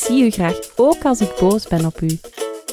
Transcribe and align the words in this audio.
zie 0.00 0.24
u 0.24 0.30
graag, 0.30 0.58
ook 0.76 1.04
als 1.04 1.20
ik 1.20 1.36
boos 1.40 1.68
ben 1.68 1.86
op 1.86 2.00
u. 2.00 2.18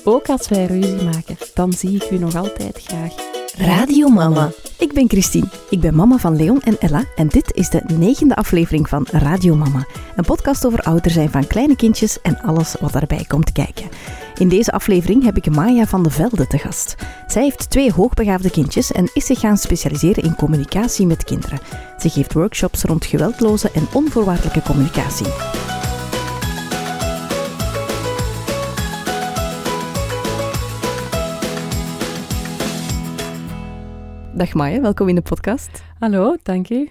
Ook 0.04 0.30
als 0.30 0.48
wij 0.48 0.66
ruzie 0.66 1.04
maken, 1.04 1.38
dan 1.54 1.74
zie 1.74 1.96
ik 1.96 2.12
u 2.12 2.18
nog 2.18 2.36
altijd 2.36 2.80
graag. 2.84 3.14
Radio 3.58 4.08
Mama. 4.10 4.52
Ik 4.78 4.94
ben 4.94 5.10
Christine. 5.10 5.48
Ik 5.70 5.80
ben 5.80 5.96
mama 5.96 6.18
van 6.18 6.36
Leon 6.36 6.62
en 6.62 6.80
Ella 6.80 7.04
en 7.16 7.28
dit 7.28 7.54
is 7.56 7.70
de 7.70 7.82
negende 7.98 8.36
aflevering 8.36 8.90
van 8.90 9.08
Radio 9.12 9.56
Mama. 9.56 9.86
Een 10.16 10.26
podcast 10.26 10.66
over 10.66 10.80
ouder 10.80 11.12
zijn 11.12 11.30
van 11.30 11.48
kleine 11.48 11.76
kindjes 11.76 12.22
en 12.22 12.42
alles 12.42 12.76
wat 12.80 12.92
daarbij 12.92 13.26
komt 13.28 13.52
kijken. 13.52 13.90
In 14.38 14.50
deze 14.50 14.72
aflevering 14.72 15.24
heb 15.24 15.38
ik 15.38 15.56
Maya 15.56 15.86
van 15.86 16.04
de 16.04 16.10
Velde 16.10 16.48
te 16.48 16.58
gast. 16.58 16.96
Zij 17.28 17.44
heeft 17.44 17.70
twee 17.70 17.92
hoogbegaafde 17.92 18.50
kindjes 18.50 18.92
en 18.92 19.10
is 19.14 19.26
zich 19.26 19.40
gaan 19.40 19.58
specialiseren 19.58 20.24
in 20.24 20.36
communicatie 20.36 21.06
met 21.06 21.24
kinderen. 21.24 21.60
Ze 22.00 22.10
geeft 22.10 22.34
workshops 22.34 22.84
rond 22.84 23.06
geweldloze 23.06 23.72
en 23.72 23.88
onvoorwaardelijke 23.94 24.62
communicatie. 24.62 25.28
Dag 34.38 34.54
Maya, 34.54 34.82
welkom 34.82 35.10
in 35.10 35.16
de 35.16 35.22
podcast. 35.22 35.84
Hallo, 36.00 36.36
dank 36.44 36.70
u. 36.70 36.90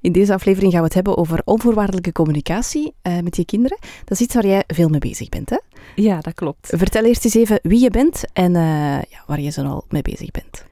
In 0.00 0.12
deze 0.12 0.32
aflevering 0.32 0.72
gaan 0.72 0.80
we 0.80 0.86
het 0.86 0.94
hebben 0.94 1.16
over 1.16 1.42
onvoorwaardelijke 1.44 2.12
communicatie 2.12 2.94
uh, 3.02 3.18
met 3.18 3.36
je 3.36 3.44
kinderen. 3.44 3.78
Dat 4.04 4.10
is 4.10 4.20
iets 4.20 4.34
waar 4.34 4.46
jij 4.46 4.64
veel 4.66 4.88
mee 4.88 5.00
bezig 5.00 5.28
bent, 5.28 5.50
hè? 5.50 5.56
Ja, 5.94 6.20
dat 6.20 6.34
klopt. 6.34 6.72
Vertel 6.76 7.04
eerst 7.04 7.24
eens 7.24 7.34
even 7.34 7.58
wie 7.62 7.80
je 7.80 7.90
bent 7.90 8.24
en 8.32 8.54
uh, 8.54 8.62
ja, 8.94 9.22
waar 9.26 9.40
je 9.40 9.50
zo 9.50 9.64
al 9.64 9.84
mee 9.88 10.02
bezig 10.02 10.30
bent. 10.30 10.64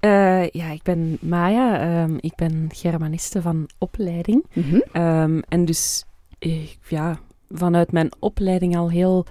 Uh, 0.00 0.48
ja, 0.48 0.70
ik 0.70 0.82
ben 0.82 1.18
Maya. 1.20 2.02
Um, 2.02 2.16
ik 2.20 2.34
ben 2.34 2.68
Germaniste 2.72 3.42
van 3.42 3.68
opleiding. 3.78 4.44
Mm 4.52 4.62
-hmm. 4.62 5.02
um, 5.02 5.42
en 5.48 5.64
dus, 5.64 6.04
ik, 6.38 6.78
ja, 6.88 7.18
vanuit 7.50 7.92
mijn 7.92 8.12
opleiding 8.18 8.76
al 8.76 8.90
heel 8.90 9.26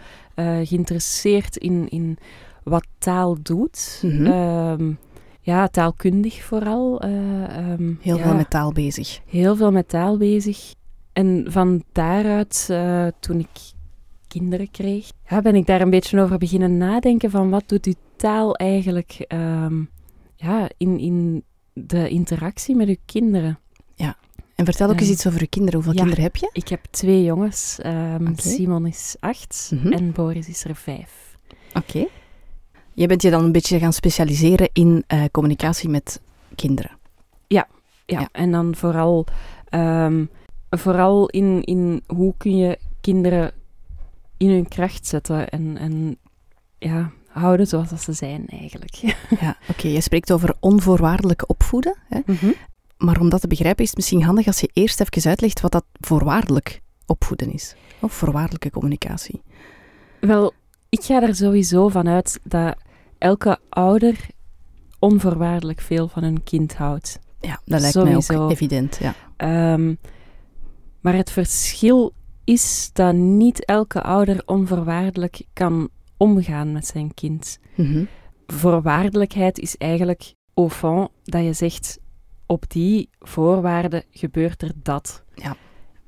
geïnteresseerd 0.63 1.57
in, 1.57 1.89
in 1.89 2.17
wat 2.63 2.87
taal 2.97 3.37
doet. 3.41 3.99
Mm 4.03 4.25
-hmm. 4.25 4.79
um, 4.81 4.97
ja, 5.45 5.67
taalkundig 5.67 6.43
vooral. 6.43 7.05
Uh, 7.05 7.71
um, 7.71 7.99
heel 8.01 8.17
ja, 8.17 8.23
veel 8.23 8.35
met 8.35 8.49
taal 8.49 8.71
bezig. 8.71 9.19
Heel 9.25 9.55
veel 9.55 9.71
met 9.71 9.89
taal 9.89 10.17
bezig. 10.17 10.73
En 11.13 11.45
van 11.47 11.83
daaruit, 11.91 12.67
uh, 12.71 13.07
toen 13.19 13.39
ik 13.39 13.73
kinderen 14.27 14.71
kreeg, 14.71 15.09
ja, 15.29 15.41
ben 15.41 15.55
ik 15.55 15.65
daar 15.65 15.81
een 15.81 15.89
beetje 15.89 16.21
over 16.21 16.37
beginnen 16.37 16.77
nadenken 16.77 17.29
van 17.29 17.49
wat 17.49 17.63
doet 17.67 17.83
die 17.83 17.97
taal 18.15 18.55
eigenlijk 18.55 19.25
um, 19.27 19.89
ja, 20.35 20.69
in, 20.77 20.99
in 20.99 21.43
de 21.73 22.09
interactie 22.09 22.75
met 22.75 22.87
uw 22.87 22.95
kinderen. 23.05 23.59
Ja, 23.95 24.15
en 24.55 24.65
vertel 24.65 24.89
ook 24.89 24.99
eens 24.99 25.09
iets 25.09 25.27
over 25.27 25.39
uw 25.39 25.47
kinderen. 25.49 25.75
Hoeveel 25.75 25.93
ja, 25.93 25.99
kinderen 25.99 26.23
heb 26.23 26.35
je? 26.35 26.49
Ik 26.53 26.67
heb 26.67 26.85
twee 26.89 27.23
jongens. 27.23 27.79
Um, 27.85 28.21
okay. 28.21 28.35
Simon 28.35 28.85
is 28.85 29.15
acht 29.19 29.69
mm 29.73 29.79
-hmm. 29.79 29.91
en 29.91 30.11
Boris 30.11 30.47
is 30.47 30.63
er 30.63 30.75
vijf. 30.75 31.37
Oké. 31.73 31.77
Okay. 31.77 32.09
Je 32.95 33.07
bent 33.07 33.21
je 33.21 33.29
dan 33.29 33.43
een 33.43 33.51
beetje 33.51 33.79
gaan 33.79 33.93
specialiseren 33.93 34.69
in 34.73 35.03
uh, 35.13 35.23
communicatie 35.31 35.89
met 35.89 36.21
kinderen. 36.55 36.91
Ja, 37.47 37.67
ja. 38.05 38.19
ja. 38.19 38.29
en 38.31 38.51
dan 38.51 38.75
vooral, 38.75 39.25
um, 39.69 40.29
vooral 40.69 41.29
in, 41.29 41.63
in 41.63 42.01
hoe 42.07 42.33
kun 42.37 42.57
je 42.57 42.79
kinderen 43.01 43.51
in 44.37 44.49
hun 44.49 44.67
kracht 44.67 45.07
zetten 45.07 45.49
en, 45.49 45.77
en 45.77 46.17
ja, 46.77 47.11
houden 47.27 47.67
zoals 47.67 47.89
dat 47.89 48.01
ze 48.01 48.13
zijn 48.13 48.47
eigenlijk. 48.47 48.95
ja, 49.41 49.57
oké. 49.69 49.69
Okay. 49.69 49.91
Je 49.91 50.01
spreekt 50.01 50.31
over 50.31 50.55
onvoorwaardelijke 50.59 51.47
opvoeden. 51.47 51.97
Hè? 52.09 52.19
Mm 52.25 52.35
-hmm. 52.39 52.53
Maar 52.97 53.19
om 53.19 53.29
dat 53.29 53.41
te 53.41 53.47
begrijpen 53.47 53.83
is 53.83 53.89
het 53.89 53.97
misschien 53.97 54.23
handig 54.23 54.47
als 54.47 54.59
je 54.59 54.69
eerst 54.73 55.01
even 55.01 55.29
uitlegt 55.29 55.61
wat 55.61 55.71
dat 55.71 55.85
voorwaardelijk 55.99 56.81
opvoeden 57.05 57.53
is. 57.53 57.75
Of 57.99 58.13
voorwaardelijke 58.13 58.69
communicatie. 58.69 59.41
Wel, 60.19 60.53
ik 60.89 61.03
ga 61.03 61.21
er 61.21 61.35
sowieso 61.35 61.87
van 61.87 62.07
uit 62.07 62.39
dat 62.43 62.77
elke 63.17 63.59
ouder 63.69 64.27
onvoorwaardelijk 64.99 65.81
veel 65.81 66.07
van 66.07 66.23
hun 66.23 66.43
kind 66.43 66.75
houdt. 66.75 67.19
Ja, 67.39 67.59
dat 67.65 67.79
lijkt 67.79 67.95
Sowieso. 67.95 68.33
mij 68.33 68.43
ook 68.43 68.51
evident. 68.51 68.99
Ja. 68.99 69.73
Um, 69.73 69.97
maar 71.01 71.13
het 71.15 71.31
verschil 71.31 72.13
is 72.43 72.89
dat 72.93 73.13
niet 73.13 73.65
elke 73.65 74.01
ouder 74.01 74.41
onvoorwaardelijk 74.45 75.41
kan 75.53 75.89
omgaan 76.17 76.71
met 76.71 76.87
zijn 76.87 77.13
kind. 77.13 77.59
Mm 77.75 77.85
-hmm. 77.85 78.07
Voorwaardelijkheid 78.47 79.59
is 79.59 79.77
eigenlijk 79.77 80.33
au 80.53 80.69
fond 80.69 81.09
dat 81.23 81.43
je 81.43 81.53
zegt, 81.53 81.99
op 82.45 82.69
die 82.69 83.09
voorwaarden 83.19 84.03
gebeurt 84.11 84.61
er 84.61 84.71
dat. 84.75 85.23
Ja. 85.35 85.55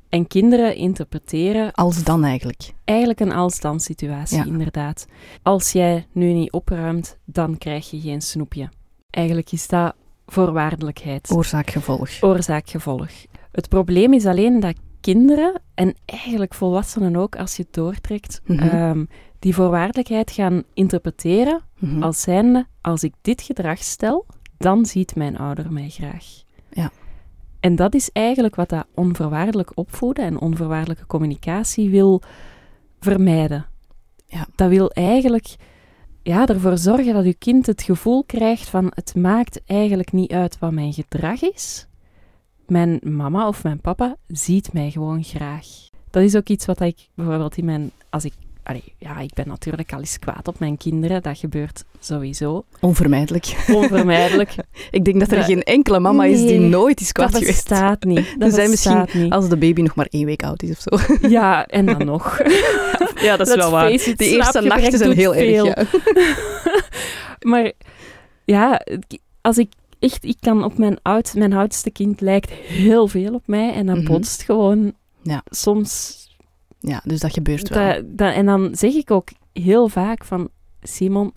En 0.10 0.28
kinderen 0.28 0.76
interpreteren... 0.76 1.72
Als 1.72 2.04
dan 2.04 2.24
eigenlijk. 2.24 2.74
Eigenlijk 2.84 3.20
een 3.20 3.32
als-dan 3.32 3.80
situatie, 3.80 4.38
ja. 4.38 4.46
inderdaad. 4.46 5.08
Als 5.44 5.72
jij 5.72 6.08
nu 6.12 6.34
niet 6.34 6.52
opruimt, 6.52 7.18
dan 7.26 7.58
krijg 7.58 7.90
je 7.90 8.00
geen 8.00 8.22
snoepje. 8.22 8.70
Eigenlijk 9.10 9.52
is 9.52 9.68
dat 9.68 9.96
voorwaardelijkheid. 10.26 11.32
Oorzaak-gevolg. 11.32 12.10
Oorzaak-gevolg. 12.22 13.10
Het 13.52 13.70
probleem 13.70 14.14
is 14.14 14.26
alleen 14.26 14.60
dat 14.60 14.76
kinderen, 15.02 15.62
en 15.74 15.96
eigenlijk 16.06 16.54
volwassenen 16.54 17.16
ook, 17.16 17.36
als 17.36 17.56
je 17.56 17.64
het 17.64 17.74
doortrekt, 17.74 18.42
mm 18.46 18.58
-hmm. 18.58 18.90
um, 18.90 19.08
die 19.40 19.54
voorwaardelijkheid 19.54 20.32
gaan 20.32 20.64
interpreteren 20.74 21.62
mm 21.80 21.90
-hmm. 21.90 22.04
als 22.04 22.22
zijnde, 22.22 22.66
als 22.82 23.04
ik 23.04 23.14
dit 23.22 23.42
gedrag 23.42 23.78
stel, 23.78 24.26
dan 24.58 24.86
ziet 24.86 25.16
mijn 25.16 25.38
ouder 25.38 25.72
mij 25.72 25.90
graag. 25.90 26.26
Ja. 26.70 26.92
En 27.60 27.76
dat 27.76 27.96
is 27.96 28.12
eigenlijk 28.12 28.56
wat 28.56 28.70
dat 28.70 28.88
onvoorwaardelijk 28.94 29.72
opvoeden 29.76 30.26
en 30.26 30.40
onvoorwaardelijke 30.40 31.06
communicatie 31.06 31.90
wil 31.90 32.22
vermijden. 33.00 33.66
Ja. 34.26 34.48
Dat 34.56 34.70
wil 34.70 34.92
eigenlijk 34.92 35.56
ja, 36.24 36.48
ervoor 36.48 36.78
zorgen 36.78 37.14
dat 37.14 37.26
je 37.26 37.34
kind 37.34 37.66
het 37.66 37.82
gevoel 37.82 38.24
krijgt 38.24 38.70
van 38.70 38.92
het 38.96 39.16
maakt 39.16 39.62
eigenlijk 39.66 40.12
niet 40.12 40.32
uit 40.32 40.60
wat 40.60 40.72
mijn 40.72 40.94
gedrag 40.94 41.42
is. 41.42 41.88
Mijn 42.68 43.00
mama 43.04 43.48
of 43.48 43.64
mijn 43.64 43.82
papa 43.82 44.16
ziet 44.28 44.74
mij 44.74 44.92
gewoon 44.92 45.24
graag. 45.24 45.66
Dat 46.10 46.24
is 46.24 46.36
ook 46.36 46.50
iets 46.50 46.66
wat 46.66 46.82
ik 46.82 47.10
bijvoorbeeld 47.16 47.58
in 47.58 47.66
mijn... 47.66 47.92
Als 48.10 48.26
ik 48.26 48.34
Allee, 48.68 48.94
ja, 48.98 49.20
ik 49.20 49.34
ben 49.34 49.48
natuurlijk 49.48 49.94
al 49.94 50.00
eens 50.00 50.20
kwaad 50.20 50.48
op 50.48 50.60
mijn 50.60 50.78
kinderen. 50.78 51.22
Dat 51.22 51.38
gebeurt 51.38 51.84
sowieso. 52.00 52.66
Onvermijdelijk. 52.80 53.56
Onvermijdelijk. 53.74 54.56
ik 54.92 55.06
denk 55.06 55.20
dat 55.20 55.32
er 55.32 55.38
dat, 55.38 55.46
geen 55.46 55.64
enkele 55.64 56.00
mama 56.00 56.24
nee, 56.24 56.34
is 56.34 56.40
die 56.40 56.60
nooit 56.60 57.02
is 57.02 57.12
kwaad 57.12 57.32
dat 57.32 57.40
geweest. 57.42 57.70
Bestaat 57.70 58.04
niet. 58.04 58.36
Dat 58.40 58.54
zijn 58.54 58.70
misschien 58.70 59.06
niet. 59.14 59.32
als 59.32 59.50
de 59.50 59.58
baby 59.58 59.82
nog 59.82 59.96
maar 59.96 60.08
één 60.10 60.26
week 60.26 60.44
oud 60.44 60.64
is 60.64 60.70
of 60.70 60.80
zo. 60.80 61.14
Ja, 61.38 61.66
en 61.66 61.86
dan 61.86 62.06
nog. 62.06 62.42
ja, 63.22 63.38
dat 63.38 63.48
is 63.48 63.56
wel 63.56 63.72
waar. 63.72 63.90
De 63.90 64.16
eerste 64.18 64.62
nachten 64.62 64.98
zijn 64.98 65.12
heel 65.12 65.34
veel. 65.34 65.66
erg. 65.66 65.92
Ja. 65.92 66.02
maar 67.40 67.72
ja, 68.46 68.82
als 69.42 69.58
ik 69.58 69.72
echt, 70.00 70.24
ik 70.24 70.38
kan 70.40 70.64
op 70.64 70.78
mijn 70.78 70.98
oud, 71.02 71.34
mijn 71.34 71.54
oudste 71.54 71.92
kind 71.92 72.22
lijkt 72.22 72.52
heel 72.52 73.08
veel 73.08 73.34
op 73.34 73.44
mij 73.46 73.74
en 73.74 73.86
dat 73.86 73.96
mm 73.96 74.06
-hmm. 74.06 74.14
botst 74.14 74.42
gewoon 74.42 74.94
ja. 75.22 75.44
soms 75.50 76.16
ja, 76.80 77.02
dus 77.04 77.20
dat 77.20 77.34
gebeurt 77.34 77.70
wel. 77.70 77.94
Dat, 77.94 78.18
dat, 78.18 78.34
en 78.34 78.46
dan 78.46 78.76
zeg 78.76 78.94
ik 78.94 79.12
ook 79.12 79.30
heel 79.54 79.88
vaak 79.88 80.24
van... 80.26 80.50
Simon, 80.82 81.34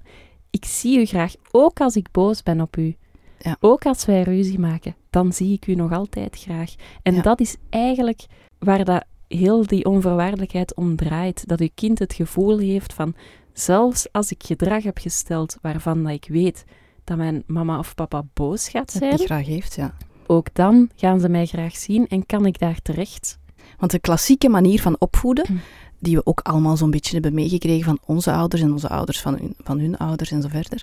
ik 0.50 0.64
zie 0.64 1.00
u 1.00 1.04
graag, 1.04 1.34
ook 1.50 1.80
als 1.80 1.96
ik 1.96 2.10
boos 2.10 2.42
ben 2.42 2.60
op 2.60 2.76
u. 2.76 2.96
Ja. 3.38 3.56
Ook 3.60 3.86
als 3.86 4.04
wij 4.04 4.22
ruzie 4.22 4.58
maken, 4.58 4.94
dan 5.10 5.32
zie 5.32 5.52
ik 5.52 5.66
u 5.66 5.74
nog 5.74 5.92
altijd 5.92 6.36
graag. 6.38 6.74
En 7.02 7.14
Ja. 7.14 7.22
dat 7.22 7.40
is 7.40 7.56
eigenlijk 7.70 8.26
waar 8.58 8.84
dat 8.84 9.04
heel 9.28 9.66
die 9.66 9.84
onvoorwaardelijkheid 9.84 10.74
om 10.74 10.96
draait. 10.96 11.48
Dat 11.48 11.60
uw 11.60 11.68
kind 11.74 11.98
het 11.98 12.12
gevoel 12.14 12.58
heeft 12.58 12.92
van... 12.92 13.14
Zelfs 13.52 14.12
als 14.12 14.30
ik 14.30 14.42
gedrag 14.42 14.82
heb 14.82 14.98
gesteld 14.98 15.58
waarvan 15.62 16.02
dat 16.02 16.12
ik 16.12 16.26
weet 16.28 16.64
dat 17.04 17.16
mijn 17.16 17.42
mama 17.46 17.78
of 17.78 17.94
papa 17.94 18.22
boos 18.34 18.68
gaat 18.68 18.92
Dat 18.92 19.02
zijn, 19.02 19.16
die 19.16 19.26
graag 19.26 19.46
heeft, 19.46 19.74
ja. 19.74 19.94
ook 20.26 20.54
dan 20.54 20.90
gaan 20.94 21.20
ze 21.20 21.28
mij 21.28 21.46
graag 21.46 21.76
zien 21.76 22.06
en 22.08 22.26
kan 22.26 22.46
ik 22.46 22.58
daar 22.58 22.82
terecht. 22.82 23.38
Want 23.80 23.92
de 23.92 23.98
klassieke 23.98 24.48
manier 24.48 24.80
van 24.80 24.96
opvoeden, 24.98 25.46
Hm. 25.46 25.52
die 25.98 26.16
we 26.16 26.26
ook 26.26 26.40
allemaal 26.40 26.76
zo'n 26.76 26.90
beetje 26.90 27.12
hebben 27.12 27.34
meegekregen 27.34 27.84
van 27.84 27.98
onze 28.06 28.32
ouders 28.32 28.62
en 28.62 28.72
onze 28.72 28.88
ouders 28.88 29.20
van 29.20 29.34
hun, 29.34 29.54
van 29.58 29.78
hun 29.78 29.96
ouders 29.96 30.30
en 30.30 30.42
zo 30.42 30.48
verder, 30.48 30.82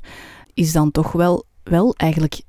is 0.54 0.72
dan 0.72 0.92
toch 0.92 1.12
wel, 1.12 1.45
wel 1.63 1.94
eigenlijk 1.95 2.42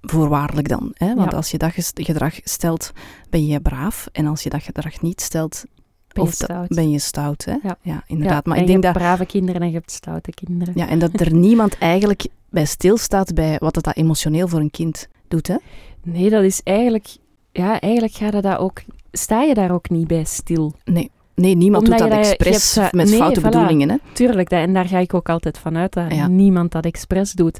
voorwaardelijk 0.00 0.68
dan. 0.68 0.90
Hè? 0.94 1.14
Want 1.14 1.30
Ja. 1.30 1.36
als 1.36 1.50
je 1.50 1.58
dat 1.58 1.72
gedrag 1.94 2.38
stelt, 2.44 2.92
ben 3.30 3.46
je 3.46 3.60
braaf. 3.60 4.08
En 4.12 4.26
als 4.26 4.42
je 4.42 4.50
dat 4.50 4.62
gedrag 4.62 5.00
niet 5.00 5.20
stelt, 5.20 5.64
Ben 6.08 6.22
je 6.22 6.28
of 6.28 6.34
stout. 6.34 6.68
ben 6.68 6.90
je 6.90 6.98
stout. 6.98 7.44
Hè? 7.44 7.56
Ja. 7.82 8.02
inderdaad. 8.06 8.44
Ja, 8.44 8.50
maar 8.50 8.56
en 8.56 8.62
ik 8.62 8.68
je 8.68 8.72
denk 8.72 8.82
hebt 8.82 8.94
dat, 8.94 9.02
brave 9.02 9.26
kinderen 9.26 9.60
en 9.60 9.66
je 9.68 9.74
hebt 9.74 9.90
stoute 9.90 10.30
kinderen. 10.30 10.74
ja, 10.76 10.88
en 10.88 10.98
dat 10.98 11.20
er 11.20 11.34
niemand 11.34 11.78
eigenlijk 11.78 12.26
bij 12.50 12.64
stilstaat 12.64 13.34
bij 13.34 13.56
wat 13.58 13.74
het 13.74 13.84
dat 13.84 13.96
emotioneel 13.96 14.48
voor 14.48 14.60
een 14.60 14.70
kind 14.70 15.08
doet. 15.28 15.46
Hè? 15.46 15.56
Nee, 16.02 16.30
dat 16.30 16.42
is 16.42 16.60
eigenlijk... 16.62 17.16
Ja, 17.52 17.80
eigenlijk 17.80 18.12
gaat 18.14 18.32
het 18.32 18.42
dat 18.42 18.58
ook... 18.58 18.82
Sta 19.12 19.42
je 19.42 19.54
daar 19.54 19.70
ook 19.72 19.90
niet 19.90 20.06
bij 20.06 20.24
stil. 20.24 20.74
Nee. 20.84 21.10
Nee, 21.34 21.54
niemand 21.56 21.82
Omdat 21.84 21.98
doet 21.98 22.08
je 22.08 22.14
dat 22.14 22.26
je 22.26 22.36
expres 22.36 22.74
dat- 22.74 22.92
met 22.92 23.08
nee, 23.08 23.16
foute 23.18 23.40
voilà. 23.40 23.42
bedoelingen. 23.42 23.88
Hè? 23.90 23.96
Tuurlijk, 24.12 24.48
dat, 24.50 24.58
en 24.60 24.72
daar 24.74 24.84
ga 24.88 24.98
ik 24.98 25.14
ook 25.14 25.28
altijd 25.28 25.58
van 25.58 25.76
uit 25.76 25.92
dat 25.92 26.14
Ja. 26.14 26.26
niemand 26.28 26.72
dat 26.72 26.84
expres 26.84 27.32
doet. 27.32 27.58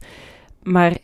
Maar 0.63 0.97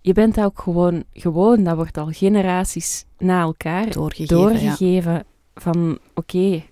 je 0.00 0.12
bent 0.12 0.34
dat 0.34 0.44
ook 0.44 0.58
gewoon, 0.60 1.04
gewoon, 1.12 1.64
dat 1.64 1.76
wordt 1.76 1.98
al 1.98 2.06
generaties 2.10 3.04
na 3.18 3.40
elkaar 3.40 3.90
Doorgegeven. 3.90 4.36
ja. 4.36 4.42
doorgegeven 4.42 5.24
van, 5.54 5.98
oké, 6.14 6.62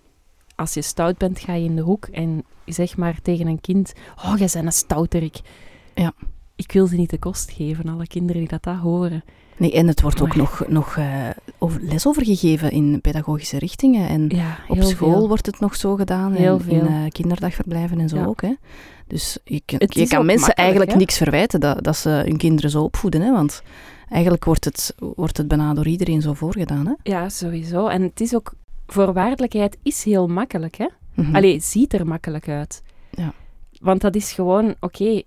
als 0.54 0.74
je 0.74 0.82
stout 0.82 1.18
bent, 1.18 1.38
ga 1.38 1.54
je 1.54 1.64
in 1.64 1.76
de 1.76 1.82
hoek 1.82 2.04
en 2.06 2.44
zeg 2.64 2.96
maar 2.96 3.18
tegen 3.22 3.46
een 3.46 3.60
kind, 3.60 3.92
oh, 4.24 4.34
jij 4.38 4.48
bent 4.52 4.66
een 4.66 4.72
stouterik. 4.72 5.40
Ja. 5.94 6.12
Ik 6.56 6.72
wil 6.72 6.86
ze 6.86 6.96
niet 6.96 7.10
de 7.10 7.18
kost 7.18 7.50
geven, 7.50 7.88
alle 7.88 8.06
kinderen 8.06 8.40
die 8.40 8.50
dat, 8.50 8.62
dat 8.62 8.76
horen. 8.76 9.24
Nee, 9.56 9.72
en 9.72 9.86
het 9.86 10.00
wordt 10.02 10.22
ook 10.22 10.36
nog, 10.36 10.62
nog 10.68 10.98
over, 11.58 11.80
les 11.82 12.06
over 12.06 12.24
gegeven 12.24 12.70
in 12.70 13.00
pedagogische 13.00 13.58
richtingen. 13.58 14.08
En 14.08 14.28
Ja, 14.28 14.58
op 14.68 14.82
school 14.82 15.12
veel. 15.12 15.28
wordt 15.28 15.46
het 15.46 15.60
nog 15.60 15.76
zo 15.76 15.94
gedaan. 15.94 16.32
Heel 16.32 16.60
en 16.68 16.70
in 16.70 16.86
eh, 16.86 16.94
kinderdagverblijven 17.08 18.00
en 18.00 18.08
zo 18.08 18.16
Ja. 18.16 18.24
ook. 18.24 18.40
Hè. 18.42 18.52
Dus 19.06 19.38
je, 19.44 19.62
Het 19.66 19.94
je 19.94 20.06
kan 20.08 20.26
mensen 20.26 20.54
eigenlijk 20.54 20.90
hè? 20.92 20.96
niks 20.96 21.16
verwijten 21.16 21.60
dat, 21.60 21.84
dat 21.84 21.96
ze 21.96 22.08
hun 22.08 22.36
kinderen 22.36 22.70
zo 22.70 22.82
opvoeden. 22.82 23.20
Hè. 23.20 23.32
Want 23.32 23.62
eigenlijk 24.10 24.44
wordt 24.44 24.64
het, 24.64 24.94
wordt 25.14 25.36
het 25.36 25.48
bijna 25.48 25.74
door 25.74 25.86
iedereen 25.86 26.22
zo 26.22 26.32
voorgedaan. 26.34 26.86
Hè. 26.86 26.92
Ja, 27.10 27.28
sowieso. 27.28 27.86
En 27.86 28.02
het 28.02 28.20
is 28.20 28.34
ook, 28.34 28.52
voorwaardelijkheid 28.86 29.76
is 29.82 30.04
heel 30.04 30.26
makkelijk, 30.26 30.76
hè. 30.76 30.86
Mhm. 31.14 31.34
Allee, 31.36 31.60
ziet 31.60 31.92
er 31.94 32.06
makkelijk 32.06 32.48
uit. 32.48 32.82
Ja. 33.10 33.32
Want 33.80 34.00
dat 34.00 34.14
is 34.14 34.32
gewoon, 34.32 34.74
oké, 34.80 35.22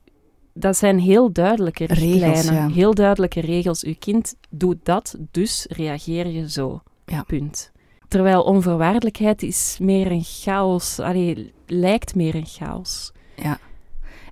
dat 0.59 0.77
zijn 0.77 1.00
heel 1.00 1.31
duidelijke 1.31 1.85
Regels, 1.85 2.44
ja. 2.44 2.69
Heel 2.69 2.94
duidelijke 2.94 3.39
regels. 3.39 3.83
Uw 3.83 3.95
kind 4.00 4.35
doet 4.50 4.77
dat, 4.83 5.15
dus 5.31 5.65
reageer 5.69 6.27
je 6.27 6.50
zo. 6.50 6.81
Ja. 7.06 7.23
Punt. 7.23 7.71
Terwijl 8.07 8.41
onvoorwaardelijkheid 8.41 9.44
is 9.44 9.77
meer 9.81 10.11
een 10.11 10.23
chaos. 10.23 11.00
Allee, 11.00 11.53
lijkt 11.65 12.15
meer 12.15 12.35
een 12.35 12.45
chaos. 12.45 13.11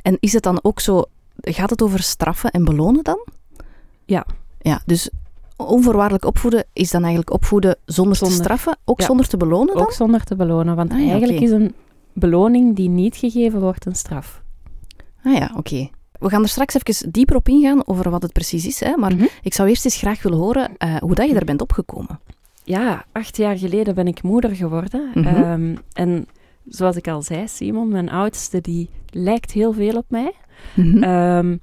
En 0.02 0.18
is 0.20 0.34
het 0.34 0.44
dan 0.44 0.60
ook 0.62 0.80
zo, 0.80 1.04
gaat 1.38 1.70
het 1.70 1.82
over 1.82 2.00
straffen 2.00 2.52
en 2.52 2.66
belonen 2.66 3.04
dan? 3.04 3.26
Ja. 4.06 4.26
Ja, 4.60 4.82
dus 4.86 5.10
onvoorwaardelijk 5.56 6.26
opvoeden 6.26 6.66
is 6.74 6.92
dan 6.92 7.02
eigenlijk 7.02 7.34
opvoeden 7.34 7.78
zonder, 7.86 8.18
te 8.18 8.32
straffen, 8.32 8.78
ook 8.86 9.00
Ja. 9.00 9.06
zonder 9.06 9.28
te 9.28 9.38
belonen 9.38 9.74
dan? 9.74 9.84
Ook 9.84 9.92
zonder 9.92 10.24
te 10.24 10.36
belonen. 10.36 10.76
Want 10.76 10.92
Ah 10.92 11.00
ja, 11.00 11.10
eigenlijk 11.10 11.40
is 11.42 11.52
een 11.52 11.76
beloning 12.14 12.76
die 12.76 12.90
niet 12.90 13.16
gegeven 13.16 13.60
wordt 13.60 13.86
een 13.86 13.96
straf. 13.96 14.42
Ah 15.24 15.34
ja, 15.34 15.52
oké. 15.58 15.90
We 16.20 16.30
gaan 16.30 16.42
er 16.44 16.50
straks 16.50 16.76
even 16.84 17.12
dieper 17.12 17.36
op 17.36 17.48
ingaan 17.48 17.88
over 17.88 18.10
wat 18.10 18.22
het 18.22 18.34
precies 18.34 18.66
is. 18.68 18.80
Hè? 18.80 18.98
Maar 18.98 19.16
Mhm. 19.16 19.26
ik 19.42 19.54
zou 19.54 19.70
eerst 19.70 19.86
eens 19.86 19.96
graag 19.98 20.22
willen 20.22 20.38
horen 20.38 20.78
eh, 20.78 20.96
hoe 20.96 21.16
dat 21.16 21.28
je 21.28 21.34
daar 21.34 21.46
bent 21.46 21.62
opgekomen. 21.62 22.20
Ja, 22.64 23.06
acht 23.12 23.38
jaar 23.38 23.58
geleden 23.58 23.96
ben 23.96 24.08
ik 24.08 24.22
moeder 24.24 24.56
geworden. 24.56 25.12
Mhm. 25.14 25.28
Ehm, 25.28 25.76
en 25.94 26.28
zoals 26.68 26.96
ik 26.96 27.08
al 27.08 27.22
zei, 27.22 27.48
Simon, 27.48 27.88
mijn 27.88 28.10
oudste, 28.10 28.62
die 28.62 28.90
lijkt 29.10 29.52
heel 29.52 29.74
veel 29.74 29.98
op 29.98 30.06
mij. 30.08 30.32
Mhm. 30.76 31.04
Ehm, 31.04 31.58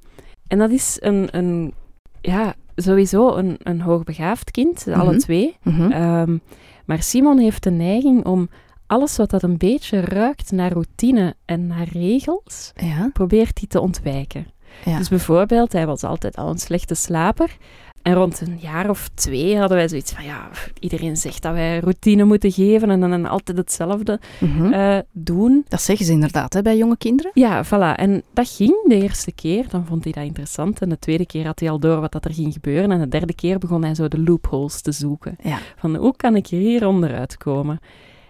en 0.47 0.57
dat 0.57 0.71
is 0.71 0.97
een, 1.01 1.27
een 1.31 1.73
ja, 2.21 2.53
sowieso 2.75 3.35
een, 3.35 3.57
een 3.63 3.81
hoogbegaafd 3.81 4.51
kind, 4.51 4.87
alle 4.93 5.15
twee. 5.17 5.57
Ehm, 5.89 6.37
maar 6.85 7.01
Simon 7.03 7.37
heeft 7.37 7.63
de 7.63 7.71
neiging 7.71 8.25
om 8.25 8.49
alles 8.87 9.17
wat 9.17 9.29
dat 9.29 9.43
een 9.43 9.57
beetje 9.57 9.99
ruikt 10.01 10.51
naar 10.51 10.71
routine 10.71 11.35
en 11.45 11.67
naar 11.67 11.87
regels, 11.91 12.71
ja, 12.75 13.09
probeert 13.13 13.59
hij 13.59 13.67
te 13.67 13.79
ontwijken. 13.79 14.47
ja. 14.85 14.97
Dus 14.97 15.09
bijvoorbeeld, 15.09 15.71
hij 15.73 15.85
was 15.85 16.03
altijd 16.03 16.35
al 16.37 16.49
een 16.49 16.57
slechte 16.59 16.95
slaper. 16.95 17.57
En 18.01 18.13
rond 18.13 18.41
een 18.41 18.57
jaar 18.61 18.89
of 18.89 19.09
twee 19.13 19.57
hadden 19.57 19.77
wij 19.77 19.87
zoiets 19.89 20.11
van, 20.13 20.23
ja, 20.23 20.49
iedereen 20.79 21.17
zegt 21.17 21.41
dat 21.41 21.53
wij 21.53 21.79
routine 21.79 22.23
moeten 22.23 22.51
geven 22.51 22.89
en 22.89 22.99
dan 22.99 23.25
altijd 23.25 23.57
hetzelfde 23.57 24.19
Mhm. 24.39 24.73
eh, 24.73 24.97
doen. 25.11 25.65
Dat 25.67 25.81
zeggen 25.81 26.05
ze 26.05 26.11
inderdaad 26.11 26.53
hè, 26.53 26.61
bij 26.61 26.77
jonge 26.77 26.97
kinderen. 26.97 27.31
Ja, 27.33 27.65
voilà. 27.65 27.95
En 27.99 28.23
dat 28.33 28.49
ging 28.49 28.83
de 28.87 29.01
eerste 29.01 29.31
keer, 29.31 29.65
dan 29.69 29.85
vond 29.85 30.03
hij 30.03 30.13
dat 30.13 30.23
interessant. 30.23 30.81
En 30.81 30.89
de 30.89 30.99
tweede 30.99 31.25
keer 31.25 31.45
had 31.45 31.59
hij 31.59 31.69
al 31.69 31.79
door 31.79 31.99
wat 31.99 32.11
dat 32.11 32.25
er 32.25 32.33
ging 32.33 32.53
gebeuren. 32.53 32.91
En 32.91 32.99
de 32.99 33.07
derde 33.07 33.33
keer 33.35 33.57
begon 33.57 33.83
hij 33.83 33.95
zo 33.95 34.07
de 34.07 34.19
loopholes 34.21 34.81
te 34.81 34.91
zoeken. 34.91 35.35
Ja. 35.43 35.57
Van, 35.77 35.95
hoe 35.95 36.15
kan 36.15 36.35
ik 36.35 36.47
hier 36.47 36.87
onderuit 36.87 37.37
komen? 37.37 37.79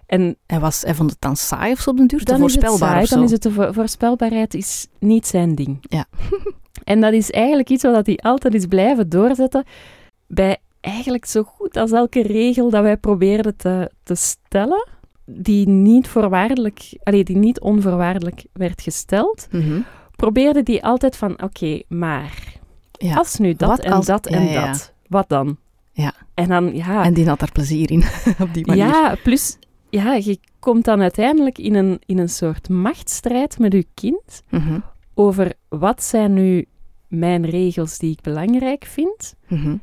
En 0.06 0.36
Hij, 0.46 0.60
was, 0.60 0.82
hij 0.82 0.96
vond 0.96 1.10
het 1.12 1.22
dan 1.22 1.36
saai 1.36 1.72
of 1.72 1.80
zo 1.80 1.90
op 1.90 1.98
den 1.98 2.08
duur, 2.08 2.20
te 2.20 2.26
dan 2.26 2.34
het 2.34 2.42
voorspelbaar 2.52 2.90
saai, 2.90 3.02
of 3.02 3.08
zo. 3.08 3.16
dan 3.16 3.24
is 3.24 3.32
het 3.32 3.42
de 3.44 3.52
vo- 3.52 3.72
voorspelbaarheid 3.72 4.54
is 4.54 4.88
niet 5.00 5.28
zijn 5.28 5.56
ding. 5.56 5.78
Ja. 5.82 6.06
en 6.84 7.02
dat 7.02 7.14
is 7.14 7.32
eigenlijk 7.32 7.70
iets 7.70 7.84
wat 7.84 8.06
hij 8.06 8.18
altijd 8.18 8.54
is 8.54 8.66
blijven 8.66 9.10
doorzetten 9.10 9.64
bij 10.28 10.58
eigenlijk 10.82 11.26
zo 11.26 11.44
goed 11.44 11.78
als 11.78 11.92
elke 11.92 12.22
regel 12.22 12.70
dat 12.70 12.82
wij 12.84 12.98
probeerden 12.98 13.56
te, 13.56 13.92
te 14.04 14.16
stellen, 14.16 14.88
die 15.26 15.68
niet 15.68 16.08
voorwaardelijk, 16.08 16.94
allee, 17.04 17.24
die 17.24 17.38
niet 17.38 17.60
onvoorwaardelijk 17.60 18.44
werd 18.54 18.82
gesteld, 18.82 19.48
Mhm. 19.52 19.80
probeerde 20.16 20.64
die 20.64 20.84
altijd 20.84 21.16
van, 21.18 21.42
oké, 21.44 21.82
maar 21.88 22.54
Ja. 22.92 23.16
als 23.16 23.38
nu 23.38 23.54
dat 23.54 23.70
Wat 23.70 23.80
en 23.80 23.92
als- 23.92 24.06
dat 24.06 24.26
en 24.28 24.44
ja, 24.44 24.52
ja. 24.52 24.66
dat, 24.72 24.94
wat 25.08 25.30
dan? 25.30 25.58
Ja. 25.92 26.14
En 26.34 26.48
dan, 26.50 26.76
ja, 26.76 27.04
En 27.04 27.14
die 27.14 27.28
had 27.28 27.40
daar 27.40 27.52
plezier 27.52 27.92
in, 27.92 28.04
op 28.40 28.54
die 28.54 28.66
manier. 28.66 28.86
ja, 28.86 29.16
plus, 29.24 29.58
ja, 29.96 30.14
je 30.14 30.40
komt 30.60 30.86
dan 30.86 31.02
uiteindelijk 31.02 31.58
in 31.58 31.76
een, 31.76 32.00
in 32.06 32.18
een 32.18 32.30
soort 32.30 32.70
machtsstrijd 32.70 33.60
met 33.60 33.74
je 33.74 33.86
kind 33.94 34.42
Mhm. 34.50 34.80
over 35.14 35.54
wat 35.70 36.04
zijn 36.04 36.34
nu 36.34 36.66
mijn 37.08 37.46
regels 37.46 37.98
die 37.98 38.12
ik 38.12 38.22
belangrijk 38.22 38.86
vind 38.86 39.36
Mhm. 39.48 39.78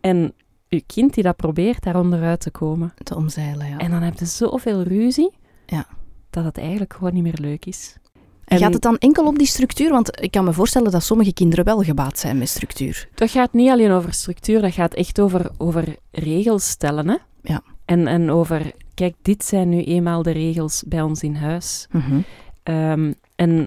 en 0.00 0.32
je 0.68 0.82
kind 0.86 1.14
die 1.14 1.22
dat 1.22 1.36
probeert 1.36 1.82
daaronder 1.82 2.22
uit 2.22 2.40
te 2.40 2.50
komen. 2.50 2.94
Te 3.02 3.14
omzeilen, 3.16 3.68
ja. 3.68 3.78
En 3.78 3.90
dan 3.90 4.02
heb 4.02 4.18
je 4.18 4.24
zoveel 4.26 4.82
ruzie 4.82 5.30
Ja. 5.66 5.86
dat 6.30 6.44
het 6.44 6.58
eigenlijk 6.58 6.92
gewoon 6.92 7.14
niet 7.14 7.22
meer 7.22 7.38
leuk 7.40 7.64
is. 7.66 7.96
En 8.44 8.58
gaat 8.58 8.72
het 8.72 8.82
dan 8.82 8.98
enkel 8.98 9.26
op 9.26 9.38
die 9.38 9.46
structuur? 9.46 9.90
Want 9.90 10.22
ik 10.22 10.30
kan 10.30 10.44
me 10.44 10.52
voorstellen 10.52 10.90
dat 10.92 11.02
sommige 11.02 11.32
kinderen 11.32 11.64
wel 11.64 11.82
gebaat 11.82 12.18
zijn 12.18 12.38
met 12.38 12.48
structuur. 12.48 13.08
Dat 13.14 13.30
gaat 13.30 13.52
niet 13.52 13.70
alleen 13.70 13.90
over 13.90 14.12
structuur, 14.12 14.60
dat 14.60 14.72
gaat 14.72 14.94
echt 14.94 15.20
over, 15.20 15.50
over 15.58 15.96
regels 16.10 16.68
stellen. 16.68 17.08
Hè? 17.08 17.16
Ja. 17.42 17.62
En, 17.84 18.06
en 18.06 18.30
over, 18.30 18.72
kijk, 18.94 19.14
dit 19.22 19.44
zijn 19.44 19.68
nu 19.68 19.82
eenmaal 19.84 20.22
de 20.22 20.30
regels 20.30 20.82
bij 20.86 21.02
ons 21.02 21.22
in 21.22 21.34
huis. 21.34 21.88
Mhm. 21.90 22.20
Ehm, 22.62 23.12
en 23.36 23.66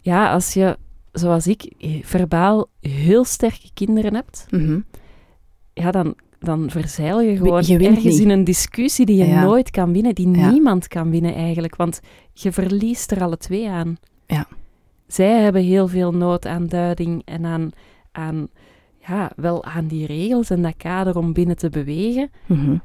ja, 0.00 0.32
als 0.32 0.52
je, 0.54 0.76
zoals 1.12 1.46
ik, 1.46 1.72
verbaal 2.02 2.66
heel 2.80 3.24
sterke 3.24 3.70
kinderen 3.74 4.14
hebt, 4.14 4.46
Mhm. 4.50 4.80
ja, 5.72 5.90
dan, 5.90 6.14
dan 6.38 6.70
verzeil 6.70 7.20
je 7.20 7.36
gewoon 7.36 7.62
je 7.66 7.78
ergens 7.78 8.04
niet. 8.04 8.18
in 8.20 8.30
een 8.30 8.44
discussie 8.44 9.06
die 9.06 9.16
je 9.16 9.26
Ja. 9.26 9.42
nooit 9.44 9.70
kan 9.70 9.92
winnen, 9.92 10.14
die 10.14 10.30
Ja. 10.36 10.50
niemand 10.50 10.88
kan 10.88 11.10
winnen 11.10 11.34
eigenlijk, 11.34 11.76
want 11.76 12.00
je 12.32 12.52
verliest 12.52 13.10
er 13.10 13.22
alle 13.22 13.36
twee 13.36 13.68
aan. 13.70 13.96
Ja. 14.26 14.46
Zij 15.06 15.42
hebben 15.42 15.62
heel 15.62 15.88
veel 15.88 16.12
nood 16.12 16.46
aan 16.46 16.66
duiding 16.66 17.22
en 17.24 17.44
aan, 17.44 17.70
aan, 18.12 18.48
ja, 19.06 19.30
wel 19.36 19.64
aan 19.64 19.86
die 19.86 20.06
regels 20.06 20.50
en 20.50 20.62
dat 20.62 20.76
kader 20.76 21.16
om 21.16 21.32
binnen 21.32 21.56
te 21.56 21.68
bewegen, 21.68 22.30
Mhm. 22.46 22.76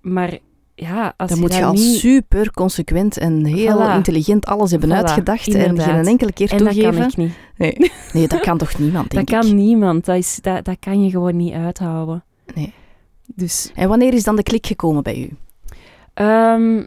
Maar 0.00 0.38
ja, 0.74 1.14
als 1.16 1.28
Dan 1.28 1.36
je 1.38 1.42
moet 1.44 1.52
je 1.54 1.60
dat 1.60 1.68
al 1.68 1.74
niet... 1.74 1.98
super 1.98 2.52
consequent 2.52 3.16
en 3.18 3.44
heel 3.44 3.78
Voilà. 3.80 3.94
intelligent 3.94 4.46
alles 4.46 4.70
hebben 4.70 4.88
Voilà, 4.88 4.92
uitgedacht 4.92 5.46
en 5.54 5.60
inderdaad. 5.66 5.94
geen 5.94 6.06
enkele 6.06 6.32
keer 6.32 6.50
En 6.52 6.58
dat 6.58 6.72
toegeven. 6.72 6.94
kan 7.00 7.08
ik 7.08 7.16
niet. 7.16 7.32
Nee. 7.56 7.90
nee, 8.12 8.28
dat 8.28 8.40
kan 8.40 8.58
toch 8.58 8.78
niemand, 8.78 9.10
Dat 9.10 9.26
denk 9.26 9.40
kan 9.40 9.46
ik. 9.50 9.54
niemand. 9.56 10.04
Dat, 10.04 10.16
is, 10.16 10.38
dat, 10.42 10.64
dat 10.64 10.76
kan 10.80 11.04
je 11.04 11.10
gewoon 11.10 11.36
niet 11.36 11.52
uithouden. 11.52 12.24
Nee. 12.54 12.72
Dus 13.34 13.70
En 13.74 13.88
wanneer 13.88 14.14
is 14.14 14.24
dan 14.24 14.36
de 14.36 14.42
klik 14.42 14.66
gekomen 14.66 15.02
bij 15.02 15.18
u? 15.18 15.30
ehm, 16.14 16.84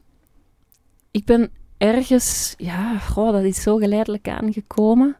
ik 1.11 1.25
ben 1.25 1.49
ergens... 1.77 2.53
Ja, 2.57 2.97
goh, 2.97 3.31
dat 3.31 3.43
is 3.43 3.61
zo 3.61 3.77
geleidelijk 3.77 4.27
aangekomen. 4.29 5.15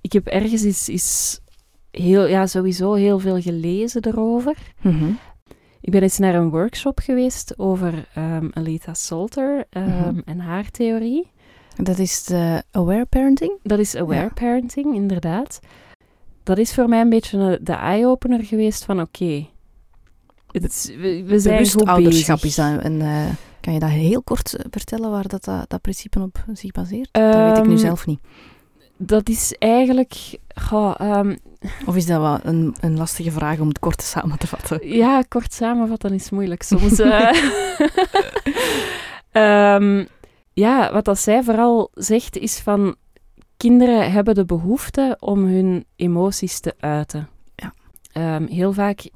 Ik 0.00 0.12
heb 0.12 0.26
ergens 0.26 0.62
is, 0.64 0.88
is 0.88 1.40
heel, 1.90 2.26
ja, 2.26 2.46
sowieso 2.46 2.92
heel 2.92 3.18
veel 3.18 3.40
gelezen 3.40 4.06
erover. 4.06 4.56
Mhm. 4.80 5.10
Ik 5.84 5.90
ben 5.92 6.02
eens 6.02 6.18
naar 6.18 6.34
een 6.34 6.50
workshop 6.50 6.98
geweest 6.98 7.58
over 7.58 8.08
ehm 8.14 8.48
Alita 8.52 8.94
Salter 8.94 9.64
ehm, 9.70 9.88
Mhm. 9.88 10.18
en 10.24 10.38
haar 10.40 10.70
theorie. 10.70 11.30
Dat 11.76 11.98
is 11.98 12.24
de 12.24 12.62
aware 12.70 13.04
parenting? 13.04 13.52
Dat 13.62 13.78
is 13.78 13.94
aware 13.96 14.20
Ja. 14.22 14.30
parenting, 14.34 14.94
inderdaad. 14.94 15.60
Dat 16.42 16.58
is 16.58 16.74
voor 16.74 16.88
mij 16.88 17.00
een 17.00 17.08
beetje 17.08 17.38
een- 17.38 17.58
de 17.64 17.72
eye-opener 17.72 18.44
geweest 18.44 18.84
van 18.84 19.00
oké, 19.00 19.46
is- 20.50 20.90
we, 21.00 21.22
we 21.26 21.38
zijn 21.38 21.54
Bewust 21.56 21.72
goed 21.74 21.86
ouderschap 21.88 22.40
bezig. 22.40 22.48
is 22.66 22.72
dat. 22.74 22.82
En, 22.82 23.00
eh, 23.00 23.26
kan 23.60 23.72
je 23.72 23.78
dat 23.80 23.88
heel 23.90 24.22
kort 24.22 24.54
eh, 24.54 24.64
vertellen 24.70 25.10
waar 25.10 25.28
dat, 25.28 25.44
dat, 25.44 25.70
dat 25.70 25.80
principe 25.80 26.20
op 26.20 26.44
zich 26.52 26.70
baseert? 26.72 27.08
dat 27.12 27.34
weet 27.34 27.58
ik 27.58 27.64
nu 27.66 27.70
Ehm, 27.70 27.78
zelf 27.80 28.06
niet. 28.06 28.20
Dat 28.96 29.28
is 29.28 29.54
eigenlijk... 29.58 30.38
goh, 30.54 30.94
Of 31.86 31.96
is 31.96 32.06
dat 32.06 32.20
wel 32.20 32.38
een, 32.42 32.74
een 32.80 32.96
lastige 32.96 33.30
vraag 33.30 33.58
om 33.58 33.68
het 33.68 33.78
kort 33.78 34.02
samen 34.02 34.38
te 34.38 34.46
vatten? 34.46 34.88
ja, 34.96 35.22
kort 35.28 35.52
samenvatten 35.52 36.12
is 36.12 36.30
moeilijk 36.30 36.62
soms. 36.62 36.98
eh. 36.98 37.30
Ehm, 39.32 40.04
ja, 40.52 40.92
wat 40.92 41.04
dat 41.04 41.18
zij 41.18 41.42
vooral 41.42 41.90
zegt 41.94 42.36
is 42.36 42.58
van... 42.58 42.96
Kinderen 43.56 44.12
hebben 44.12 44.34
de 44.34 44.44
behoefte 44.44 45.16
om 45.20 45.44
hun 45.44 45.84
emoties 45.96 46.60
te 46.60 46.74
uiten. 46.80 47.28
Ja. 47.54 47.72
Ehm, 48.12 48.46
heel 48.46 48.72
vaak 48.72 49.08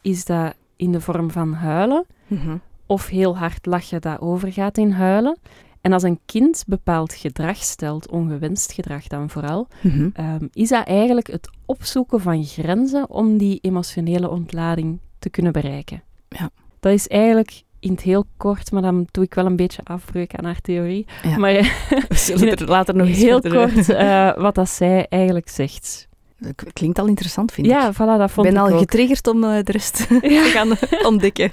is 0.00 0.24
dat 0.24 0.54
in 0.76 0.92
de 0.92 1.00
vorm 1.00 1.30
van 1.30 1.52
huilen. 1.52 2.06
Mhm. 2.26 2.56
of 2.86 3.06
heel 3.06 3.36
hard 3.38 3.66
lachen 3.66 4.00
dat 4.00 4.20
overgaat 4.20 4.78
in 4.78 4.90
huilen. 4.90 5.38
En 5.86 5.92
als 5.92 6.02
een 6.02 6.20
kind 6.26 6.64
bepaald 6.66 7.12
gedrag 7.14 7.56
stelt, 7.56 8.10
ongewenst 8.10 8.72
gedrag 8.72 9.06
dan 9.06 9.30
vooral, 9.30 9.68
Mhm. 9.80 10.08
ehm, 10.12 10.46
is 10.52 10.68
dat 10.68 10.86
eigenlijk 10.86 11.26
het 11.26 11.48
opzoeken 11.66 12.20
van 12.20 12.44
grenzen 12.44 13.10
om 13.10 13.36
die 13.38 13.58
emotionele 13.62 14.30
ontlading 14.30 14.98
te 15.18 15.30
kunnen 15.30 15.52
bereiken. 15.52 16.02
Ja. 16.28 16.50
Dat 16.80 16.92
is 16.92 17.06
eigenlijk 17.08 17.62
in 17.80 17.90
het 17.90 18.00
heel 18.00 18.24
kort, 18.36 18.70
maar 18.72 18.82
dan 18.82 19.06
doe 19.10 19.24
ik 19.24 19.34
wel 19.34 19.46
een 19.46 19.56
beetje 19.56 19.80
afbreuk 19.84 20.34
aan 20.34 20.44
haar 20.44 20.60
theorie. 20.60 21.06
Ja. 21.22 21.36
Maar 21.38 21.52
We 22.08 22.14
zullen 22.14 22.56
er 22.56 22.66
later 22.68 22.94
nog 22.96 23.06
eens 23.06 23.18
heel 23.18 23.40
kort 23.40 23.88
eh, 23.88 24.34
wat 24.44 24.54
dat 24.54 24.68
zij 24.68 25.06
eigenlijk 25.08 25.48
zegt. 25.48 26.08
Dat 26.38 26.72
Klinkt 26.72 26.98
al 26.98 27.06
interessant, 27.06 27.52
vind 27.52 27.66
Ja, 27.66 27.88
ik. 27.88 27.94
voilà, 27.94 27.96
dat 27.98 28.20
Ik 28.20 28.28
vond 28.30 28.46
ben 28.46 28.56
ik 28.56 28.62
al 28.62 28.72
ook. 28.72 28.78
getriggerd 28.78 29.26
om 29.26 29.44
eh, 29.44 29.62
de 29.62 29.72
rest 29.72 29.94
te 30.08 30.18
Ja. 30.30 30.42
gaan 30.42 30.68
ontdekken. 31.04 31.52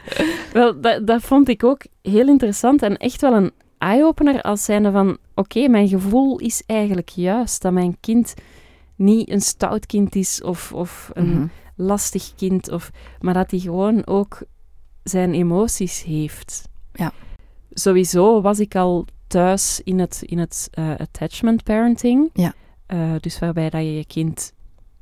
Wel, 0.54 0.82
dat, 0.82 1.08
dat 1.08 1.22
vond 1.22 1.48
ik 1.50 1.63
ook 1.63 1.82
heel 2.02 2.28
interessant 2.28 2.82
en 2.82 2.98
echt 2.98 3.22
wel 3.22 3.34
een 3.34 3.52
eye-opener 3.84 4.42
als 4.42 4.63
zijnde 4.63 4.92
van, 4.92 5.18
oké, 5.36 5.68
mijn 5.68 5.88
gevoel 5.88 6.40
is 6.40 6.63
eigenlijk 6.66 7.10
juist 7.10 7.62
dat 7.62 7.74
mijn 7.74 7.98
kind 8.00 8.34
niet 8.96 9.30
een 9.30 9.42
stout 9.42 9.86
kind 9.86 10.16
is 10.16 10.42
of, 10.42 10.74
of 10.74 11.10
een 11.13 11.30
Mhm. 11.34 11.48
lastig 11.75 12.36
kind, 12.36 12.72
of, 12.72 12.92
maar 13.20 13.34
dat 13.34 13.52
hij 13.52 13.60
gewoon 13.60 14.06
ook 14.06 14.42
zijn 15.04 15.34
emoties 15.34 16.04
heeft. 16.04 16.70
Ja. 16.94 17.12
Sowieso 17.72 18.42
was 18.42 18.60
ik 18.60 18.75
al 18.75 19.06
thuis 19.28 19.82
in 19.84 20.00
het, 20.00 20.24
in 20.25 20.38
het 20.38 20.68
eh, 20.72 20.90
attachment 20.98 21.63
parenting. 21.63 22.30
Ja. 22.34 22.54
Eh, 22.86 23.12
dus 23.20 23.40
waarbij 23.40 23.70
dat 23.70 23.82
je 23.82 23.96
je 23.96 24.06
kind 24.06 24.54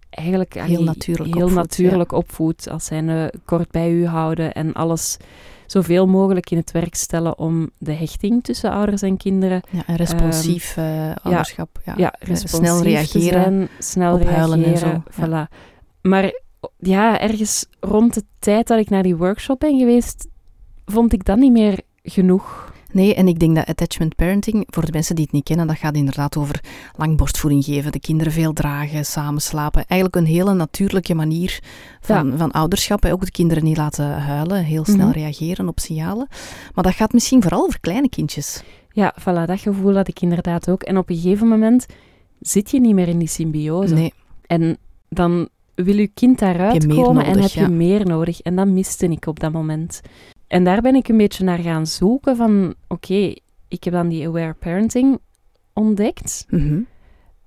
eigenlijk 0.09 0.53
Heel 0.53 0.83
natuurlijk 0.83 1.33
heel 1.35 1.45
opvoedt, 1.45 1.69
natuurlijk 1.69 2.11
opvoedt. 2.11 2.69
Als 2.69 2.85
zij 2.85 3.31
kort 3.45 3.71
bij 3.71 3.91
u 3.91 4.05
houden 4.05 4.53
en 4.53 4.73
alles 4.73 5.17
zoveel 5.71 6.07
mogelijk 6.07 6.49
in 6.51 6.57
het 6.57 6.71
werk 6.71 6.95
stellen 6.95 7.37
om 7.37 7.69
de 7.77 7.93
hechting 7.93 8.43
tussen 8.43 8.71
ouders 8.71 9.01
en 9.01 9.17
kinderen 9.17 9.61
Ja, 9.69 9.83
een 9.87 9.95
responsief 9.95 10.77
eh, 10.77 11.11
ouderschap. 11.23 11.79
Ja, 11.85 11.93
ja, 11.97 12.13
Eh, 12.19 12.35
snel 12.35 12.81
reageren. 12.83 13.41
zijn, 13.43 13.67
snel 13.79 14.13
op 14.13 14.23
huilen 14.23 14.57
en 14.57 14.63
reageren. 14.63 15.03
zo, 15.17 15.25
Voilà. 15.25 15.53
Maar 16.01 16.39
ja, 16.77 17.19
ergens 17.19 17.65
rond 17.79 18.13
de 18.13 18.23
tijd 18.39 18.67
dat 18.67 18.79
ik 18.79 18.89
naar 18.89 19.03
die 19.03 19.15
workshop 19.15 19.59
ben 19.59 19.77
geweest, 19.79 20.27
vond 20.85 21.13
ik 21.13 21.25
dat 21.25 21.37
niet 21.37 21.51
meer 21.51 21.79
genoeg. 22.03 22.70
Nee, 22.93 23.15
en 23.15 23.27
ik 23.27 23.39
denk 23.39 23.55
dat 23.55 23.65
attachment 23.67 24.15
parenting, 24.15 24.63
voor 24.69 24.86
de 24.86 24.91
mensen 24.91 25.15
die 25.15 25.24
het 25.24 25.33
niet 25.33 25.43
kennen, 25.43 25.67
dat 25.67 25.77
gaat 25.77 25.95
inderdaad 25.95 26.38
over 26.38 26.60
lang 26.98 27.17
borstvoeding 27.17 27.63
geven, 27.63 27.91
de 27.91 28.00
kinderen 28.00 28.33
veel 28.33 28.53
dragen, 28.53 29.05
samen 29.05 29.41
slapen. 29.41 29.86
Eigenlijk 29.88 30.15
een 30.21 30.33
hele 30.33 30.53
natuurlijke 30.53 31.13
manier 31.13 31.60
van, 32.01 32.33
van 32.38 32.51
ouderschap. 32.51 33.05
Ook 33.05 33.25
de 33.25 33.31
kinderen 33.31 33.63
niet 33.63 33.77
laten 33.77 34.21
huilen, 34.21 34.63
heel 34.63 34.86
snel 34.86 35.07
Mhm. 35.07 35.17
reageren 35.17 35.67
op 35.67 35.79
signalen. 35.79 36.27
Maar 36.74 36.83
dat 36.83 36.93
gaat 36.93 37.13
misschien 37.13 37.41
vooral 37.41 37.63
over 37.63 37.79
kleine 37.79 38.10
kindjes. 38.10 38.63
Ja, 38.91 39.15
voilà, 39.19 39.45
dat 39.45 39.60
gevoel 39.60 39.95
had 39.95 40.07
ik 40.07 40.21
inderdaad 40.21 40.69
ook. 40.69 40.83
En 40.83 40.98
op 40.98 41.10
een 41.10 41.15
gegeven 41.15 41.48
moment 41.48 41.86
zit 42.39 42.71
je 42.71 42.79
niet 42.79 42.93
meer 42.93 43.07
in 43.07 43.17
die 43.19 43.27
symbiose. 43.27 43.93
Nee, 43.93 44.13
En 44.48 44.77
dan 45.10 45.50
wil 45.75 45.98
je 45.98 46.07
kind 46.07 46.39
daaruit 46.39 46.83
je 46.83 46.88
komen 46.95 47.25
en 47.25 47.39
heb 47.39 47.51
je 47.51 47.60
ja. 47.60 47.69
meer 47.69 48.05
nodig. 48.05 48.41
En 48.41 48.55
dat 48.55 48.67
miste 48.67 49.07
ik 49.07 49.25
op 49.25 49.39
dat 49.39 49.51
moment. 49.51 50.01
En 50.51 50.63
daar 50.63 50.81
ben 50.81 50.96
ik 50.96 51.08
een 51.08 51.17
beetje 51.17 51.43
naar 51.43 51.58
gaan 51.58 51.88
zoeken 51.88 52.36
van, 52.36 52.74
oké, 52.88 53.34
ik 53.67 53.84
heb 53.84 53.93
dan 53.93 54.08
die 54.08 54.27
aware 54.27 54.53
parenting 54.53 55.20
ontdekt. 55.74 56.46
mhm. 56.50 56.79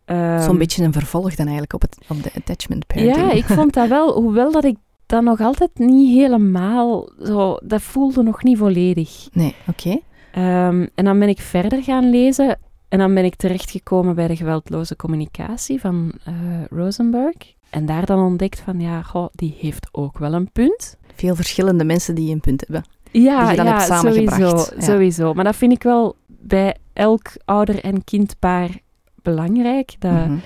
Ehm, 0.05 0.43
zo'n 0.43 0.59
beetje 0.59 0.85
een 0.85 0.93
vervolg 0.93 1.35
dan 1.35 1.45
eigenlijk 1.45 1.73
op, 1.73 1.83
het, 1.83 1.99
op 2.09 2.23
de 2.23 2.31
attachment 2.35 2.87
parenting. 2.87 3.17
Ja, 3.17 3.33
ik 3.33 3.45
vond 3.45 3.73
dat 3.75 3.89
wel, 3.89 4.21
hoewel 4.23 4.53
dat 4.53 4.65
ik 4.65 4.77
dat 5.07 5.23
nog 5.23 5.41
altijd 5.41 5.71
niet 5.75 6.17
helemaal 6.17 7.09
zo, 7.23 7.57
dat 7.63 7.83
voelde 7.83 8.23
nog 8.23 8.43
niet 8.43 8.59
volledig. 8.59 9.29
Nee, 9.33 9.55
oké. 9.69 9.99
Ehm, 10.33 10.87
en 10.95 11.05
dan 11.05 11.19
ben 11.19 11.29
ik 11.29 11.41
verder 11.41 11.83
gaan 11.83 12.11
lezen 12.11 12.59
en 12.89 12.99
dan 12.99 13.15
ben 13.15 13.25
ik 13.25 13.35
terechtgekomen 13.35 14.15
bij 14.15 14.29
de 14.29 14.37
geweldloze 14.37 14.97
communicatie 14.97 15.81
van 15.81 16.13
eh, 16.25 16.35
Rosenberg. 16.71 17.37
En 17.71 17.87
daar 17.87 18.07
dan 18.07 18.25
ontdekt 18.25 18.61
van, 18.61 18.81
ja, 18.81 19.03
goh, 19.03 19.29
die 19.33 19.57
heeft 19.61 19.89
ook 19.93 20.19
wel 20.19 20.33
een 20.33 20.51
punt. 20.53 20.97
Veel 21.15 21.35
verschillende 21.35 21.85
mensen 21.85 22.15
die 22.15 22.33
een 22.33 22.41
punt 22.41 22.61
hebben. 22.61 22.85
Ja, 23.23 23.41
Die 23.41 23.51
je 23.51 23.57
dan 23.57 23.65
ja 23.67 23.73
hebt 23.73 23.87
samengebracht, 23.87 24.41
sowieso, 24.41 24.75
ja. 24.77 24.83
sowieso. 24.83 25.33
Maar 25.35 25.45
dat 25.45 25.57
vind 25.57 25.73
ik 25.73 25.83
wel 25.83 26.17
bij 26.27 26.77
elk 26.93 27.33
ouder- 27.45 27.85
en 27.85 28.05
kindpaar 28.05 28.71
belangrijk. 29.23 29.95
Dat 29.99 30.13
Mhm. 30.13 30.37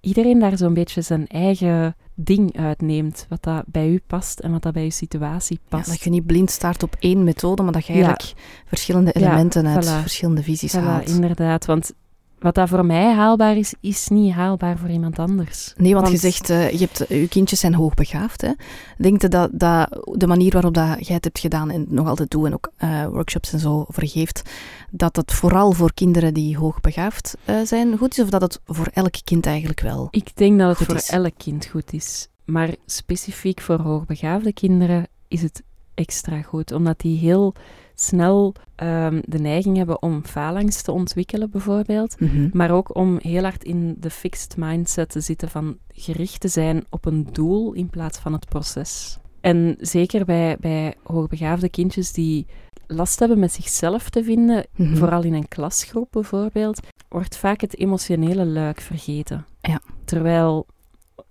iedereen 0.00 0.38
daar 0.38 0.56
zo'n 0.56 0.74
beetje 0.74 1.02
zijn 1.02 1.26
eigen 1.26 1.96
ding 2.14 2.56
uitneemt. 2.58 3.26
Wat 3.28 3.42
dat 3.42 3.62
bij 3.66 3.88
u 3.88 4.00
past 4.06 4.38
en 4.40 4.50
wat 4.52 4.62
dat 4.62 4.72
bij 4.72 4.82
uw 4.84 4.90
situatie 4.90 5.58
Ja, 5.62 5.68
past. 5.76 5.88
dat 5.90 6.00
je 6.00 6.10
niet 6.10 6.26
blind 6.26 6.50
staart 6.50 6.82
op 6.82 6.96
één 6.98 7.24
methode, 7.24 7.62
maar 7.62 7.72
dat 7.72 7.86
je 7.86 7.92
Ja. 7.94 8.04
eigenlijk 8.04 8.40
verschillende 8.66 9.10
Ja, 9.14 9.26
elementen 9.26 9.66
uit 9.66 9.86
voilà. 9.86 10.00
verschillende 10.00 10.42
visies 10.42 10.76
Voilà, 10.76 10.80
haalt. 10.80 11.08
inderdaad. 11.08 11.64
Want 11.66 11.92
wat 12.40 12.54
dat 12.54 12.68
voor 12.68 12.86
mij 12.86 13.12
haalbaar 13.12 13.56
is, 13.56 13.74
is 13.80 14.08
niet 14.08 14.32
haalbaar 14.32 14.78
voor 14.78 14.88
iemand 14.88 15.18
anders. 15.18 15.74
Nee, 15.76 15.94
want, 15.94 16.10
je 16.10 16.16
zegt, 16.16 16.50
eh, 16.50 16.70
je, 16.70 16.78
hebt, 16.78 17.04
je 17.08 17.28
kindjes 17.28 17.60
zijn 17.60 17.74
hoogbegaafd. 17.74 18.40
Hè? 18.40 18.52
Denk 18.98 19.22
je 19.22 19.28
dat, 19.28 19.50
dat 19.52 20.04
de 20.12 20.26
manier 20.26 20.52
waarop 20.52 20.74
dat 20.74 21.06
jij 21.06 21.14
het 21.14 21.24
hebt 21.24 21.38
gedaan 21.38 21.70
en 21.70 21.86
nog 21.88 22.06
altijd 22.08 22.30
doet 22.30 22.46
en 22.46 22.54
ook 22.54 22.70
eh, 22.76 23.06
workshops 23.06 23.52
en 23.52 23.58
zo 23.58 23.84
vergeeft, 23.88 24.42
dat 24.90 25.16
het 25.16 25.32
vooral 25.32 25.72
voor 25.72 25.94
kinderen 25.94 26.34
die 26.34 26.56
hoogbegaafd 26.56 27.36
eh, 27.44 27.56
zijn 27.64 27.96
goed 27.96 28.18
is, 28.18 28.24
of 28.24 28.30
dat 28.30 28.40
het 28.40 28.60
voor 28.66 28.88
elk 28.92 29.14
kind 29.24 29.46
eigenlijk 29.46 29.80
wel? 29.80 30.08
Ik 30.10 30.36
denk 30.36 30.58
dat 30.58 30.78
het 30.78 30.86
voor 30.86 30.96
is. 30.96 31.08
elk 31.08 31.34
kind 31.36 31.66
goed 31.66 31.92
is. 31.92 32.28
Maar 32.44 32.74
specifiek 32.86 33.60
voor 33.60 33.80
hoogbegaafde 33.80 34.52
kinderen 34.52 35.06
is 35.28 35.42
het 35.42 35.62
extra 35.94 36.42
goed. 36.42 36.72
Omdat 36.72 37.00
die 37.00 37.18
heel 37.18 37.54
snel 38.00 38.54
ehm, 38.74 39.20
de 39.24 39.38
neiging 39.38 39.76
hebben 39.76 40.02
om 40.02 40.24
faalangst 40.24 40.84
te 40.84 40.92
ontwikkelen, 40.92 41.50
bijvoorbeeld. 41.50 42.20
Mhm. 42.20 42.48
Maar 42.52 42.70
ook 42.70 42.96
om 42.96 43.18
heel 43.22 43.42
hard 43.42 43.64
in 43.64 43.96
de 43.98 44.10
fixed 44.10 44.56
mindset 44.56 45.08
te 45.10 45.20
zitten 45.20 45.48
van 45.48 45.78
gericht 45.88 46.40
te 46.40 46.48
zijn 46.48 46.84
op 46.90 47.04
een 47.04 47.28
doel 47.32 47.72
in 47.72 47.90
plaats 47.90 48.18
van 48.18 48.32
het 48.32 48.48
proces. 48.48 49.18
En 49.40 49.76
zeker 49.80 50.24
bij, 50.24 50.56
bij 50.60 50.94
hoogbegaafde 51.02 51.68
kindjes 51.68 52.12
die 52.12 52.46
last 52.86 53.18
hebben 53.18 53.38
met 53.38 53.52
zichzelf 53.52 54.10
te 54.10 54.24
vinden, 54.24 54.66
Mhm. 54.76 54.96
vooral 54.96 55.22
in 55.22 55.34
een 55.34 55.48
klasgroep 55.48 56.08
bijvoorbeeld, 56.10 56.80
wordt 57.08 57.36
vaak 57.36 57.60
het 57.60 57.78
emotionele 57.78 58.46
luik 58.46 58.80
vergeten. 58.80 59.46
Ja. 59.60 59.80
Terwijl 60.04 60.66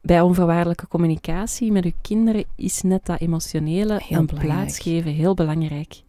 bij 0.08 0.22
onvoorwaardelijke 0.22 0.88
communicatie 0.88 1.72
met 1.72 1.86
uw 1.86 1.92
kinderen 2.02 2.44
is 2.56 2.82
net 2.82 3.06
dat 3.06 3.20
emotionele 3.20 4.00
Heel 4.04 4.18
een 4.20 4.26
plaats 4.26 4.80
geven 4.80 5.12
heel 5.12 5.34
belangrijk. 5.34 6.02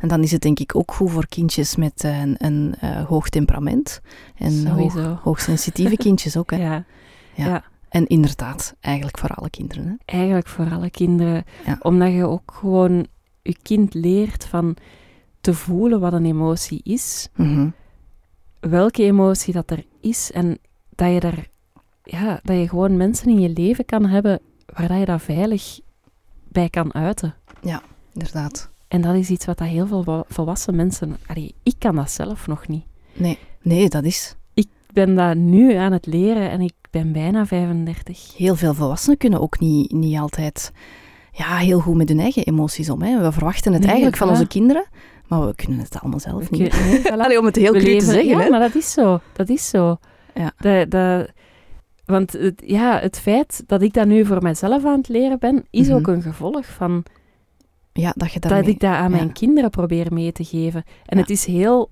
En 0.00 0.08
dan 0.08 0.22
is 0.22 0.32
het 0.32 0.40
denk 0.40 0.58
ik 0.58 0.76
ook 0.76 0.92
goed 0.92 1.10
voor 1.10 1.26
kindjes 1.26 1.76
met 1.76 2.04
eh, 2.04 2.20
een, 2.20 2.34
een 2.38 2.74
eh, 2.80 3.04
hoog 3.06 3.28
temperament. 3.28 4.00
En 4.36 4.66
hoog, 4.66 4.90
Sowieso. 4.92 5.18
hoogsensitieve 5.22 5.96
kindjes 6.06 6.36
ook. 6.36 6.50
Hè? 6.50 6.56
Ja, 6.56 6.84
Ja. 7.34 7.46
ja. 7.46 7.64
En 7.88 8.06
inderdaad, 8.06 8.74
eigenlijk 8.80 9.18
voor 9.18 9.28
alle 9.28 9.50
kinderen. 9.50 9.84
Hè? 9.86 9.94
eigenlijk 10.16 10.48
voor 10.48 10.70
alle 10.70 10.90
kinderen. 10.90 11.44
Ja. 11.66 11.76
Omdat 11.82 12.12
je 12.12 12.26
ook 12.26 12.52
gewoon 12.54 13.06
je 13.42 13.56
kind 13.62 13.94
leert 13.94 14.44
van 14.46 14.76
te 15.40 15.54
voelen 15.54 16.00
wat 16.00 16.12
een 16.12 16.24
emotie 16.26 16.80
is, 16.84 17.28
Mhm. 17.34 17.68
welke 18.60 19.02
emotie 19.02 19.52
dat 19.52 19.70
er 19.70 19.84
is 20.00 20.30
en 20.32 20.58
dat 20.94 21.12
je 21.12 21.20
daar, 21.20 21.46
ja, 22.04 22.40
dat 22.42 22.56
je 22.56 22.68
gewoon 22.68 22.96
mensen 22.96 23.28
in 23.28 23.40
je 23.40 23.48
leven 23.48 23.84
kan 23.84 24.06
hebben 24.06 24.40
waar 24.74 24.98
je 24.98 25.04
dat 25.04 25.22
veilig 25.22 25.80
bij 26.48 26.68
kan 26.70 26.94
uiten. 26.94 27.34
Inderdaad. 28.14 28.70
En 28.88 29.00
dat 29.00 29.14
is 29.14 29.30
iets 29.30 29.44
wat 29.44 29.58
dat 29.58 29.68
heel 29.68 29.86
veel 29.86 30.04
wa- 30.04 30.24
volwassen 30.28 30.76
mensen, 30.76 31.16
allee, 31.26 31.54
ik 31.62 31.74
kan 31.78 31.94
dat 31.94 32.10
zelf 32.10 32.46
nog 32.46 32.68
niet. 32.68 32.84
Nee, 33.12 33.38
nee, 33.62 33.88
dat 33.88 34.04
is. 34.04 34.36
Ik 34.54 34.66
ben 34.92 35.14
dat 35.14 35.36
nu 35.36 35.74
aan 35.74 35.92
het 35.92 36.06
leren 36.06 36.50
en 36.50 36.60
ik 36.60 36.72
ben 36.90 37.12
bijna 37.12 37.46
35. 37.46 38.36
Heel 38.36 38.56
veel 38.56 38.74
volwassenen 38.74 39.18
kunnen 39.18 39.40
ook 39.40 39.58
niet, 39.60 39.92
niet 39.92 40.18
altijd 40.18 40.72
ja, 41.32 41.56
heel 41.56 41.80
goed 41.80 41.94
met 41.96 42.08
hun 42.08 42.20
eigen 42.20 42.44
emoties 42.44 42.90
om. 42.90 43.02
Hè. 43.02 43.20
We 43.22 43.32
verwachten 43.32 43.72
het 43.72 43.80
Nee, 43.80 43.90
eigenlijk 43.90 44.18
van 44.18 44.28
onze 44.28 44.46
kinderen, 44.46 44.84
maar 45.26 45.46
we 45.46 45.54
kunnen 45.54 45.78
het 45.78 46.00
allemaal 46.00 46.20
zelf 46.20 46.48
We 46.48 46.56
niet. 46.56 46.68
kun- 46.68 46.86
nee, 46.88 47.00
voilà. 47.00 47.20
Allee, 47.24 47.38
om 47.38 47.44
het 47.44 47.56
heel 47.56 47.72
cru 47.72 47.98
te 47.98 48.04
zeggen. 48.04 48.26
Ja, 48.26 48.38
hè. 48.40 48.48
maar 48.50 48.60
dat 48.60 48.74
is 48.74 48.92
zo. 48.92 49.20
Dat 49.32 49.48
is 49.48 49.68
zo. 49.68 49.96
Ja. 50.34 50.52
Want 52.04 52.32
het, 52.32 52.62
ja, 52.66 52.98
het 53.00 53.18
feit 53.18 53.62
dat 53.66 53.82
ik 53.82 53.92
dat 53.92 54.06
nu 54.06 54.24
voor 54.26 54.42
mezelf 54.42 54.84
aan 54.84 54.98
het 54.98 55.08
leren 55.08 55.38
ben, 55.38 55.64
is 55.70 55.86
Mhm. 55.88 55.96
ook 55.96 56.06
een 56.06 56.22
gevolg 56.22 56.66
van 56.66 57.04
Ja, 57.92 58.12
dat 58.16 58.32
je 58.32 58.40
dat 58.40 58.66
ik 58.66 58.80
dat 58.80 58.90
aan 58.90 59.02
ja. 59.10 59.16
mijn 59.16 59.32
kinderen 59.32 59.70
probeer 59.70 60.12
mee 60.12 60.32
te 60.32 60.44
geven. 60.44 60.84
En 61.06 61.16
Ja. 61.16 61.20
het 61.22 61.30
is 61.30 61.44
heel... 61.44 61.90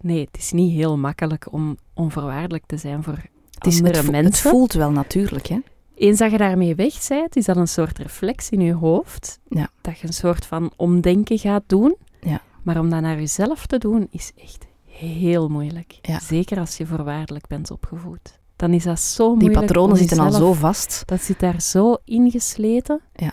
Nee, 0.00 0.20
het 0.30 0.36
is 0.38 0.52
niet 0.52 0.72
heel 0.72 0.98
makkelijk 0.98 1.52
om 1.52 1.76
onvoorwaardelijk 1.94 2.64
te 2.66 2.76
zijn 2.76 3.02
voor 3.02 3.12
het, 3.50 3.66
is, 3.66 3.76
andere 3.76 3.96
het, 3.96 4.10
mensen. 4.10 4.30
het 4.30 4.38
voelt 4.40 4.72
wel 4.72 4.90
natuurlijk, 4.90 5.46
hè. 5.46 5.58
Eens 5.94 6.18
dat 6.18 6.30
je 6.30 6.38
daarmee 6.38 6.74
weg 6.74 7.08
bent, 7.08 7.36
is 7.36 7.44
dat 7.44 7.56
een 7.56 7.68
soort 7.68 7.98
reflex 7.98 8.50
in 8.50 8.60
je 8.60 8.72
hoofd. 8.74 9.40
Ja. 9.48 9.68
Dat 9.80 9.98
je 9.98 10.06
een 10.06 10.12
soort 10.12 10.46
van 10.46 10.72
omdenken 10.76 11.38
gaat 11.38 11.62
doen. 11.66 11.96
Ja. 12.20 12.40
Maar 12.62 12.78
om 12.80 12.90
dat 12.90 13.00
naar 13.00 13.16
jezelf 13.18 13.66
te 13.66 13.78
doen, 13.78 14.06
is 14.10 14.32
echt 14.36 14.66
heel 14.86 15.48
moeilijk. 15.48 15.98
Ja. 16.02 16.18
Zeker 16.20 16.58
als 16.58 16.76
je 16.76 16.86
voorwaardelijk 16.86 17.46
bent 17.46 17.70
opgevoed. 17.70 18.38
Dan 18.56 18.72
is 18.72 18.84
dat 18.84 19.00
zo 19.00 19.28
Die 19.28 19.38
moeilijk 19.38 19.66
patronen 19.66 19.90
om 19.92 19.96
zitten 19.96 20.18
al 20.18 20.32
zo 20.32 20.52
vast. 20.52 21.02
Dat 21.04 21.20
zit 21.20 21.40
daar 21.40 21.60
zo 21.60 21.96
ingesleten. 22.04 23.00
Ja. 23.12 23.32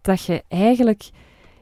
Dat 0.00 0.24
je 0.24 0.42
eigenlijk... 0.48 1.10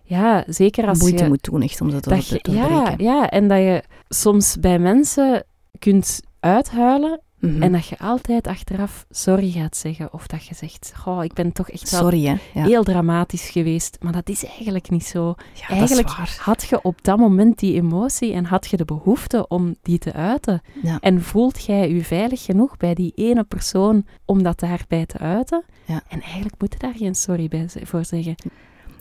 Ja, 0.03 0.45
zeker 0.47 0.89
als 0.89 0.99
Moeite 0.99 1.23
je... 1.23 1.29
moet 1.29 1.45
doen 1.45 1.63
echt 1.63 1.81
om 1.81 1.91
dat, 1.91 2.05
dat 2.05 2.29
te 2.29 2.39
je 2.45 2.53
ja, 2.53 2.69
doorbreken. 2.69 3.05
ja, 3.05 3.31
en 3.31 3.49
dat 3.49 3.59
je 3.59 3.83
soms 4.09 4.57
bij 4.61 4.79
mensen 4.79 5.45
kunt 5.79 6.21
uithuilen 6.41 7.21
Mhm. 7.41 7.63
En 7.63 7.73
dat 7.73 7.87
je 7.87 7.99
altijd 7.99 8.47
achteraf 8.47 9.07
sorry 9.11 9.51
gaat 9.51 9.77
zeggen. 9.77 10.13
Of 10.13 10.27
dat 10.27 10.47
je 10.47 10.55
zegt, 10.55 10.93
goh, 10.97 11.25
ik 11.25 11.33
ben 11.33 11.53
toch 11.53 11.71
echt 11.71 11.91
wel 11.91 12.01
Sorry. 12.01 12.23
Ja, 12.23 12.39
heel 12.53 12.83
dramatisch 12.85 13.49
geweest. 13.49 13.97
Maar 14.01 14.13
dat 14.13 14.29
is 14.29 14.45
eigenlijk 14.45 14.91
niet 14.91 15.05
zo. 15.05 15.35
ja 15.55 15.69
eigenlijk 15.69 16.09
had 16.39 16.63
je 16.65 16.83
op 16.83 17.03
dat 17.03 17.19
moment 17.19 17.59
die 17.59 17.75
emotie 17.75 18.33
en 18.33 18.45
had 18.45 18.67
je 18.67 18.77
de 18.77 18.85
behoefte 18.85 19.49
om 19.49 19.77
die 19.83 19.99
te 19.99 20.13
uiten. 20.13 20.63
Ja. 20.83 20.99
En 21.01 21.23
voelt 21.23 21.65
jij 21.65 21.91
je 21.93 22.05
veilig 22.05 22.45
genoeg 22.45 22.77
bij 22.77 22.95
die 22.95 23.13
ene 23.15 23.45
persoon 23.45 24.07
om 24.25 24.43
dat 24.43 24.61
daarbij 24.61 25.07
te 25.07 25.19
uiten? 25.19 25.65
Ja. 25.85 26.03
En 26.09 26.21
eigenlijk 26.23 26.55
moet 26.59 26.73
je 26.73 26.79
daar 26.79 26.95
geen 26.97 27.15
sorry 27.15 27.49
bij 27.49 27.69
voor 27.83 28.05
zeggen. 28.05 28.35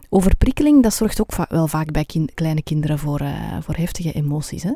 Overprikkeling, 0.10 0.84
dat 0.84 0.94
zorgt 0.94 1.22
ook 1.22 1.34
va- 1.34 1.46
wel 1.50 1.68
vaak 1.68 1.92
bij 1.92 2.06
kleine 2.34 2.64
kinderen 2.64 3.00
voor, 3.00 3.20
eh, 3.20 3.58
voor 3.62 3.76
heftige 3.76 4.12
emoties. 4.12 4.64
Hè? 4.64 4.72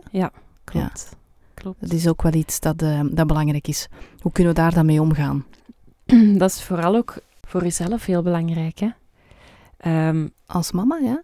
Klopt. 0.64 1.18
Klopt. 1.60 1.82
Dat 1.82 1.92
is 1.92 2.08
ook 2.08 2.22
wel 2.22 2.34
iets 2.34 2.60
dat, 2.60 2.82
eh, 2.82 3.02
dat 3.12 3.28
belangrijk 3.28 3.68
is. 3.68 3.88
Hoe 4.20 4.32
kunnen 4.32 4.54
we 4.54 4.60
daar 4.60 4.74
dan 4.74 4.86
mee 4.86 5.02
omgaan? 5.02 5.46
Dat 6.38 6.50
is 6.50 6.64
vooral 6.64 6.96
ook 6.96 7.18
voor 7.42 7.64
jezelf 7.64 8.06
heel 8.06 8.22
belangrijk. 8.22 8.80
Hè? 8.80 8.90
Ehm, 9.78 10.28
Als 10.46 10.72
mama, 10.72 10.98
ja? 10.98 11.24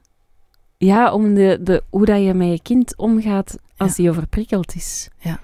ja, 0.77 1.13
om 1.13 1.33
de, 1.33 1.59
de, 1.61 1.83
hoe 1.89 2.05
dat 2.05 2.23
je 2.23 2.33
met 2.33 2.47
je 2.47 2.61
kind 2.61 2.97
omgaat 2.97 3.57
als 3.77 3.95
die 3.95 4.09
overprikkeld 4.09 4.75
is. 4.75 5.09
Ja. 5.19 5.39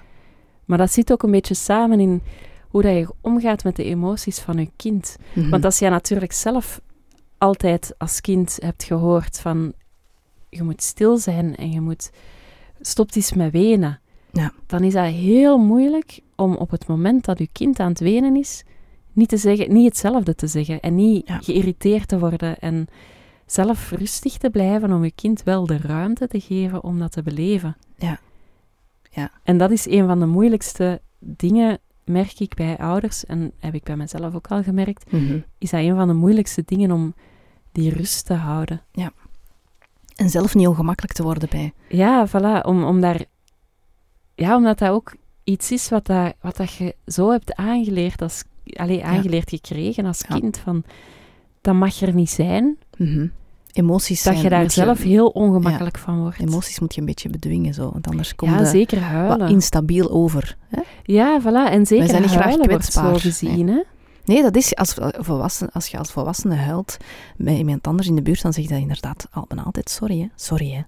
Maar 0.64 0.78
dat 0.78 0.92
zit 0.92 1.12
ook 1.12 1.22
een 1.22 1.30
beetje 1.30 1.54
samen 1.54 2.00
in 2.00 2.22
hoe 2.68 2.82
dat 2.82 2.92
je 2.92 3.14
omgaat 3.20 3.64
met 3.64 3.76
de 3.76 3.84
emoties 3.84 4.38
van 4.38 4.56
je 4.58 4.70
kind. 4.76 5.16
Mhm. 5.32 5.50
Want 5.50 5.64
als 5.64 5.78
jij 5.78 5.90
natuurlijk 5.90 6.32
zelf 6.32 6.80
altijd 7.38 7.94
als 7.98 8.20
kind 8.20 8.58
hebt 8.60 8.84
gehoord 8.84 9.40
van 9.40 9.72
je 10.48 10.62
moet 10.62 10.82
stil 10.82 11.18
zijn 11.18 11.56
en 11.56 11.70
je 11.72 11.80
moet 11.80 12.10
stopt 12.80 13.16
eens 13.16 13.32
met 13.32 13.52
wenen, 13.52 14.00
Ja. 14.32 14.52
dan 14.66 14.82
is 14.82 14.92
dat 14.92 15.06
heel 15.06 15.58
moeilijk 15.58 16.20
om 16.36 16.54
op 16.56 16.70
het 16.70 16.86
moment 16.86 17.24
dat 17.24 17.38
je 17.38 17.48
kind 17.52 17.80
aan 17.80 17.88
het 17.88 18.00
wenen 18.00 18.36
is, 18.36 18.64
niet, 19.12 19.28
te 19.28 19.36
zeggen, 19.36 19.72
niet 19.72 19.88
hetzelfde 19.88 20.34
te 20.34 20.46
zeggen 20.46 20.80
en 20.80 20.94
niet 20.94 21.28
Ja. 21.28 21.38
geïrriteerd 21.38 22.08
te 22.08 22.18
worden 22.18 22.58
en 22.58 22.86
zelf 23.46 23.90
rustig 23.90 24.36
te 24.38 24.50
blijven 24.50 24.92
om 24.92 25.04
je 25.04 25.12
kind 25.14 25.42
wel 25.42 25.66
de 25.66 25.76
ruimte 25.76 26.28
te 26.28 26.40
geven 26.40 26.84
om 26.84 26.98
dat 26.98 27.12
te 27.12 27.22
beleven. 27.22 27.76
Ja. 27.96 28.18
Ja. 29.10 29.30
En 29.42 29.58
dat 29.58 29.70
is 29.70 29.86
een 29.86 30.06
van 30.06 30.18
de 30.20 30.26
moeilijkste 30.26 31.00
dingen, 31.18 31.78
merk 32.04 32.40
ik 32.40 32.54
bij 32.54 32.78
ouders, 32.78 33.24
en 33.26 33.52
heb 33.58 33.74
ik 33.74 33.82
bij 33.82 33.96
mezelf 33.96 34.34
ook 34.34 34.46
al 34.46 34.62
gemerkt, 34.62 35.12
Mhm. 35.12 35.38
is 35.58 35.70
dat 35.70 35.80
een 35.80 35.96
van 35.96 36.08
de 36.08 36.14
moeilijkste 36.14 36.62
dingen 36.66 36.90
om 36.90 37.14
die 37.72 37.90
rust 37.90 38.26
te 38.26 38.34
houden. 38.34 38.80
En 40.16 40.30
zelf 40.30 40.54
niet 40.54 40.66
ongemakkelijk 40.66 41.12
te 41.14 41.22
worden 41.22 41.48
bij. 41.50 41.72
Ja, 41.88 42.28
voilà, 42.28 42.60
om, 42.66 42.84
om 42.84 43.00
daar... 43.00 43.24
Ja, 44.42 44.56
omdat 44.56 44.78
dat 44.78 44.90
ook 44.90 45.14
iets 45.44 45.72
is 45.72 45.88
wat, 45.88 46.06
dat, 46.06 46.32
wat 46.40 46.56
dat 46.56 46.72
je 46.72 46.94
zo 47.06 47.30
hebt 47.30 47.54
aangeleerd, 47.54 48.22
als, 48.22 48.42
allee, 48.72 49.04
aangeleerd 49.04 49.48
gekregen 49.48 50.06
als 50.06 50.20
Ja. 50.28 50.38
kind, 50.38 50.58
van 50.58 50.84
dat 51.60 51.74
mag 51.74 52.00
er 52.00 52.14
niet 52.14 52.30
zijn, 52.30 52.76
Mhm. 52.98 53.26
Emoties 53.72 54.22
dat 54.22 54.32
zijn- 54.32 54.44
je 54.44 54.50
daar 54.50 54.70
zelf 54.70 55.02
heel 55.02 55.28
ongemakkelijk 55.28 55.98
van 55.98 56.20
wordt. 56.20 56.38
Emoties 56.40 56.80
moet 56.80 56.94
je 56.94 57.00
een 57.00 57.06
beetje 57.06 57.28
bedwingen, 57.30 57.74
zo, 57.74 57.90
want 57.92 58.06
anders 58.08 58.34
komt 58.34 58.50
ja, 58.50 58.58
je 58.58 58.66
zeker 58.66 59.00
wat 59.00 59.08
huilen. 59.08 59.48
instabiel 59.48 60.10
over. 60.10 60.56
Hè? 60.68 60.80
Ja, 61.02 61.40
voilà, 61.40 61.70
en 61.72 61.86
zeker 61.86 62.08
zijn 62.08 62.22
niet 62.22 62.30
graag 62.30 62.44
huilen 62.44 62.68
wordt 62.68 62.84
zo 62.92 63.00
kwetsbaar. 63.00 63.20
gezien, 63.20 63.68
hè. 63.68 63.82
Nee, 64.24 64.42
dat 64.42 64.56
is 64.56 64.74
als, 64.76 64.94
volwassen, 65.18 65.70
als 65.72 65.86
je 65.86 65.98
als 65.98 66.10
volwassene 66.12 66.54
huilt 66.54 66.96
bij 67.36 67.56
iemand 67.56 67.86
anders 67.86 68.08
in 68.08 68.14
de 68.14 68.22
buurt, 68.22 68.42
dan 68.42 68.52
zeg 68.52 68.64
je 68.64 68.70
dat 68.70 68.78
inderdaad 68.80 69.26
al, 69.30 69.44
bijna 69.48 69.62
altijd 69.64 69.90
sorry, 69.90 70.18
hè. 70.20 70.26
Sorry, 70.36 70.70
hè. 70.70 70.80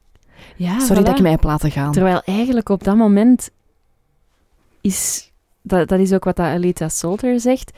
Ja, 0.57 0.81
sorry 0.81 1.03
voilà. 1.03 1.05
dat 1.05 1.17
ik 1.17 1.23
mij 1.23 1.31
heb 1.31 1.43
laten 1.43 1.71
gaan. 1.71 1.93
Terwijl 1.93 2.23
eigenlijk 2.25 2.69
op 2.69 2.85
dat 2.85 2.97
moment 2.97 3.51
is... 4.81 5.33
Dat, 5.63 5.89
dat 5.89 6.01
is 6.01 6.13
ook 6.13 6.25
wat 6.25 6.37
dat 6.37 6.47
Alita 6.47 6.89
Salter 6.89 7.41
zegt. 7.41 7.73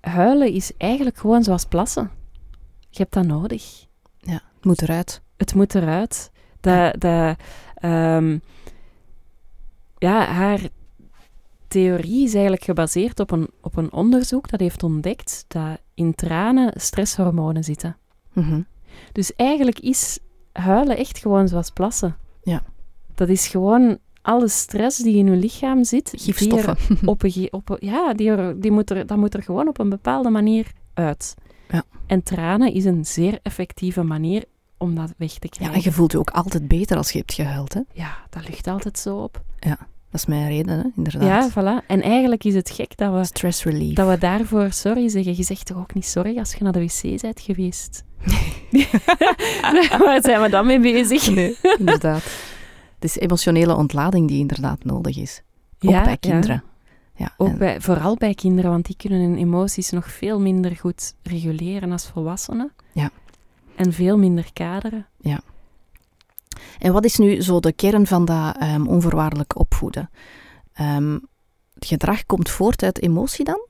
Huilen 0.00 0.52
is 0.52 0.72
eigenlijk 0.76 1.18
gewoon 1.18 1.42
zoals 1.42 1.64
plassen. 1.64 2.10
Je 2.90 2.98
hebt 2.98 3.12
dat 3.12 3.26
nodig. 3.26 3.86
Ja, 4.18 4.32
het 4.54 4.64
moet 4.64 4.82
eruit. 4.82 5.22
Het 5.36 5.54
moet 5.54 5.74
eruit. 5.74 6.30
Dat, 6.60 7.00
dat, 7.00 7.36
ehm, 7.74 8.38
ja, 9.98 10.24
haar 10.24 10.60
theorie 11.68 12.24
is 12.24 12.32
eigenlijk 12.32 12.64
gebaseerd 12.64 13.20
op 13.20 13.30
een, 13.30 13.48
op 13.60 13.76
een 13.76 13.92
onderzoek 13.92 14.50
dat 14.50 14.60
heeft 14.60 14.82
ontdekt 14.82 15.44
dat 15.48 15.80
in 15.94 16.14
tranen 16.14 16.80
stresshormonen 16.80 17.64
zitten. 17.64 17.96
Mhm. 18.32 18.60
Dus 19.12 19.34
eigenlijk 19.36 19.78
is 19.78 20.18
huilen 20.60 20.96
echt 20.96 21.18
gewoon 21.18 21.48
zoals 21.48 21.70
plassen. 21.70 22.16
Ja. 22.42 22.62
Dat 23.14 23.28
is 23.28 23.46
gewoon 23.48 23.98
alle 24.22 24.48
stress 24.48 24.98
die 24.98 25.16
in 25.16 25.26
je 25.26 25.36
lichaam 25.36 25.84
zit. 25.84 26.12
Gifstoffen. 26.16 26.76
op 27.04 27.22
een, 27.22 27.48
op 27.50 27.68
een- 27.70 27.76
ja, 27.80 28.12
die, 28.14 28.30
er, 28.30 28.60
die 28.60 28.70
moet 28.70 28.90
er, 28.90 29.06
dat 29.06 29.16
moet 29.18 29.34
er 29.34 29.42
gewoon 29.42 29.68
op 29.68 29.78
een 29.78 29.88
bepaalde 29.88 30.30
manier 30.30 30.66
uit. 30.94 31.34
Ja. 31.70 31.82
En 32.06 32.22
tranen 32.22 32.72
is 32.72 32.84
een 32.84 33.04
zeer 33.04 33.38
effectieve 33.42 34.02
manier 34.02 34.44
om 34.76 34.94
dat 34.94 35.14
weg 35.16 35.32
te 35.32 35.38
Ja, 35.40 35.48
krijgen. 35.48 35.74
en 35.76 35.80
je 35.82 35.92
voelt 35.92 36.12
je 36.12 36.18
ook 36.18 36.30
altijd 36.30 36.68
beter 36.68 36.96
als 36.96 37.10
je 37.10 37.18
hebt 37.18 37.32
gehuild, 37.34 37.74
hè. 37.74 37.80
Ja, 37.92 38.16
dat 38.30 38.48
lucht 38.48 38.66
altijd 38.66 38.98
zo 38.98 39.16
op. 39.16 39.42
Dat 40.10 40.20
is 40.20 40.26
mijn 40.26 40.48
reden, 40.48 40.78
hè, 40.78 40.84
inderdaad. 40.96 41.22
Ja, 41.22 41.50
voilà. 41.82 41.86
En 41.86 42.02
eigenlijk 42.02 42.44
is 42.44 42.54
het 42.54 42.70
gek 42.70 42.96
dat 42.96 43.12
we, 43.14 43.24
Stress 43.24 43.64
relief. 43.64 43.94
dat 43.94 44.08
we 44.08 44.18
daarvoor 44.18 44.72
sorry 44.72 45.08
zeggen. 45.08 45.36
Je 45.36 45.42
zegt 45.42 45.66
toch 45.66 45.76
ook 45.78 45.94
niet 45.94 46.06
sorry 46.06 46.38
als 46.38 46.54
je 46.54 46.62
naar 46.64 46.72
de 46.72 46.80
wc 46.80 47.20
bent 47.20 47.40
geweest? 47.40 48.04
Waar 49.98 50.22
zijn 50.22 50.42
we 50.42 50.48
dan 50.50 50.66
mee 50.66 50.80
bezig? 50.80 51.30
Nee, 51.34 51.56
inderdaad. 51.78 52.22
Het 52.94 53.04
is 53.04 53.16
emotionele 53.18 53.74
ontlading 53.74 54.28
die 54.28 54.38
inderdaad 54.38 54.84
nodig 54.84 55.16
is. 55.16 55.42
Ook 55.80 55.90
Ja, 55.90 56.02
bij 56.02 56.10
ja. 56.10 56.16
kinderen. 56.16 56.64
Ja, 57.14 57.34
Ook 57.36 57.48
en- 57.48 57.58
bij, 57.58 57.80
vooral 57.80 58.16
bij 58.16 58.34
kinderen, 58.34 58.70
want 58.70 58.86
die 58.86 58.96
kunnen 58.96 59.20
hun 59.20 59.36
emoties 59.38 59.90
nog 59.90 60.10
veel 60.10 60.40
minder 60.40 60.76
goed 60.76 61.14
reguleren 61.22 61.92
als 61.92 62.06
volwassenen. 62.08 62.72
Ja. 62.92 63.10
En 63.76 63.92
veel 63.92 64.18
minder 64.18 64.52
kaderen. 64.52 65.06
En 66.78 66.92
wat 66.92 67.04
is 67.04 67.16
nu 67.16 67.40
zo 67.42 67.60
de 67.60 67.72
kern 67.72 68.06
van 68.06 68.24
dat 68.24 68.56
ehm, 68.58 68.86
onvoorwaardelijk 68.86 69.58
opvoeden? 69.58 70.10
Ehm, 70.72 71.18
het 71.74 71.86
gedrag 71.86 72.26
komt 72.26 72.50
voort 72.50 72.82
uit 72.82 73.02
emotie 73.02 73.44
dan? 73.44 73.66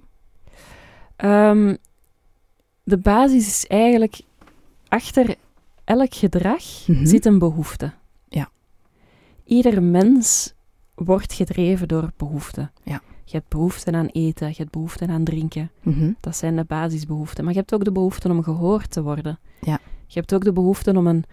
Ehm, 1.16 1.74
de 2.82 2.98
basis 2.98 3.46
is 3.46 3.66
eigenlijk, 3.66 4.20
achter 4.88 5.34
elk 5.84 6.14
gedrag 6.14 6.86
Mhm. 6.86 7.06
zit 7.06 7.24
een 7.24 7.38
behoefte. 7.38 7.92
Ja. 8.28 8.48
Ieder 9.44 9.82
mens 9.82 10.54
wordt 10.94 11.32
gedreven 11.32 11.88
door 11.88 12.10
behoeften. 12.16 12.70
Ja. 12.82 13.00
Je 13.24 13.36
hebt 13.36 13.48
behoefte 13.48 13.92
aan 13.92 14.06
eten, 14.06 14.48
je 14.48 14.54
hebt 14.56 14.70
behoefte 14.70 15.06
aan 15.06 15.24
drinken. 15.24 15.70
Mhm. 15.82 16.12
Dat 16.20 16.36
zijn 16.36 16.56
de 16.56 16.64
basisbehoeften. 16.64 17.44
Maar 17.44 17.52
je 17.52 17.58
hebt 17.58 17.74
ook 17.74 17.84
de 17.84 17.92
behoefte 17.92 18.28
om 18.28 18.42
gehoord 18.42 18.90
te 18.90 19.02
worden. 19.02 19.38
Ja. 19.60 19.78
Je 20.06 20.18
hebt 20.18 20.34
ook 20.34 20.44
de 20.44 20.52
behoefte 20.52 20.96
om 20.96 21.06
een 21.06 21.24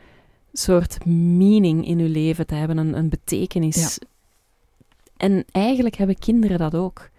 soort 0.54 1.06
meaning 1.06 1.88
in 1.88 1.98
je 2.00 2.10
leven 2.10 2.48
te 2.48 2.56
hebben, 2.56 2.78
een, 2.78 2.98
een 2.98 3.10
betekenis. 3.10 4.00
En 5.18 5.46
eigenlijk 5.52 5.96
hebben 5.96 6.18
kinderen 6.20 6.58
dat 6.58 6.76
ook. 6.76 7.10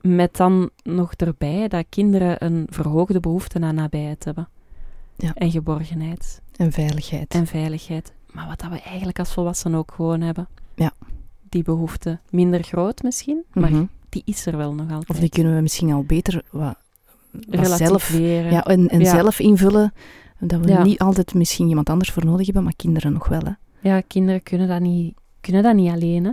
Met 0.00 0.36
dan 0.36 0.70
nog 0.82 1.12
erbij 1.14 1.68
dat 1.68 1.84
kinderen 1.88 2.44
een 2.44 2.66
verhoogde 2.70 3.20
behoefte 3.20 3.60
aan 3.60 3.74
nabijheid 3.74 4.24
hebben. 4.24 4.48
Ja. 5.16 5.34
En 5.34 5.50
geborgenheid 5.50 6.40
En 6.56 6.72
veiligheid. 6.72 7.34
en 7.34 7.46
veiligheid. 7.46 8.12
Maar 8.32 8.46
wat 8.48 8.60
dat 8.60 8.70
we 8.70 8.80
eigenlijk 8.80 9.18
als 9.18 9.32
volwassenen 9.32 9.78
ook 9.78 9.92
gewoon 9.94 10.20
hebben. 10.20 10.48
Ja. 10.74 10.92
Die 11.48 11.62
behoefte. 11.62 12.18
Minder 12.30 12.62
groot 12.62 13.02
misschien, 13.02 13.44
maar 13.52 13.70
Mhm. 13.70 13.84
die 14.08 14.22
is 14.24 14.46
er 14.46 14.56
wel 14.56 14.74
nog 14.74 14.90
altijd. 14.90 15.10
Of 15.10 15.18
die 15.18 15.28
kunnen 15.28 15.54
we 15.54 15.60
misschien 15.60 15.92
al 15.92 16.02
beter 16.04 16.42
wat, 16.50 16.76
wat 17.48 17.70
zelf, 17.70 18.18
ja, 18.18 18.64
en, 18.64 18.88
en 18.88 19.00
Ja. 19.00 19.10
zelf 19.10 19.38
invullen. 19.38 19.92
Dat 20.38 20.60
we 20.60 20.68
Ja. 20.68 20.82
niet 20.82 20.98
altijd 20.98 21.34
misschien 21.34 21.68
iemand 21.68 21.90
anders 21.90 22.10
voor 22.10 22.24
nodig 22.24 22.44
hebben, 22.44 22.62
maar 22.64 22.74
kinderen 22.76 23.12
nog 23.12 23.28
wel. 23.28 23.40
Hè? 23.40 23.52
Ja, 23.88 24.00
kinderen 24.00 24.42
kunnen 24.42 24.68
dat 24.68 24.80
niet, 24.80 25.14
kunnen 25.40 25.62
dat 25.62 25.74
niet 25.74 25.90
alleen. 25.92 26.24
Hè? 26.24 26.30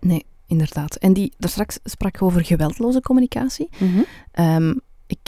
Nee, 0.00 0.24
inderdaad. 0.46 0.96
En 0.96 1.12
die, 1.12 1.32
daar 1.38 1.50
straks 1.50 1.78
sprak 1.84 2.16
je 2.18 2.24
over 2.24 2.44
geweldloze 2.44 3.00
communicatie. 3.00 3.68
Ehm, 4.32 4.74
ik 5.06 5.18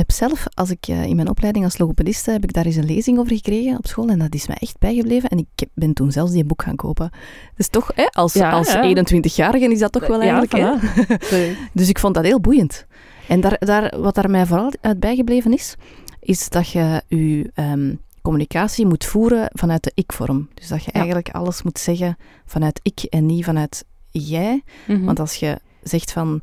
heb 0.00 0.10
zelf, 0.10 0.46
als 0.54 0.70
ik 0.70 0.86
eh, 0.88 1.04
in 1.04 1.16
mijn 1.16 1.28
opleiding 1.28 1.64
als 1.64 1.78
logopediste, 1.78 2.30
heb 2.30 2.44
ik 2.44 2.52
daar 2.52 2.64
eens 2.64 2.76
een 2.76 2.84
lezing 2.84 3.18
over 3.18 3.32
gekregen 3.32 3.76
op 3.76 3.86
school. 3.86 4.08
En 4.08 4.18
dat 4.18 4.34
is 4.34 4.46
mij 4.46 4.56
echt 4.60 4.78
bijgebleven. 4.78 5.28
En 5.28 5.38
ik 5.38 5.68
ben 5.74 5.92
toen 5.92 6.12
zelfs 6.12 6.32
die 6.32 6.44
boek 6.44 6.62
gaan 6.62 6.76
kopen. 6.76 7.10
Dus 7.56 7.68
toch, 7.68 7.90
hè, 7.94 8.06
als, 8.06 8.32
Ja, 8.32 8.50
als 8.50 8.72
ja. 8.72 8.94
21-jarige 8.96 9.70
is 9.70 9.78
dat 9.78 9.92
toch 9.92 10.06
wel 10.06 10.20
eigenlijk. 10.20 10.56
Ja, 10.56 10.80
voilà. 10.80 11.68
Dus 11.78 11.88
ik 11.88 11.98
vond 11.98 12.14
dat 12.14 12.24
heel 12.24 12.40
boeiend. 12.40 12.86
En 13.28 13.40
daar, 13.40 13.56
daar, 13.58 14.00
wat 14.00 14.14
daar 14.14 14.30
mij 14.30 14.46
vooral 14.46 14.72
uit 14.80 15.00
bijgebleven 15.00 15.52
is, 15.52 15.74
is 16.20 16.48
dat 16.48 16.70
je 16.70 17.02
je 17.08 17.50
ehm, 17.54 17.94
communicatie 18.22 18.86
moet 18.86 19.04
voeren 19.04 19.50
vanuit 19.52 19.84
de 19.84 19.92
ik-vorm. 19.94 20.48
Dus 20.54 20.68
dat 20.68 20.84
je 20.84 20.92
eigenlijk 20.92 21.28
alles 21.28 21.62
moet 21.62 21.78
zeggen 21.78 22.16
vanuit 22.46 22.80
ik 22.82 23.02
en 23.02 23.26
niet 23.26 23.44
vanuit 23.44 23.84
jij. 24.10 24.62
Mhm. 24.86 25.04
Want 25.04 25.20
als 25.20 25.34
je 25.34 25.58
zegt 25.82 26.12
van 26.12 26.40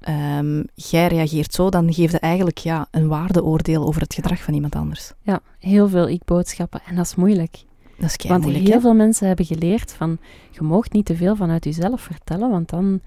ehm, 0.00 0.62
jij 0.74 1.06
reageert 1.06 1.54
zo, 1.54 1.68
dan 1.68 1.92
geef 1.92 2.10
je 2.10 2.18
eigenlijk 2.18 2.58
ja, 2.58 2.86
een 2.90 3.08
waardeoordeel 3.08 3.86
over 3.86 4.00
het 4.00 4.14
gedrag 4.14 4.42
van 4.42 4.54
iemand 4.54 4.74
anders. 4.74 5.12
Ja, 5.22 5.40
heel 5.58 5.88
veel 5.88 6.08
ik-boodschappen. 6.08 6.80
En 6.86 6.96
dat 6.96 7.04
is 7.04 7.14
moeilijk. 7.14 7.64
Dat 7.98 8.16
is 8.18 8.28
want 8.28 8.44
heel 8.44 8.72
hè? 8.72 8.80
veel 8.80 8.94
mensen 8.94 9.26
hebben 9.26 9.46
geleerd 9.46 9.92
van... 9.92 10.18
Je 10.50 10.62
moogt 10.62 10.92
niet 10.92 11.06
te 11.06 11.16
veel 11.16 11.36
vanuit 11.36 11.64
jezelf 11.64 12.00
vertellen, 12.00 12.50
want 12.50 12.68
dan... 12.68 13.00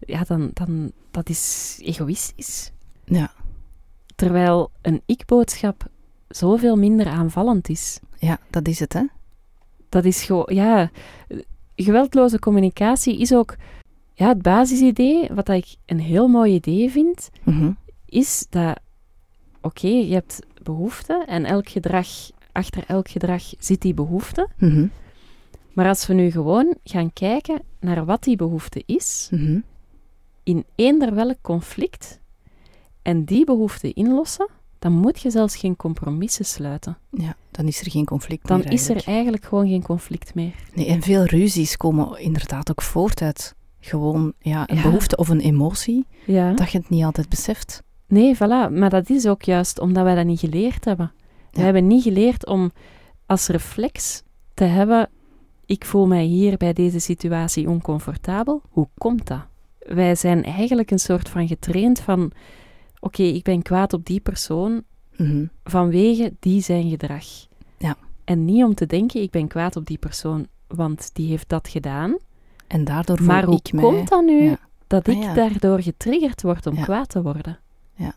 ja, 0.00 0.22
dan, 0.22 0.50
dan 0.52 0.92
dat 1.10 1.28
is 1.28 1.78
egoïstisch. 1.82 2.70
Ja. 3.04 3.32
Terwijl 4.14 4.70
een 4.82 5.02
ik-boodschap 5.06 5.86
zoveel 6.28 6.76
minder 6.76 7.06
aanvallend 7.06 7.68
is. 7.68 8.00
Ja, 8.18 8.38
dat 8.50 8.68
is 8.68 8.80
het, 8.80 8.92
hè? 8.92 9.02
Dat 9.88 10.04
is 10.04 10.22
gewoon, 10.22 10.46
ja, 10.48 10.90
geweldloze 11.76 12.38
communicatie 12.38 13.18
is 13.18 13.34
ook, 13.34 13.56
ja, 14.18 14.28
het 14.28 14.42
basisidee, 14.42 15.28
wat 15.34 15.48
ik 15.48 15.76
een 15.86 16.00
heel 16.00 16.28
mooi 16.28 16.54
idee 16.54 16.90
vind, 16.90 17.30
Mhm. 17.44 17.70
is 18.06 18.46
dat, 18.50 18.78
oké, 19.60 19.86
je 19.88 20.12
hebt 20.14 20.38
behoefte 20.62 21.24
en 21.26 21.44
elk 21.44 21.68
gedrag, 21.68 22.06
achter 22.52 22.84
elk 22.86 23.08
gedrag 23.08 23.42
zit 23.58 23.80
die 23.80 23.94
behoefte. 23.94 24.48
Mhm. 24.58 24.86
Maar 25.72 25.88
als 25.88 26.06
we 26.06 26.14
nu 26.14 26.30
gewoon 26.30 26.74
gaan 26.84 27.12
kijken 27.12 27.62
naar 27.80 28.04
wat 28.04 28.22
die 28.22 28.36
behoefte 28.36 28.82
is, 28.86 29.28
Mhm. 29.32 29.58
in 30.42 30.64
eender 30.74 31.14
welk 31.14 31.36
conflict, 31.40 32.20
en 33.02 33.24
die 33.24 33.44
behoefte 33.44 33.92
inlossen, 33.92 34.48
dan 34.78 34.92
moet 34.92 35.20
je 35.20 35.30
zelfs 35.30 35.56
geen 35.56 35.76
compromissen 35.76 36.44
sluiten. 36.44 36.98
Ja, 37.10 37.36
dan 37.50 37.66
is 37.66 37.80
er 37.80 37.90
geen 37.90 38.04
conflict 38.04 38.46
Dan 38.48 38.58
meer 38.58 38.72
is 38.72 38.84
er 38.84 38.90
eigenlijk. 38.90 39.16
eigenlijk 39.16 39.44
gewoon 39.44 39.68
geen 39.68 39.82
conflict 39.82 40.34
meer. 40.34 40.54
Nee, 40.74 40.86
en 40.86 41.02
veel 41.02 41.24
ruzies 41.24 41.76
komen 41.76 42.20
inderdaad 42.20 42.70
ook 42.70 42.82
voort 42.82 43.22
uit 43.22 43.54
gewoon 43.86 44.32
ja, 44.38 44.68
een 44.70 44.76
Ja. 44.76 44.82
behoefte 44.82 45.16
of 45.16 45.28
een 45.28 45.40
emotie, 45.40 46.06
Ja. 46.26 46.52
dat 46.52 46.70
je 46.70 46.78
het 46.78 46.88
niet 46.88 47.04
altijd 47.04 47.28
beseft. 47.28 47.82
Nee, 48.08 48.34
voilà. 48.36 48.70
Maar 48.72 48.90
dat 48.90 49.10
is 49.10 49.26
ook 49.26 49.42
juist 49.42 49.80
omdat 49.80 50.04
wij 50.04 50.14
dat 50.14 50.24
niet 50.26 50.40
geleerd 50.40 50.84
hebben. 50.84 51.12
We 51.50 51.60
hebben 51.62 51.86
niet 51.86 52.02
geleerd 52.02 52.46
om 52.46 52.70
als 53.26 53.46
reflex 53.48 54.22
te 54.54 54.64
hebben: 54.64 55.08
ik 55.66 55.84
voel 55.84 56.06
mij 56.06 56.24
hier 56.24 56.56
bij 56.56 56.72
deze 56.72 56.98
situatie 56.98 57.68
oncomfortabel. 57.68 58.62
Hoe 58.70 58.88
komt 58.98 59.26
dat? 59.26 59.40
Wij 59.78 60.14
zijn 60.14 60.44
eigenlijk 60.44 60.90
een 60.90 60.98
soort 60.98 61.28
van 61.28 61.46
getraind 61.48 62.00
van: 62.00 62.30
oké, 63.00 63.22
ik 63.22 63.42
ben 63.42 63.62
kwaad 63.62 63.92
op 63.92 64.04
die 64.06 64.20
persoon 64.20 64.82
Mhm. 65.16 65.46
vanwege 65.64 66.32
die 66.40 66.60
zijn 66.60 66.88
gedrag. 66.90 67.24
Ja. 67.78 67.96
En 68.24 68.44
niet 68.44 68.64
om 68.64 68.74
te 68.74 68.86
denken: 68.86 69.22
ik 69.22 69.30
ben 69.30 69.48
kwaad 69.48 69.76
op 69.76 69.86
die 69.86 69.98
persoon, 69.98 70.46
want 70.66 71.10
die 71.12 71.28
heeft 71.28 71.48
dat 71.48 71.68
gedaan. 71.68 72.16
En 72.66 72.84
daardoor 72.84 73.16
voel 73.16 73.26
Maar 73.26 73.44
hoe 73.44 73.60
ik 73.64 73.72
mij... 73.72 73.84
komt 73.84 74.08
dat 74.08 74.24
nu 74.24 74.42
Ja. 74.42 74.58
dat 74.86 75.08
Ah, 75.08 75.14
ik 75.16 75.22
ja. 75.22 75.34
daardoor 75.34 75.82
getriggerd 75.82 76.42
word 76.42 76.66
om 76.66 76.76
Ja. 76.76 76.82
kwaad 76.82 77.08
te 77.08 77.22
worden? 77.22 77.58
Ja. 77.94 78.14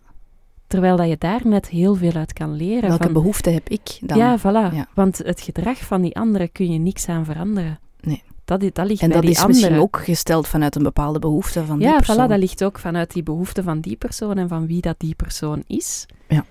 Terwijl 0.68 0.96
dat 0.98 1.08
je 1.08 1.16
daar 1.18 1.42
net 1.44 1.68
heel 1.70 1.96
veel 1.96 2.14
uit 2.14 2.34
kan 2.34 2.54
leren. 2.56 2.90
Welke 2.90 3.04
van, 3.04 3.14
behoefte 3.14 3.50
heb 3.50 3.70
ik 3.70 3.98
dan? 4.02 4.18
Ja, 4.18 4.40
voilà. 4.40 4.74
Ja. 4.76 4.88
Want 4.94 5.18
het 5.18 5.42
gedrag 5.42 5.78
van 5.78 6.02
die 6.02 6.16
anderen 6.16 6.52
kun 6.52 6.72
je 6.72 6.80
niks 6.80 7.08
aan 7.10 7.26
veranderen. 7.26 7.80
Nee. 8.02 8.24
Dat, 8.46 8.62
dat 8.74 8.88
ligt 8.88 9.02
en 9.02 9.08
bij 9.08 9.18
dat 9.18 9.26
die 9.26 9.36
is 9.36 9.46
misschien 9.46 9.78
ook 9.78 10.00
gesteld 10.04 10.48
vanuit 10.48 10.76
een 10.76 10.84
bepaalde 10.84 11.20
behoefte 11.20 11.66
van 11.66 11.78
die 11.80 11.88
ja, 11.88 11.96
persoon. 11.96 12.16
voilà, 12.26 12.30
dat 12.30 12.40
ligt 12.40 12.64
ook 12.64 12.80
vanuit 12.80 13.14
die 13.14 13.24
behoefte 13.24 13.64
van 13.64 13.80
die 13.80 13.96
persoon 13.96 14.38
en 14.38 14.48
van 14.48 14.68
wie 14.68 14.82
dat 14.82 14.96
die 15.00 15.16
persoon 15.16 15.64
is. 15.68 16.06
Ja. 16.28 16.46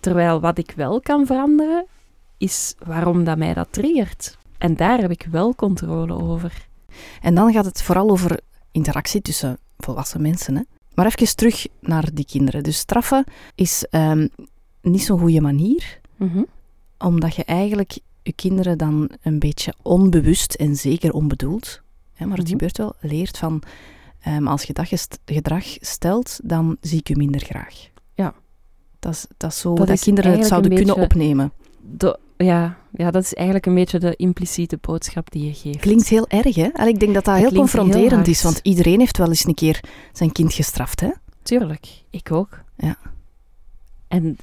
Terwijl 0.00 0.40
wat 0.40 0.58
ik 0.58 0.72
wel 0.76 1.00
kan 1.00 1.26
veranderen, 1.26 1.86
is 2.38 2.74
waarom 2.84 3.24
dat 3.24 3.38
mij 3.38 3.54
dat 3.54 3.68
triggert. 3.70 4.38
En 4.58 4.76
daar 4.76 4.98
heb 5.00 5.10
ik 5.10 5.26
wel 5.30 5.54
controle 5.54 6.14
over. 6.14 6.66
En 7.22 7.34
dan 7.34 7.52
gaat 7.52 7.64
het 7.64 7.82
vooral 7.82 8.10
over 8.10 8.40
interactie 8.72 9.20
tussen 9.22 9.58
volwassen 9.78 10.22
mensen. 10.22 10.56
Hè? 10.56 10.62
Maar 10.94 11.06
even 11.06 11.36
terug 11.36 11.66
naar 11.80 12.08
die 12.14 12.24
kinderen. 12.26 12.62
Dus 12.62 12.78
straffen 12.78 13.24
is 13.54 13.86
ehm, 13.90 14.26
niet 14.82 15.02
zo'n 15.02 15.18
goede 15.18 15.40
manier, 15.40 16.00
Mhm. 16.16 16.42
omdat 16.98 17.34
je 17.34 17.44
eigenlijk 17.44 17.98
je 18.22 18.32
kinderen 18.32 18.78
dan 18.78 19.10
een 19.22 19.38
beetje 19.38 19.74
onbewust 19.82 20.54
en 20.54 20.76
zeker 20.76 21.12
onbedoeld, 21.12 21.80
hè, 22.12 22.26
maar 22.26 22.36
het 22.36 22.44
Mhm. 22.46 22.52
gebeurt 22.56 22.78
wel, 22.78 22.94
leert 23.00 23.38
van 23.38 23.62
ehm, 24.20 24.46
als 24.46 24.62
je 24.62 24.72
dat 24.72 25.18
gedrag 25.24 25.64
stelt, 25.80 26.40
dan 26.42 26.76
zie 26.80 26.98
ik 26.98 27.08
je 27.08 27.16
minder 27.16 27.40
graag. 27.40 27.88
Ja. 28.14 28.34
Dat 28.98 29.12
is, 29.12 29.26
dat 29.36 29.50
is 29.50 29.58
zo 29.60 29.74
Dat 29.74 30.00
kinderen 30.00 30.32
het 30.32 30.46
zouden 30.46 30.74
kunnen 30.74 30.96
opnemen. 30.96 31.52
De- 31.96 32.18
ja, 32.36 32.78
ja, 32.96 33.10
dat 33.10 33.22
is 33.22 33.34
eigenlijk 33.34 33.66
een 33.66 33.74
beetje 33.74 33.98
de 33.98 34.16
impliciete 34.16 34.78
boodschap 34.80 35.30
die 35.30 35.44
je 35.44 35.54
geeft. 35.54 35.78
Klinkt 35.78 36.08
heel 36.08 36.28
erg, 36.28 36.54
hè? 36.54 36.68
En 36.72 36.88
ik 36.88 37.00
denk 37.00 37.14
dat 37.14 37.24
dat, 37.24 37.34
Dat 37.34 37.50
heel 37.50 37.58
confronterend 37.60 38.26
is, 38.28 38.42
want 38.42 38.60
iedereen 38.62 38.98
heeft 39.00 39.18
wel 39.18 39.28
eens 39.28 39.44
een 39.46 39.54
keer 39.54 39.80
zijn 40.12 40.32
kind 40.32 40.52
gestraft, 40.52 41.00
hè? 41.00 41.10
Tuurlijk, 41.42 41.86
ik 42.10 42.32
ook. 42.32 42.62
Ja. 42.76 42.96
En 44.08 44.36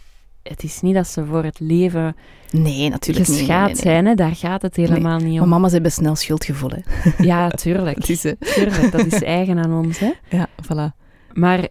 het 0.43 0.63
is 0.63 0.81
niet 0.81 0.93
dat 0.95 1.07
ze 1.07 1.25
voor 1.25 1.43
het 1.43 1.59
leven 1.59 2.15
Nee, 2.51 2.89
natuurlijk 2.89 3.27
niet. 3.27 3.37
geschaad 3.37 3.65
Nee, 3.67 3.73
nee, 3.75 3.83
nee. 3.83 3.93
zijn, 3.93 4.05
hè? 4.05 4.15
daar 4.15 4.35
gaat 4.35 4.61
het 4.61 4.75
helemaal 4.75 5.17
niet 5.19 5.33
Maar 5.33 5.43
om. 5.43 5.49
mama's 5.49 5.71
hebben 5.71 5.91
snel 5.91 6.15
schuldgevoel, 6.15 6.69
hè? 6.69 6.81
Ja, 7.25 7.49
tuurlijk. 7.49 8.03
tuurlijk, 8.03 8.91
dat 8.91 9.05
is 9.05 9.21
eigen 9.23 9.57
aan 9.59 9.73
ons. 9.73 9.99
Hè? 9.99 10.11
Ja, 10.37 10.47
voilà. 10.63 10.95
Maar 11.33 11.67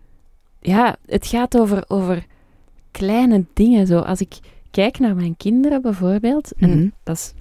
ja, 0.60 0.96
het 1.06 1.26
gaat 1.26 1.58
over, 1.58 1.84
over 1.88 2.24
kleine 2.90 3.44
dingen. 3.54 3.86
Zo. 3.86 3.98
Als 3.98 4.20
ik 4.20 4.38
kijk 4.70 4.98
naar 4.98 5.14
mijn 5.16 5.36
kinderen 5.36 5.82
bijvoorbeeld, 5.82 6.52
en 6.52 6.70
Mhm. 6.70 6.88
dat, 7.02 7.16
is, 7.16 7.32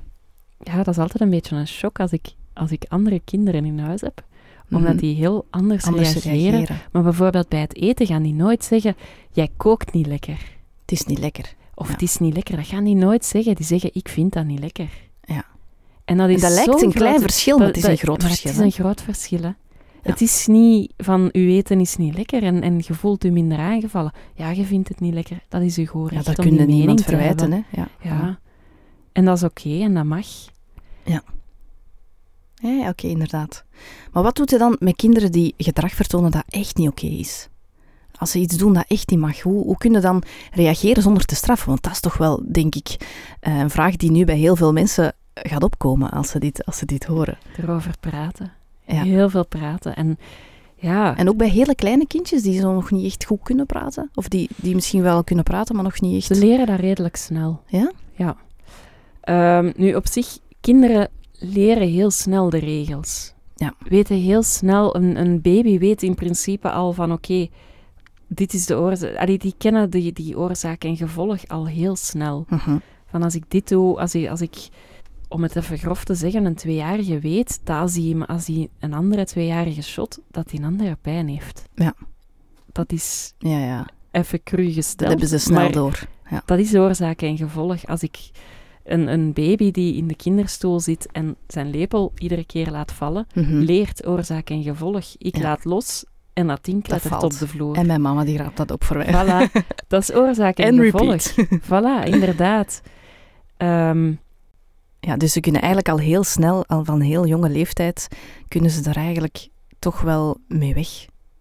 ja, 0.59 0.75
dat 0.77 0.87
is 0.87 0.97
altijd 0.97 1.21
een 1.21 1.29
beetje 1.29 1.55
een 1.55 1.67
shock 1.67 1.99
als 1.99 2.11
ik, 2.11 2.27
als 2.53 2.71
ik 2.71 2.85
andere 2.87 3.21
kinderen 3.25 3.65
in 3.65 3.79
huis 3.79 4.01
heb, 4.01 4.23
omdat 4.71 4.89
Mhm. 4.93 4.99
die 5.01 5.15
heel 5.15 5.45
anders, 5.49 5.85
Anders 5.85 6.13
reageren. 6.13 6.49
reageren. 6.51 6.77
Maar 6.91 7.03
bijvoorbeeld 7.03 7.49
bij 7.49 7.59
het 7.59 7.75
eten 7.75 8.05
gaan 8.05 8.23
die 8.23 8.33
nooit 8.33 8.63
zeggen, 8.63 8.95
jij 9.31 9.49
kookt 9.57 9.93
niet 9.93 10.07
lekker. 10.07 10.37
Het 10.81 10.91
is 10.91 11.05
niet 11.05 11.19
lekker. 11.19 11.53
Of 11.75 11.85
Ja. 11.87 11.93
het 11.93 12.01
is 12.01 12.17
niet 12.17 12.33
lekker. 12.33 12.55
Dat 12.55 12.65
gaan 12.67 12.83
die 12.83 12.95
nooit 12.95 13.25
zeggen. 13.25 13.55
Die 13.55 13.65
zeggen, 13.65 13.89
ik 13.93 14.09
vind 14.09 14.33
dat 14.33 14.45
niet 14.45 14.59
lekker. 14.59 14.89
Ja. 15.21 15.45
En 16.05 16.17
dat, 16.17 16.29
is 16.29 16.35
En 16.35 16.41
dat 16.41 16.51
lijkt 16.65 16.81
een 16.83 16.91
klein 16.93 17.21
verschil, 17.21 17.57
maar 17.57 17.67
het 17.67 17.77
is 17.77 17.83
een 17.83 17.97
groot 17.97 18.23
verschil. 18.23 18.51
Het 18.51 18.59
is 18.59 18.65
een 18.65 18.71
groot 18.83 19.01
verschil, 19.01 19.41
hè. 19.41 19.51
Het 20.09 20.21
is 20.21 20.47
niet 20.47 20.93
van, 20.97 21.29
uw 21.31 21.47
eten 21.47 21.79
is 21.79 21.95
niet 21.95 22.15
lekker 22.15 22.43
en, 22.43 22.61
en 22.61 22.81
je 22.87 22.93
voelt 22.93 23.23
u 23.23 23.29
minder 23.29 23.57
aangevallen. 23.57 24.11
Ja, 24.33 24.49
je 24.49 24.65
vindt 24.65 24.89
het 24.89 24.99
niet 24.99 25.13
lekker. 25.13 25.39
Dat 25.47 25.61
is 25.61 25.77
uw 25.77 25.85
gewoon 25.85 26.09
Ja, 26.11 26.21
dat 26.21 26.35
kun 26.35 26.53
je 26.53 26.65
niemand 26.65 26.97
te 26.97 27.03
verwijten, 27.03 27.51
hè? 27.51 27.61
Ja. 27.71 27.87
Ja. 28.01 28.39
En 29.11 29.25
dat 29.25 29.37
is 29.37 29.43
oké 29.43 29.79
en 29.79 29.93
dat 29.93 30.05
mag. 30.05 30.27
Ja, 32.61 32.71
ja, 32.71 32.89
oké, 32.89 33.07
inderdaad. 33.07 33.65
Maar 34.11 34.23
wat 34.23 34.35
doet 34.35 34.49
je 34.49 34.57
dan 34.57 34.75
met 34.79 34.95
kinderen 34.95 35.31
die 35.31 35.53
gedrag 35.57 35.93
vertonen 35.93 36.31
dat 36.31 36.43
echt 36.49 36.77
niet 36.77 36.89
oké 36.89 37.05
is? 37.05 37.49
Als 38.15 38.31
ze 38.31 38.39
iets 38.39 38.57
doen 38.57 38.73
dat 38.73 38.85
echt 38.87 39.09
niet 39.09 39.19
mag, 39.19 39.41
hoe, 39.41 39.63
hoe 39.63 39.77
kun 39.77 39.91
je 39.91 39.99
dan 39.99 40.23
reageren 40.51 41.03
zonder 41.03 41.25
te 41.25 41.35
straffen? 41.35 41.67
Want 41.67 41.83
dat 41.83 41.91
is 41.91 41.99
toch 41.99 42.17
wel, 42.17 42.43
denk 42.51 42.75
ik, 42.75 42.95
eh, 43.39 43.59
een 43.59 43.69
vraag 43.69 43.95
die 43.95 44.11
nu 44.11 44.25
bij 44.25 44.37
heel 44.37 44.55
veel 44.55 44.73
mensen 44.73 45.13
gaat 45.33 45.63
opkomen 45.63 46.11
als 46.11 46.29
ze 46.29 46.39
dit, 46.39 46.65
als 46.65 46.77
ze 46.77 46.85
dit 46.85 47.05
horen. 47.05 47.37
Erover 47.57 47.93
praten. 47.99 48.58
Ja. 48.93 49.03
Heel 49.03 49.29
veel 49.29 49.45
praten. 49.45 49.95
En 49.95 50.17
ja, 50.75 51.17
En 51.17 51.29
ook 51.29 51.37
bij 51.37 51.49
hele 51.49 51.75
kleine 51.75 52.07
kindjes 52.07 52.41
die 52.41 52.59
zo 52.59 52.73
nog 52.73 52.91
niet 52.91 53.05
echt 53.05 53.25
goed 53.25 53.43
kunnen 53.43 53.65
praten. 53.65 54.09
Of 54.13 54.27
die, 54.27 54.49
die 54.55 54.75
misschien 54.75 55.01
wel 55.01 55.23
kunnen 55.23 55.43
praten, 55.43 55.75
maar 55.75 55.83
nog 55.83 56.01
niet 56.01 56.15
echt... 56.15 56.37
ze 56.37 56.45
leren 56.45 56.65
dat 56.65 56.79
redelijk 56.79 57.15
snel. 57.15 57.61
Ja? 57.67 57.91
Ja. 58.15 58.35
Ehm, 59.21 59.71
nu, 59.75 59.95
op 59.95 60.07
zich, 60.07 60.39
kinderen 60.61 61.09
leren 61.31 61.87
heel 61.87 62.11
snel 62.11 62.49
de 62.49 62.57
regels. 62.57 63.33
Ja. 63.55 63.73
Weten 63.79 64.15
heel 64.15 64.43
snel, 64.43 64.95
een, 64.95 65.19
een 65.19 65.41
baby 65.41 65.79
weet 65.79 66.03
in 66.03 66.15
principe 66.15 66.71
al 66.71 66.93
van 66.93 67.11
oké, 67.11 67.47
dit 68.27 68.53
is 68.53 68.65
de 68.65 68.77
oorzaak. 68.77 69.15
Allee, 69.15 69.37
die 69.37 69.53
kennen 69.57 69.89
die, 69.89 70.13
die 70.13 70.37
oorzaak 70.37 70.83
en 70.83 70.97
gevolg 70.97 71.47
al 71.47 71.67
heel 71.67 71.95
snel. 71.95 72.45
Mhm. 72.49 72.77
Van 73.05 73.23
als 73.23 73.35
ik 73.35 73.43
dit 73.47 73.67
doe, 73.69 73.99
als 73.99 74.15
ik, 74.15 74.29
als 74.29 74.41
ik 74.41 74.69
om 75.29 75.43
het 75.43 75.55
even 75.55 75.77
grof 75.77 76.03
te 76.03 76.15
zeggen, 76.15 76.45
een 76.45 76.55
tweejarige 76.55 77.19
weet 77.19 77.59
dat 77.63 77.77
als 77.77 77.95
hij, 77.95 78.15
als 78.25 78.47
hij 78.47 78.69
een 78.79 78.93
andere 78.93 79.25
tweejarige 79.25 79.81
shot, 79.83 80.19
dat 80.31 80.51
hij 80.51 80.59
een 80.59 80.65
andere 80.65 80.97
pijn 81.01 81.27
heeft. 81.27 81.63
Ja. 81.75 81.93
Dat 82.71 82.91
is 82.91 83.33
Ja, 83.37 83.57
ja. 83.59 83.85
even 84.11 84.43
cru 84.43 84.65
Dat 84.65 84.73
gesteld. 84.73 85.09
hebben 85.09 85.27
ze 85.27 85.37
snel 85.37 85.71
door. 85.71 85.99
Ja. 86.29 86.41
Dat 86.45 86.59
is 86.59 86.75
oorzaak 86.75 87.21
en 87.21 87.37
gevolg. 87.37 87.87
Als 87.87 88.03
ik 88.03 88.29
een, 88.83 89.07
een 89.07 89.33
baby 89.33 89.71
die 89.71 89.95
in 89.95 90.07
de 90.07 90.15
kinderstoel 90.15 90.79
zit 90.79 91.07
en 91.11 91.35
zijn 91.47 91.69
lepel 91.69 92.11
iedere 92.17 92.45
keer 92.45 92.69
laat 92.71 92.91
vallen, 92.91 93.27
Mhm. 93.33 93.57
leert 93.57 94.05
oorzaak 94.07 94.49
en 94.49 94.63
gevolg. 94.63 95.05
Ik 95.17 95.35
Ja. 95.37 95.41
laat 95.43 95.65
los 95.65 96.05
en 96.33 96.47
dat 96.47 96.65
ding 96.65 96.83
klettert 96.83 97.23
op 97.23 97.37
de 97.37 97.47
vloer. 97.47 97.75
En 97.75 97.85
mijn 97.87 98.01
mama 98.01 98.23
die 98.23 98.37
raapt 98.37 98.57
dat 98.57 98.71
op 98.71 98.83
voor 98.83 98.97
mij. 98.97 99.07
Voilà, 99.07 99.51
dat 99.87 100.01
is 100.01 100.13
oorzaak 100.13 100.57
en, 100.57 100.65
En 100.79 100.83
gevolg. 100.91 101.13
repeat. 101.23 101.59
Voilà, 101.63 102.07
inderdaad. 102.13 102.81
Ehm, 103.57 104.13
Ja, 104.99 105.17
dus 105.17 105.33
ze 105.33 105.39
kunnen 105.39 105.61
eigenlijk 105.61 105.91
al 105.91 105.99
heel 105.99 106.23
snel, 106.23 106.65
al 106.65 106.83
van 106.85 107.01
heel 107.01 107.27
jonge 107.27 107.49
leeftijd, 107.49 108.07
kunnen 108.47 108.69
ze 108.71 108.81
daar 108.81 108.95
eigenlijk 108.95 109.47
toch 109.79 110.01
wel 110.01 110.37
mee 110.47 110.73
weg. 110.73 110.87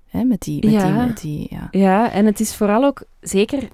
Hè? 0.07 0.25
Met 0.25 0.41
die, 0.41 0.65
met 0.65 0.73
Ja. 0.75 0.87
die, 0.87 1.07
met 1.07 1.21
die 1.21 1.47
ja. 1.51 1.69
ja, 1.71 2.11
en 2.13 2.27
het 2.27 2.41
is 2.41 2.55
vooral 2.57 2.85
ook, 2.85 3.03
zeker 3.21 3.69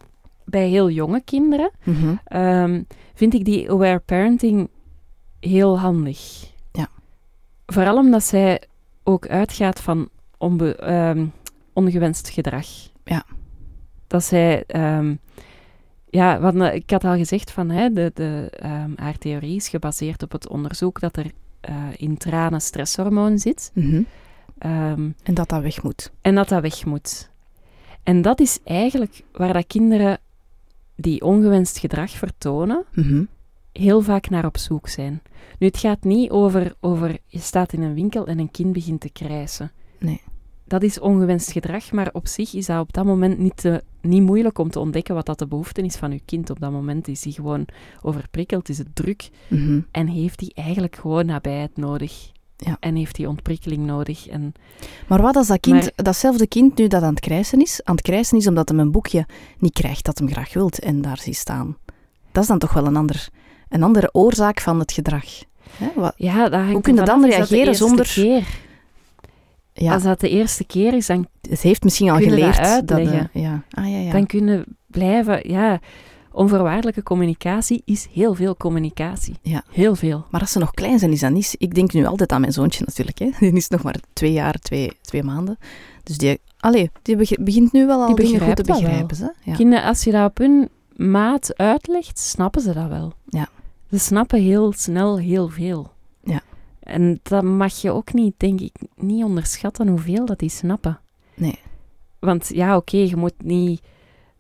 bij 0.44 0.68
heel 0.68 0.90
jonge 0.90 1.20
kinderen, 1.24 1.70
Mhm. 1.84 2.14
ehm, 2.24 2.82
vind 3.14 3.34
ik 3.34 3.44
die 3.44 3.70
aware 3.70 3.98
parenting 3.98 4.68
heel 5.40 5.78
handig. 5.78 6.50
Ja. 6.72 6.88
Vooral 7.66 7.96
omdat 7.96 8.22
zij 8.24 8.62
ook 9.02 9.26
uitgaat 9.28 9.80
van 9.80 10.08
onbe- 10.38 10.76
ehm, 10.76 11.26
ongewenst 11.72 12.28
gedrag. 12.28 12.66
Ja. 13.04 13.24
Dat 14.06 14.24
zij... 14.24 14.64
ehm, 14.66 15.14
ja, 16.14 16.40
want, 16.40 16.60
eh, 16.60 16.74
ik 16.74 16.90
had 16.90 17.04
al 17.04 17.16
gezegd 17.16 17.50
van 17.50 17.70
hè, 17.70 17.92
de, 17.92 18.10
de, 18.14 18.48
ehm, 18.50 18.90
haar 18.96 19.18
theorie 19.18 19.56
is 19.56 19.68
gebaseerd 19.68 20.22
op 20.22 20.32
het 20.32 20.48
onderzoek 20.48 21.00
dat 21.00 21.16
er 21.16 21.30
eh, 21.60 21.74
in 21.96 22.16
tranen 22.16 22.60
stresshormoon 22.60 23.38
zit. 23.38 23.70
Mhm. 23.74 24.02
Ehm, 24.58 25.10
En 25.22 25.34
dat 25.34 25.48
dat 25.48 25.62
weg 25.62 25.82
moet. 25.82 26.12
en 26.20 26.34
dat 26.34 26.48
dat 26.48 26.62
weg 26.62 26.84
moet. 26.84 27.30
En 28.02 28.22
dat 28.22 28.40
is 28.40 28.58
eigenlijk 28.64 29.22
waar 29.32 29.52
dat 29.52 29.66
kinderen 29.66 30.18
die 30.96 31.22
ongewenst 31.22 31.78
gedrag 31.78 32.10
vertonen, 32.10 32.84
Mhm. 32.92 33.24
heel 33.72 34.00
vaak 34.00 34.28
naar 34.30 34.44
op 34.46 34.58
zoek 34.58 34.88
zijn. 34.88 35.22
Nu, 35.58 35.66
het 35.66 35.78
gaat 35.78 36.04
niet 36.04 36.30
over, 36.30 36.74
over 36.80 37.18
je 37.26 37.38
staat 37.38 37.72
in 37.72 37.82
een 37.82 37.94
winkel 37.94 38.26
en 38.26 38.38
een 38.38 38.50
kind 38.50 38.72
begint 38.72 39.00
te 39.00 39.10
krijsen. 39.12 39.72
Nee. 39.98 40.20
Dat 40.64 40.82
is 40.82 41.00
ongewenst 41.00 41.52
gedrag, 41.52 41.92
maar 41.92 42.08
op 42.12 42.26
zich 42.26 42.54
is 42.54 42.66
dat 42.66 42.80
op 42.80 42.92
dat 42.92 43.04
moment 43.04 43.38
niet, 43.38 43.56
te, 43.56 43.82
niet 44.04 44.22
moeilijk 44.22 44.58
om 44.58 44.70
te 44.70 44.78
ontdekken 44.80 45.14
wat 45.14 45.26
dat 45.26 45.38
de 45.38 45.46
behoefte 45.46 45.82
is 45.82 45.96
van 45.96 46.10
je 46.12 46.20
kind. 46.24 46.50
Op 46.50 46.60
dat 46.60 46.70
moment 46.70 47.08
is 47.08 47.24
hij 47.24 47.32
gewoon 47.32 47.66
overprikkeld, 48.02 48.68
is 48.68 48.78
het 48.78 48.88
druk 48.94 49.30
Mhm. 49.48 49.80
en 49.90 50.06
heeft 50.06 50.40
hij 50.40 50.50
eigenlijk 50.54 50.96
gewoon 50.96 51.26
nabijheid 51.26 51.76
nodig. 51.76 52.32
Ja. 52.56 52.76
En 52.80 52.94
heeft 52.96 53.16
hij 53.16 53.26
ontprikkeling 53.26 53.86
nodig. 53.86 54.26
En 54.28 54.52
Maar 55.08 55.22
wat 55.22 55.36
als 55.36 55.46
dat 55.46 55.60
kind, 55.60 55.80
Maar- 55.82 55.92
datzelfde 56.04 56.46
kind 56.46 56.78
nu 56.78 56.86
dat 56.88 57.02
aan 57.02 57.10
het 57.10 57.20
krijsen 57.20 57.60
is, 57.60 57.80
aan 57.84 57.94
het 57.94 58.04
krijsen 58.04 58.38
is 58.38 58.46
omdat 58.46 58.68
hij 58.68 58.78
een 58.78 58.90
boekje 58.92 59.26
niet 59.58 59.72
krijgt 59.72 60.04
dat 60.04 60.18
hem 60.18 60.28
graag 60.28 60.52
wilt 60.52 60.78
en 60.78 61.02
daar 61.02 61.18
ziet 61.18 61.36
staan. 61.36 61.76
Dat 62.32 62.42
is 62.42 62.48
dan 62.48 62.58
toch 62.58 62.72
wel 62.72 62.86
een, 62.86 62.96
ander, 62.96 63.28
een 63.68 63.82
andere 63.82 64.08
oorzaak 64.14 64.60
van 64.60 64.78
het 64.78 64.92
gedrag. 64.92 65.24
Hè? 65.76 65.88
Wat, 65.94 66.14
ja, 66.16 66.48
dat 66.48 66.60
Hoe 66.70 66.80
kun 66.80 66.94
je 66.94 67.02
dan 67.04 67.20
dat 67.20 67.30
reageren 67.30 67.74
zonder- 67.74 68.06
Keer. 68.14 68.46
Ja, 69.76 69.92
Als 69.94 70.02
dat 70.02 70.20
de 70.20 70.28
eerste 70.28 70.64
keer 70.64 70.94
is, 70.94 71.06
dan 71.06 71.26
het 71.50 71.60
heeft 71.60 71.84
misschien 71.84 72.10
al 72.10 72.18
dat 72.18 72.24
geleerd. 72.28 72.88
dat, 72.88 72.98
eh, 72.98 73.12
ja. 73.32 73.62
Ah, 73.70 73.90
ja, 73.90 73.98
ja. 73.98 74.12
dan 74.12 74.26
kunnen 74.26 74.64
blijven. 74.86 75.50
Ja, 75.50 75.80
onvoorwaardelijke 76.32 77.02
communicatie 77.02 77.82
is 77.84 78.06
heel 78.12 78.34
veel 78.34 78.56
communicatie. 78.56 79.34
Ja. 79.42 79.62
Heel 79.70 79.94
veel. 79.94 80.26
Maar 80.30 80.40
als 80.40 80.52
ze 80.52 80.58
nog 80.58 80.70
klein 80.70 80.98
zijn, 80.98 81.12
is 81.12 81.20
dat 81.20 81.30
niet... 81.30 81.54
Ik 81.58 81.74
denk 81.74 81.92
nu 81.92 82.04
altijd 82.06 82.32
aan 82.32 82.40
mijn 82.40 82.52
zoontje 82.52 82.84
natuurlijk. 82.86 83.18
Hè. 83.18 83.30
Die 83.50 83.52
is 83.52 83.68
nog 83.68 83.82
maar 83.82 83.96
twee 84.12 84.32
jaar, 84.32 84.54
twee, 84.54 84.92
twee 85.00 85.22
maanden. 85.22 85.58
Dus 86.02 86.18
die, 86.18 86.38
allee, 86.58 86.90
die 87.02 87.16
beg- 87.16 87.38
begint 87.40 87.72
nu 87.72 87.86
wel 87.86 88.00
al 88.00 88.14
Die 88.14 88.24
dingen 88.26 88.40
goed 88.40 88.56
te 88.56 88.62
begrijpen. 88.62 89.16
Hè? 89.16 89.50
Ja. 89.50 89.56
Kinderen, 89.56 89.84
als 89.84 90.04
je 90.04 90.10
dat 90.10 90.30
op 90.30 90.38
hun 90.38 90.68
maat 90.96 91.56
uitlegt, 91.56 92.18
snappen 92.18 92.62
ze 92.62 92.72
dat 92.72 92.88
wel. 92.88 93.12
Ja. 93.28 93.48
Ze 93.90 93.98
snappen 93.98 94.40
heel 94.42 94.72
snel 94.76 95.18
heel 95.18 95.48
veel. 95.48 95.92
Ja. 96.84 96.92
En 96.92 97.20
dat 97.22 97.42
mag 97.42 97.80
je 97.80 97.90
ook 97.90 98.12
niet, 98.12 98.34
denk 98.36 98.60
ik, 98.60 98.74
niet 98.96 99.24
onderschatten 99.24 99.88
hoeveel 99.88 100.26
dat 100.26 100.38
die 100.38 100.48
snappen. 100.50 100.98
Nee. 101.34 101.58
Want 102.18 102.50
ja, 102.54 102.76
oké, 102.76 102.96
je 102.96 103.16
moet 103.16 103.34
niet 103.44 103.80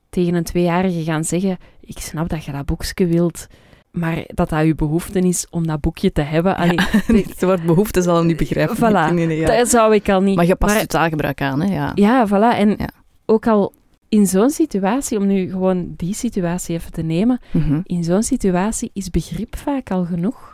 tegen 0.08 0.34
een 0.34 0.44
tweejarige 0.44 1.02
gaan 1.02 1.24
zeggen: 1.24 1.56
Ik 1.80 1.98
snap 1.98 2.28
dat 2.28 2.44
je 2.44 2.52
dat 2.52 2.64
boekje 2.66 3.06
wilt, 3.06 3.46
maar 3.90 4.24
dat 4.26 4.48
dat 4.48 4.66
je 4.66 4.74
behoefte 4.74 5.18
is 5.18 5.46
om 5.50 5.66
dat 5.66 5.80
boekje 5.80 6.12
te 6.12 6.20
hebben. 6.22 6.56
Allee, 6.56 6.78
Het 7.26 7.42
woord 7.42 7.66
behoefte 7.66 8.02
zal 8.02 8.16
hem 8.16 8.26
niet 8.26 8.36
begrijpen. 8.36 8.76
Voilà. 8.76 9.14
Nee, 9.14 9.26
nee, 9.26 9.38
ja. 9.38 9.56
Dat 9.56 9.68
zou 9.68 9.94
ik 9.94 10.08
al 10.08 10.20
niet. 10.20 10.36
Maar 10.36 10.46
je 10.46 10.56
past 10.56 10.72
Maar- 10.72 10.82
je 10.82 10.86
taalgebruik 10.88 11.40
aan, 11.40 11.60
hè? 11.60 11.74
Ja. 11.74 11.92
Ja, 11.94 12.28
voilà. 12.28 12.58
En 12.58 12.68
Ja. 12.78 12.88
ook 13.26 13.46
al 13.46 13.72
in 14.08 14.26
zo'n 14.26 14.50
situatie, 14.50 15.18
om 15.18 15.26
nu 15.26 15.50
gewoon 15.50 15.94
die 15.96 16.14
situatie 16.14 16.74
even 16.76 16.92
te 16.92 17.02
nemen, 17.02 17.40
Mhm. 17.52 17.80
in 17.84 18.04
zo'n 18.04 18.22
situatie 18.22 18.90
is 18.92 19.10
begrip 19.10 19.56
vaak 19.56 19.90
al 19.90 20.04
genoeg. 20.04 20.53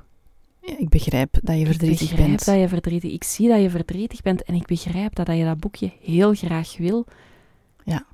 Ik 0.78 0.88
begrijp 0.88 1.38
dat 1.42 1.58
je 1.58 1.64
verdrietig 1.66 2.00
ik 2.00 2.08
begrijp 2.08 2.28
bent. 2.28 2.44
dat 2.44 2.58
je 2.58 2.68
verdrietig 2.68 3.12
Ik 3.12 3.24
zie 3.24 3.48
dat 3.48 3.60
je 3.62 3.70
verdrietig 3.70 4.22
bent 4.22 4.42
en 4.42 4.54
ik 4.54 4.66
begrijp 4.66 5.14
dat, 5.14 5.26
dat 5.26 5.36
je 5.36 5.44
dat 5.44 5.60
boekje 5.60 5.92
heel 6.02 6.34
graag 6.34 6.76
wil. 6.78 7.06
Ja. 7.84 8.04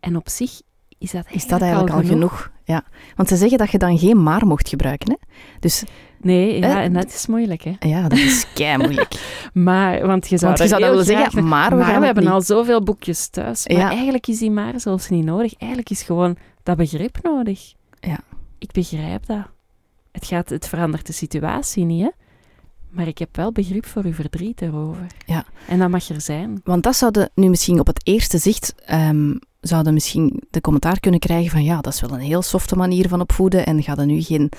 En 0.00 0.16
op 0.16 0.28
zich 0.28 0.60
is 0.98 1.10
dat 1.10 1.26
Is 1.30 1.46
dat 1.46 1.60
eigenlijk 1.60 1.92
al 1.92 2.02
genoeg? 2.04 2.50
Ja. 2.64 2.84
Want 3.16 3.28
ze 3.28 3.36
zeggen 3.36 3.58
dat 3.58 3.70
je 3.70 3.78
dan 3.78 3.98
geen 3.98 4.22
maar 4.22 4.46
mocht 4.46 4.68
gebruiken, 4.68 5.10
hè? 5.10 5.16
Dus 5.60 5.84
Nee, 6.20 6.58
ja, 6.58 6.82
en 6.82 6.92
dat 6.92 7.06
is 7.06 7.26
moeilijk, 7.26 7.62
hè. 7.62 7.72
ja, 7.78 8.08
dat 8.08 8.18
is 8.18 8.46
kei 8.54 8.76
moeilijk. 8.76 9.12
Maar, 9.52 10.06
want 10.06 10.28
je 10.28 10.38
zou, 10.38 10.52
Want 10.52 10.62
je 10.62 10.68
zou 10.68 10.80
dan 10.80 10.90
heel 10.90 10.98
willen 11.04 11.18
zeggen, 11.22 11.48
maar 11.48 11.70
we 11.70 11.76
maar 11.76 11.84
gaan 11.84 11.94
we 11.94 11.94
het 11.94 12.04
hebben 12.04 12.22
niet. 12.24 12.32
al 12.32 12.40
zoveel 12.42 12.82
boekjes 12.82 13.28
thuis. 13.28 13.66
Maar 13.66 13.76
Ja. 13.76 13.90
eigenlijk 13.90 14.26
is 14.26 14.38
die 14.38 14.50
maar 14.50 14.80
zelfs 14.80 15.08
niet 15.08 15.24
nodig. 15.24 15.54
Eigenlijk 15.54 15.90
is 15.90 16.02
gewoon 16.02 16.36
dat 16.62 16.76
begrip 16.76 17.18
nodig. 17.22 17.72
Ja. 18.00 18.18
Ik 18.58 18.72
begrijp 18.72 19.26
dat. 19.26 19.46
Het, 20.16 20.26
gaat, 20.26 20.48
het 20.48 20.68
verandert 20.68 21.06
de 21.06 21.12
situatie 21.12 21.84
niet, 21.84 22.02
hè. 22.02 22.10
Maar 22.90 23.06
ik 23.06 23.18
heb 23.18 23.36
wel 23.36 23.52
begrip 23.52 23.86
voor 23.86 24.04
uw 24.04 24.12
verdriet 24.12 24.62
erover. 24.62 25.06
Ja. 25.26 25.44
En 25.68 25.78
dat 25.78 25.88
mag 25.88 26.08
er 26.08 26.20
zijn. 26.20 26.60
Want 26.64 26.82
dat 26.82 26.96
zouden 26.96 27.30
nu 27.34 27.48
misschien 27.48 27.80
op 27.80 27.86
het 27.86 28.06
eerste 28.06 28.38
zicht 28.38 28.74
ehm, 28.84 29.34
zouden 29.60 29.94
misschien 29.94 30.42
de 30.50 30.60
commentaar 30.60 31.00
kunnen 31.00 31.20
krijgen 31.20 31.50
van 31.50 31.64
ja, 31.64 31.80
dat 31.80 31.92
is 31.92 32.00
wel 32.00 32.10
een 32.10 32.20
heel 32.20 32.42
softe 32.42 32.76
manier 32.76 33.08
van 33.08 33.20
opvoeden 33.20 33.66
en 33.66 33.82
ga 33.82 33.96
er 33.96 34.06
nu 34.06 34.22
geen, 34.22 34.50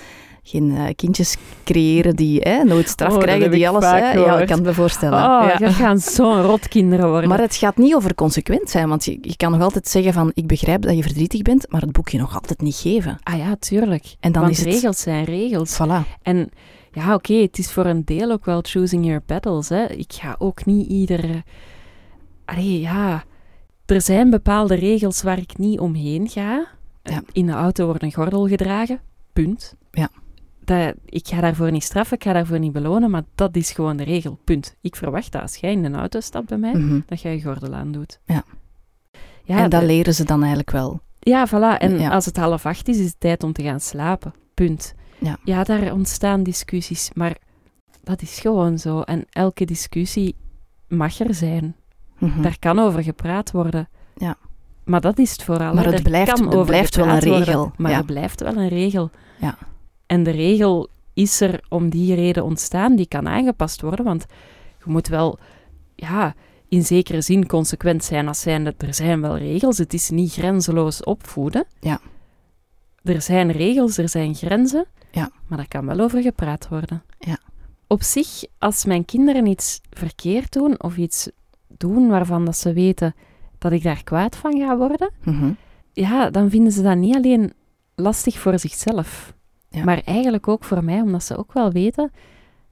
geen 0.47 0.75
eh, 0.75 0.83
kindjes 0.95 1.37
creëren 1.63 2.15
die 2.15 2.39
hè, 2.39 2.63
nooit 2.63 2.89
straf 2.89 3.13
Oh, 3.13 3.19
krijgen, 3.19 3.51
die 3.51 3.69
alles... 3.69 3.85
Hè, 3.85 4.11
ja, 4.11 4.39
ik 4.39 4.47
kan 4.47 4.61
me 4.61 4.73
voorstellen. 4.73 5.17
Oh, 5.17 5.45
ja. 5.47 5.57
dat 5.57 5.73
gaan 5.73 5.99
zo'n 5.99 6.41
rotkinderen 6.41 7.09
worden. 7.09 7.29
Maar 7.29 7.39
het 7.39 7.55
gaat 7.55 7.77
niet 7.77 7.95
over 7.95 8.15
consequent 8.15 8.69
zijn, 8.69 8.89
want 8.89 9.05
je, 9.05 9.17
je 9.21 9.35
kan 9.35 9.51
nog 9.51 9.61
altijd 9.61 9.87
zeggen 9.87 10.13
van 10.13 10.31
ik 10.33 10.47
begrijp 10.47 10.81
dat 10.81 10.95
je 10.95 11.01
verdrietig 11.01 11.41
bent, 11.41 11.65
maar 11.69 11.81
het 11.81 11.91
boekje 11.91 12.17
nog 12.17 12.33
altijd 12.33 12.61
niet 12.61 12.75
geven. 12.75 13.17
Ah 13.23 13.37
ja, 13.37 13.55
tuurlijk. 13.59 14.15
En 14.19 14.31
dan 14.31 14.41
Want 14.41 14.53
is 14.53 14.59
het... 14.59 14.73
regels 14.73 14.99
zijn 14.99 15.23
regels. 15.23 15.79
Voilà. 15.81 16.17
En 16.21 16.49
ja, 16.91 17.13
oké, 17.13 17.33
het 17.33 17.57
is 17.57 17.71
voor 17.71 17.85
een 17.85 18.05
deel 18.05 18.31
ook 18.31 18.45
wel 18.45 18.59
choosing 18.61 19.05
your 19.05 19.21
battles. 19.25 19.69
Hè. 19.69 19.85
Ik 19.85 20.13
ga 20.13 20.35
ook 20.39 20.65
niet 20.65 20.87
ieder... 20.89 21.43
Allee, 22.45 22.79
ja... 22.79 23.23
Er 23.85 24.01
zijn 24.01 24.29
bepaalde 24.29 24.75
regels 24.75 25.21
waar 25.21 25.37
ik 25.37 25.57
niet 25.57 25.79
omheen 25.79 26.29
ga. 26.29 26.67
Ja. 27.03 27.21
In 27.31 27.45
de 27.45 27.51
auto 27.51 27.85
wordt 27.85 28.03
een 28.03 28.13
gordel 28.13 28.47
gedragen. 28.47 28.99
Punt. 29.33 29.75
Ja. 29.91 30.09
Dat, 30.67 30.93
ik 31.05 31.27
ga 31.27 31.41
daarvoor 31.41 31.71
niet 31.71 31.83
straffen, 31.83 32.17
ik 32.17 32.23
ga 32.23 32.33
daarvoor 32.33 32.59
niet 32.59 32.71
belonen, 32.71 33.09
maar 33.11 33.23
dat 33.35 33.55
is 33.55 33.71
gewoon 33.71 33.97
de 33.97 34.03
regel. 34.03 34.39
Punt. 34.43 34.75
Ik 34.81 34.95
verwacht 34.95 35.31
dat 35.31 35.41
als 35.41 35.55
jij 35.55 35.71
in 35.71 35.85
een 35.85 35.95
auto 35.95 36.19
stapt 36.19 36.47
bij 36.47 36.57
mij, 36.57 36.73
Mhm. 36.73 36.99
dat 37.05 37.21
jij 37.21 37.33
je 37.35 37.41
gordel 37.41 37.73
aandoet. 37.73 38.19
Ja. 38.25 38.43
Ja, 39.43 39.57
en 39.63 39.69
dat 39.69 39.79
de- 39.81 39.85
leren 39.87 40.13
ze 40.13 40.23
dan 40.23 40.39
eigenlijk 40.39 40.71
wel. 40.71 40.99
ja, 41.19 41.47
voilà. 41.47 41.77
En 41.79 41.99
Ja. 41.99 42.09
als 42.09 42.25
het 42.25 42.37
half 42.37 42.65
acht 42.65 42.87
is, 42.87 42.97
is 42.97 43.05
het 43.05 43.19
tijd 43.19 43.43
om 43.43 43.53
te 43.53 43.63
gaan 43.63 43.79
slapen. 43.79 44.33
Punt. 44.53 44.93
Ja. 45.19 45.37
ja, 45.43 45.63
daar 45.63 45.91
ontstaan 45.93 46.43
discussies, 46.43 47.09
maar 47.13 47.37
dat 48.03 48.21
is 48.21 48.39
gewoon 48.39 48.77
zo. 48.79 49.01
En 49.01 49.25
elke 49.29 49.65
discussie 49.65 50.35
mag 50.87 51.19
er 51.19 51.33
zijn. 51.33 51.75
Mhm. 52.17 52.41
Daar 52.41 52.59
kan 52.59 52.79
over 52.79 53.03
gepraat 53.03 53.51
worden. 53.51 53.89
Ja. 54.15 54.35
Maar 54.83 55.01
dat 55.01 55.17
is 55.19 55.31
het 55.31 55.43
vooral. 55.43 55.73
Maar 55.73 55.85
het 55.85 56.03
blijft- 56.03 56.31
kan 56.33 56.45
het 56.45 56.53
over 56.55 56.67
blijft 56.67 56.95
wel 56.95 57.05
een 57.07 57.11
worden, 57.13 57.37
regel, 57.43 57.71
maar 57.77 57.91
ja. 57.91 57.97
het 57.97 58.05
blijft 58.05 58.41
wel 58.41 58.55
een 58.55 58.67
regel. 58.69 59.09
Ja. 59.39 59.57
En 60.07 60.23
de 60.23 60.31
regel 60.31 60.89
is 61.13 61.41
er 61.41 61.61
om 61.69 61.89
die 61.89 62.15
reden 62.15 62.43
ontstaan. 62.43 62.95
Die 62.95 63.07
kan 63.07 63.27
aangepast 63.27 63.81
worden, 63.81 64.05
want 64.05 64.25
je 64.85 64.91
moet 64.91 65.07
wel... 65.07 65.39
Ja, 65.95 66.35
in 66.69 66.83
zekere 66.85 67.21
zin 67.21 67.47
consequent 67.47 68.03
zijn 68.03 68.27
als 68.27 68.41
zijnde, 68.41 68.73
er 68.77 68.93
zijn 68.93 69.21
wel 69.21 69.37
regels. 69.37 69.77
Het 69.77 69.93
is 69.93 70.09
niet 70.09 70.31
grenzeloos 70.31 71.03
opvoeden. 71.03 71.65
Ja. 71.79 71.99
Er 73.03 73.21
zijn 73.21 73.51
regels, 73.51 73.97
er 73.97 74.09
zijn 74.09 74.35
grenzen. 74.35 74.85
Ja. 75.11 75.31
Maar 75.47 75.57
daar 75.57 75.67
kan 75.67 75.85
wel 75.85 75.99
over 75.99 76.21
gepraat 76.21 76.67
worden. 76.67 77.03
Ja. 77.19 77.37
Op 77.87 78.03
zich, 78.03 78.43
als 78.57 78.85
mijn 78.85 79.05
kinderen 79.05 79.45
iets 79.45 79.81
verkeerd 79.89 80.51
doen 80.53 80.81
of 80.81 80.97
iets 80.97 81.29
doen 81.67 82.07
waarvan 82.07 82.45
dat 82.45 82.57
ze 82.57 82.73
weten 82.73 83.15
dat 83.57 83.71
ik 83.71 83.83
daar 83.83 84.03
kwaad 84.03 84.35
van 84.35 84.57
ga 84.59 84.77
worden, 84.77 85.11
Mhm. 85.23 85.51
ja, 85.93 86.29
dan 86.29 86.49
vinden 86.49 86.71
ze 86.71 86.81
dat 86.81 86.97
niet 86.97 87.15
alleen 87.15 87.53
lastig 87.95 88.39
voor 88.39 88.59
zichzelf, 88.59 89.33
Ja. 89.69 89.83
maar 89.83 90.01
eigenlijk 90.05 90.47
ook 90.47 90.63
voor 90.63 90.83
mij, 90.83 91.01
omdat 91.01 91.23
ze 91.23 91.37
ook 91.37 91.53
wel 91.53 91.71
weten 91.71 92.11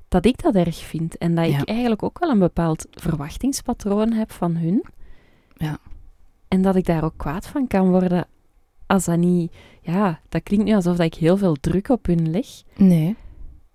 dat 0.07 0.25
ik 0.25 0.41
dat 0.41 0.55
erg 0.55 0.77
vind 0.77 1.17
en 1.17 1.35
dat 1.35 1.47
Ja. 1.49 1.59
ik 1.59 1.67
eigenlijk 1.67 2.03
ook 2.03 2.19
wel 2.19 2.29
een 2.29 2.39
bepaald 2.39 2.85
verwachtingspatroon 2.91 4.11
heb 4.11 4.31
van 4.31 4.55
hun. 4.55 4.85
Ja. 5.55 5.77
En 6.47 6.61
dat 6.61 6.75
ik 6.75 6.85
daar 6.85 7.03
ook 7.03 7.17
kwaad 7.17 7.47
van 7.47 7.67
kan 7.67 7.89
worden 7.89 8.27
als 8.87 9.05
dat 9.05 9.17
niet... 9.17 9.53
Ja, 9.81 10.19
dat 10.29 10.43
klinkt 10.43 10.65
nu 10.65 10.73
alsof 10.75 10.95
dat 10.97 11.05
ik 11.05 11.13
heel 11.13 11.37
veel 11.37 11.53
druk 11.55 11.89
op 11.89 12.05
hun 12.05 12.29
leg, 12.31 12.47
Nee. 12.75 13.15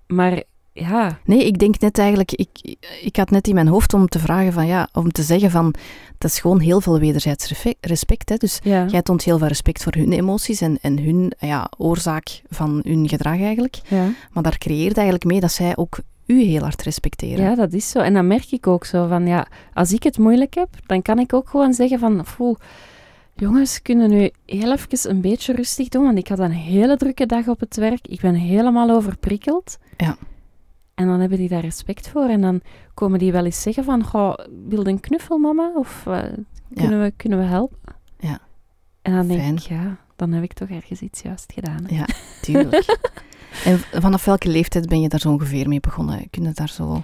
maar 0.07 0.43
ja, 0.73 1.19
Nee, 1.25 1.47
ik 1.47 1.59
denk 1.59 1.81
net 1.81 1.99
eigenlijk, 1.99 2.33
ik, 2.33 2.77
ik 3.03 3.17
had 3.17 3.31
net 3.31 3.49
in 3.49 3.55
mijn 3.55 3.69
hoofd 3.69 3.95
om 3.95 4.09
te 4.09 4.19
vragen 4.19 4.53
van 4.53 4.67
ja, 4.67 4.89
om 4.93 5.13
te 5.13 5.23
zeggen 5.23 5.51
van, 5.51 5.75
dat 6.19 6.31
is 6.31 6.41
gewoon 6.41 6.61
heel 6.61 6.81
veel 6.81 6.99
wederzijds 6.99 7.65
respect. 7.81 8.29
Hè? 8.29 8.37
Dus 8.37 8.61
ja. 8.63 8.87
jij 8.87 9.03
toont 9.03 9.23
heel 9.25 9.39
veel 9.39 9.47
respect 9.47 9.83
voor 9.83 9.95
hun 9.95 10.13
emoties 10.13 10.61
en, 10.61 10.79
en 10.81 10.99
hun 10.99 11.33
ja, 11.39 11.71
oorzaak 11.77 12.43
van 12.49 12.81
hun 12.85 13.09
gedrag 13.09 13.41
eigenlijk. 13.41 13.81
ja. 13.89 14.09
Maar 14.33 14.43
daar 14.43 14.59
creëert 14.59 14.97
eigenlijk 14.97 15.25
mee 15.25 15.41
dat 15.41 15.53
zij 15.53 15.77
ook 15.77 15.99
u 16.27 16.43
heel 16.43 16.63
hard 16.63 16.83
respecteren. 16.83 17.45
Ja, 17.45 17.55
dat 17.55 17.73
is 17.73 17.91
zo. 17.91 17.99
En 17.99 18.15
dan 18.15 18.27
merk 18.27 18.51
ik 18.51 18.67
ook 18.67 18.85
zo 18.85 19.07
van, 19.07 19.27
ja, 19.27 19.47
als 19.75 19.93
ik 19.93 20.03
het 20.03 20.19
moeilijk 20.19 20.55
heb, 20.55 20.69
dan 20.87 21.03
kan 21.03 21.19
ik 21.19 21.33
ook 21.33 21.49
gewoon 21.49 21.73
zeggen 21.73 21.99
van, 21.99 22.27
"Foe, 22.27 22.57
jongens, 23.35 23.83
kunnen 23.83 24.11
nu 24.11 24.31
heel 24.47 24.73
even 24.73 25.11
een 25.11 25.21
beetje 25.21 25.53
rustig 25.53 25.89
doen, 25.89 26.05
want 26.05 26.19
ik 26.19 26.29
had 26.29 26.39
een 26.39 26.51
hele 26.51 26.97
drukke 26.97 27.27
dag 27.27 27.49
op 27.49 27.61
het 27.61 27.77
werk. 27.77 28.07
Ik 28.09 28.21
ben 28.21 28.35
helemaal 28.35 28.91
overprikkeld. 28.91 29.79
Ja. 29.97 30.17
En 31.01 31.07
dan 31.07 31.21
hebben 31.21 31.39
die 31.39 31.49
daar 31.49 31.61
respect 31.61 32.09
voor. 32.09 32.29
En 32.29 32.41
dan 32.41 32.61
komen 32.95 33.19
die 33.19 33.33
wel 33.33 33.45
eens 33.45 33.63
zeggen 33.63 33.85
van, 33.85 34.05
goh, 34.05 34.35
wil 34.69 34.81
je 34.81 34.89
een 34.89 35.01
knuffel, 35.01 35.39
mama? 35.39 35.73
Of 35.75 36.07
eh, 36.07 36.23
kunnen, 36.75 37.03
we, 37.03 37.13
kunnen 37.17 37.39
we 37.39 37.45
helpen? 37.45 37.79
Ja. 38.19 38.39
En 39.03 39.13
dan 39.15 39.27
denk 39.27 39.41
Fijn. 39.41 39.55
ik, 39.55 39.61
ja, 39.61 39.97
dan 40.17 40.33
heb 40.33 40.43
ik 40.43 40.53
toch 40.53 40.69
ergens 40.69 41.01
iets 41.01 41.23
juist 41.23 41.53
gedaan. 41.53 41.85
hè. 41.87 41.97
Ja, 41.97 42.07
tuurlijk. 42.43 42.97
en 43.65 43.79
vanaf 43.79 44.25
welke 44.25 44.49
leeftijd 44.49 44.89
ben 44.89 45.01
je 45.01 45.09
daar 45.09 45.21
zo 45.21 45.31
ongeveer 45.31 45.69
mee 45.69 45.81
begonnen? 45.81 46.31
Kun 46.31 46.43
je 46.43 46.53
daar 46.53 46.69
zo... 46.69 47.03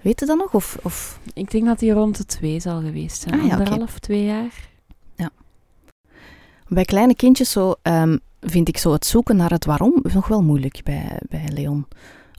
Weet 0.00 0.20
je 0.20 0.26
dat 0.26 0.38
nog? 0.38 0.54
Of, 0.54 0.78
of... 0.82 1.20
Ik 1.32 1.50
denk 1.50 1.64
dat 1.64 1.80
hij 1.80 1.90
rond 1.90 2.16
de 2.16 2.24
twee 2.24 2.60
zal 2.60 2.80
geweest 2.80 3.20
zijn. 3.20 3.40
Ah, 3.40 3.46
ja. 3.46 3.56
Anderhalf, 3.56 3.98
twee 3.98 4.24
jaar. 4.24 4.68
Bij 6.70 6.84
kleine 6.84 7.14
kindjes 7.14 7.50
zo, 7.50 7.74
ehm, 7.82 8.16
vind 8.40 8.68
ik 8.68 8.78
zo 8.78 8.92
het 8.92 9.06
zoeken 9.06 9.36
naar 9.36 9.50
het 9.50 9.64
waarom 9.64 10.00
nog 10.02 10.28
wel 10.28 10.42
moeilijk 10.42 10.80
bij, 10.84 11.20
bij 11.28 11.48
Leon. 11.52 11.86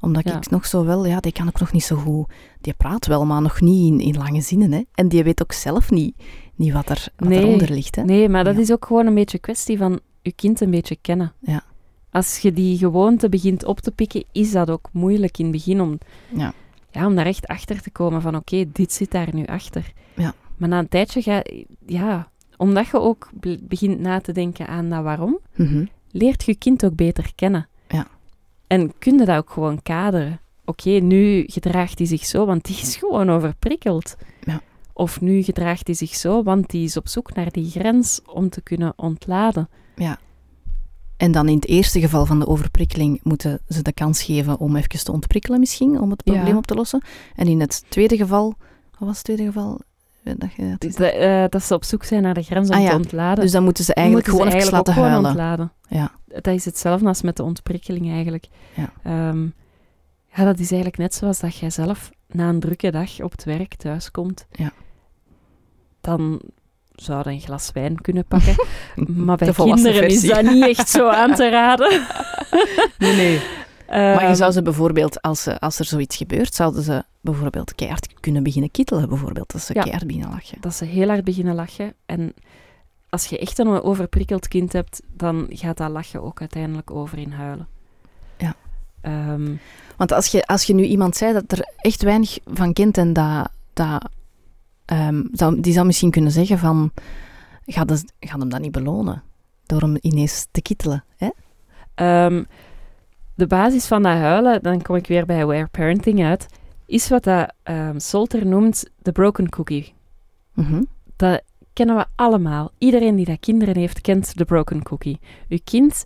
Omdat 0.01 0.23
Ja. 0.23 0.38
ik 0.38 0.49
nog 0.49 0.65
zo 0.65 0.85
wel, 0.85 1.05
ja, 1.05 1.19
die 1.19 1.31
kan 1.31 1.47
ook 1.47 1.59
nog 1.59 1.71
niet 1.71 1.83
zo 1.83 1.95
goed. 1.95 2.27
Die 2.62 2.73
praat 2.73 3.05
wel, 3.07 3.25
maar 3.25 3.41
nog 3.41 3.62
niet 3.62 3.91
in, 3.91 3.99
in 3.99 4.17
lange 4.17 4.41
zinnen. 4.41 4.71
Hè. 4.71 4.81
En 4.93 5.07
die 5.07 5.23
weet 5.23 5.41
ook 5.41 5.51
zelf 5.53 5.91
niet, 5.91 6.15
niet 6.55 6.73
wat, 6.73 6.89
er, 6.89 7.07
wat 7.15 7.29
Nee. 7.29 7.39
eronder 7.39 7.71
ligt. 7.71 7.95
Hè. 7.95 8.03
Nee, 8.03 8.29
maar 8.29 8.43
dat 8.43 8.55
Ja. 8.55 8.62
is 8.62 8.71
ook 8.71 8.85
gewoon 8.85 9.05
een 9.05 9.13
beetje 9.15 9.39
kwestie 9.39 9.77
van 9.77 9.99
je 10.21 10.31
kind 10.31 10.62
een 10.62 10.71
beetje 10.71 10.97
kennen. 11.01 11.33
Ja. 11.39 11.63
Als 12.12 12.38
je 12.38 12.53
die 12.53 12.77
gewoonte 12.77 13.29
begint 13.29 13.65
op 13.65 13.79
te 13.79 13.91
pikken, 13.91 14.23
is 14.31 14.51
dat 14.51 14.69
ook 14.69 14.89
moeilijk 14.91 15.38
in 15.38 15.43
het 15.45 15.53
begin 15.53 15.81
om, 15.81 15.97
Ja. 16.35 16.53
ja, 16.91 17.05
om 17.05 17.15
daar 17.15 17.25
echt 17.25 17.47
achter 17.47 17.81
te 17.81 17.91
komen 17.91 18.21
van 18.21 18.35
oké, 18.35 18.65
dit 18.71 18.91
zit 18.93 19.12
daar 19.12 19.29
nu 19.31 19.45
achter. 19.45 19.91
Ja. 20.15 20.33
Maar 20.57 20.69
na 20.69 20.79
een 20.79 20.88
tijdje 20.89 21.21
ga 21.21 21.43
ja, 21.85 22.31
omdat 22.57 22.88
je 22.88 22.99
ook 22.99 23.29
be- 23.33 23.59
begint 23.62 23.99
na 23.99 24.19
te 24.21 24.31
denken 24.31 24.67
aan 24.67 24.89
dat 24.89 25.03
waarom, 25.03 25.39
Mhm. 25.55 25.85
leert 26.12 26.43
je 26.43 26.55
kind 26.55 26.85
ook 26.85 26.95
beter 26.95 27.31
kennen. 27.35 27.67
Ja. 28.69 28.77
En 28.77 28.93
kun 28.99 29.17
je 29.17 29.25
dat 29.25 29.38
ook 29.38 29.49
gewoon 29.49 29.82
kaderen. 29.82 30.39
Oké, 30.65 30.89
nu 30.89 31.43
gedraagt 31.47 31.97
hij 31.97 32.08
zich 32.08 32.25
zo, 32.25 32.45
want 32.45 32.65
die 32.65 32.77
is 32.82 32.95
gewoon 32.95 33.29
overprikkeld. 33.29 34.15
Ja. 34.43 34.62
Of 34.93 35.21
nu 35.21 35.41
gedraagt 35.41 35.88
hij 35.88 35.95
zich 35.95 36.15
zo, 36.15 36.43
want 36.43 36.69
die 36.69 36.84
is 36.84 36.97
op 36.97 37.08
zoek 37.08 37.34
naar 37.34 37.51
die 37.51 37.69
grens 37.69 38.19
om 38.25 38.49
te 38.49 38.62
kunnen 38.62 38.93
ontladen. 38.95 39.69
En 41.17 41.32
dan 41.32 41.47
in 41.47 41.55
het 41.55 41.67
eerste 41.67 41.99
geval 41.99 42.25
van 42.25 42.39
de 42.39 42.47
overprikkeling 42.47 43.19
moeten 43.23 43.60
ze 43.67 43.82
de 43.82 43.93
kans 43.93 44.23
geven 44.23 44.60
om 44.60 44.75
even 44.75 45.03
te 45.03 45.12
ontprikkelen 45.12 45.60
misschien, 45.60 46.01
om 46.01 46.10
het 46.10 46.21
Ja. 46.25 46.34
probleem 46.34 46.58
op 46.58 46.65
te 46.67 46.73
lossen. 46.75 47.01
En 47.36 47.47
in 47.47 47.60
het 47.60 47.84
tweede 47.89 48.17
geval, 48.17 48.53
wat 48.91 49.08
was 49.08 49.15
het 49.15 49.23
tweede 49.25 49.43
geval? 49.45 49.79
Dat, 50.23 50.53
je 50.55 50.69
dat 50.69 50.79
Dus 50.82 50.95
dat, 50.95 51.12
eh, 51.13 51.43
dat 51.49 51.63
ze 51.63 51.73
op 51.73 51.84
zoek 51.84 52.03
zijn 52.03 52.21
naar 52.21 52.34
de 52.34 52.41
grens 52.43 52.69
om 52.69 52.75
Ah 52.75 52.82
ja, 52.82 52.89
te 52.89 52.95
ontladen. 52.95 53.43
dus 53.43 53.51
dan 53.51 53.63
moeten 53.63 53.84
ze 53.84 53.93
eigenlijk 53.93 54.27
moeten 54.27 54.45
gewoon 54.45 54.60
ze 54.62 54.67
even 54.67 54.73
eigenlijk 54.86 54.97
laten 54.97 55.12
huilen. 55.12 55.29
ontladen. 55.29 55.71
Ja. 55.88 56.12
Dat 56.41 56.53
is 56.55 56.65
hetzelfde 56.65 57.08
als 57.08 57.21
met 57.21 57.38
de 57.38 57.43
ontprikkeling 57.43 58.12
eigenlijk. 58.12 58.47
Ja. 58.73 58.91
Ehm, 59.03 59.43
ja, 60.36 60.43
dat 60.43 60.60
is 60.60 60.67
eigenlijk 60.71 60.97
net 60.97 61.13
zoals 61.13 61.39
dat 61.39 61.55
jij 61.58 61.69
zelf 61.69 62.10
na 62.27 62.49
een 62.49 62.60
drukke 62.60 62.91
dag 62.91 63.21
op 63.21 63.32
het 63.32 63.43
werk 63.43 63.75
thuiskomt. 63.75 64.47
Ja. 64.51 64.71
Dan 66.01 66.41
zou 66.95 67.29
een 67.29 67.39
glas 67.39 67.71
wijn 67.73 68.01
kunnen 68.01 68.25
pakken. 68.25 68.55
maar 69.25 69.38
bij 69.38 69.51
kinderen 69.53 70.08
is 70.08 70.21
dat 70.21 70.41
niet 70.43 70.67
echt 70.67 70.89
zo 70.89 71.08
aan 71.08 71.36
te 71.36 71.49
raden. 71.49 72.01
Nee, 72.97 73.15
nee. 73.15 73.41
Maar 73.89 74.21
je 74.21 74.28
Ehm, 74.28 74.36
zou 74.36 74.52
ze 74.52 74.62
bijvoorbeeld, 74.62 75.21
als, 75.21 75.43
ze, 75.43 75.60
als 75.60 75.80
er 75.80 75.86
zoiets 75.86 76.15
gebeurt, 76.15 76.54
zouden 76.56 76.84
ze 76.84 77.04
bijvoorbeeld 77.21 77.75
keihard 77.75 78.13
kunnen 78.19 78.43
beginnen 78.43 78.71
kittelen, 78.71 79.10
bijvoorbeeld, 79.10 79.54
als 79.54 79.65
ze 79.65 79.73
Ja. 79.73 79.82
keihard 79.82 80.08
beginnen 80.08 80.30
lachen. 80.32 80.58
dat 80.62 80.73
ze 80.73 80.86
heel 80.86 81.08
hard 81.08 81.23
beginnen 81.23 81.56
lachen. 81.56 81.93
En 82.06 82.34
als 83.10 83.25
je 83.25 83.39
echt 83.39 83.58
een 83.60 83.67
overprikkeld 83.82 84.47
kind 84.47 84.73
hebt, 84.73 85.02
dan 85.13 85.45
gaat 85.49 85.78
dat 85.78 85.89
lachen 85.91 86.23
ook 86.23 86.39
uiteindelijk 86.39 86.91
over 86.91 87.17
in 87.17 87.32
huilen. 87.32 87.67
Ja. 88.38 88.56
Ehm, 89.02 89.56
Want 89.97 90.12
als 90.12 90.28
je, 90.28 90.45
als 90.45 90.63
je 90.63 90.73
nu 90.73 90.84
iemand 90.84 91.15
zei 91.15 91.34
dat 91.34 91.52
er 91.52 91.73
echt 91.78 92.04
weinig 92.04 92.38
van 92.45 92.73
kent 92.73 92.97
en 92.97 93.13
dat, 93.13 93.49
dat, 93.73 94.10
ehm, 94.86 95.23
zou, 95.32 95.62
die 95.62 95.73
zou 95.73 95.86
misschien 95.86 96.12
kunnen 96.12 96.32
zeggen 96.32 96.58
van, 96.58 96.91
ga, 97.65 97.86
dus, 97.86 98.04
ga 98.19 98.38
hem 98.38 98.49
dat 98.49 98.62
niet 98.62 98.71
belonen 98.71 99.23
door 99.65 99.82
hem 99.82 99.97
ineens 100.02 100.47
te 100.52 100.62
kittelen. 100.62 101.04
Hè? 101.17 101.30
De 103.39 103.47
basis 103.47 103.88
van 103.88 104.04
dat 104.04 104.17
huilen, 104.17 104.63
dan 104.63 104.82
kom 104.82 104.95
ik 104.95 105.08
weer 105.08 105.25
bij 105.25 105.41
aware 105.41 105.67
parenting 105.67 106.23
uit, 106.23 106.47
is 106.86 107.10
wat 107.10 107.23
dat 107.23 107.54
ehm, 107.63 107.99
Solter 107.99 108.45
noemt 108.45 108.89
de 109.02 109.12
broken 109.12 109.49
cookie. 109.49 109.93
Mhm. 110.54 110.84
Dat 111.15 111.41
kennen 111.73 111.95
we 111.95 112.06
allemaal. 112.15 112.71
Iedereen 112.78 113.15
die 113.15 113.25
dat 113.25 113.39
kinderen 113.39 113.78
heeft, 113.78 114.02
kent 114.02 114.38
de 114.38 114.45
broken 114.45 114.84
cookie. 114.84 115.19
Uw 115.49 115.58
kind 115.63 116.04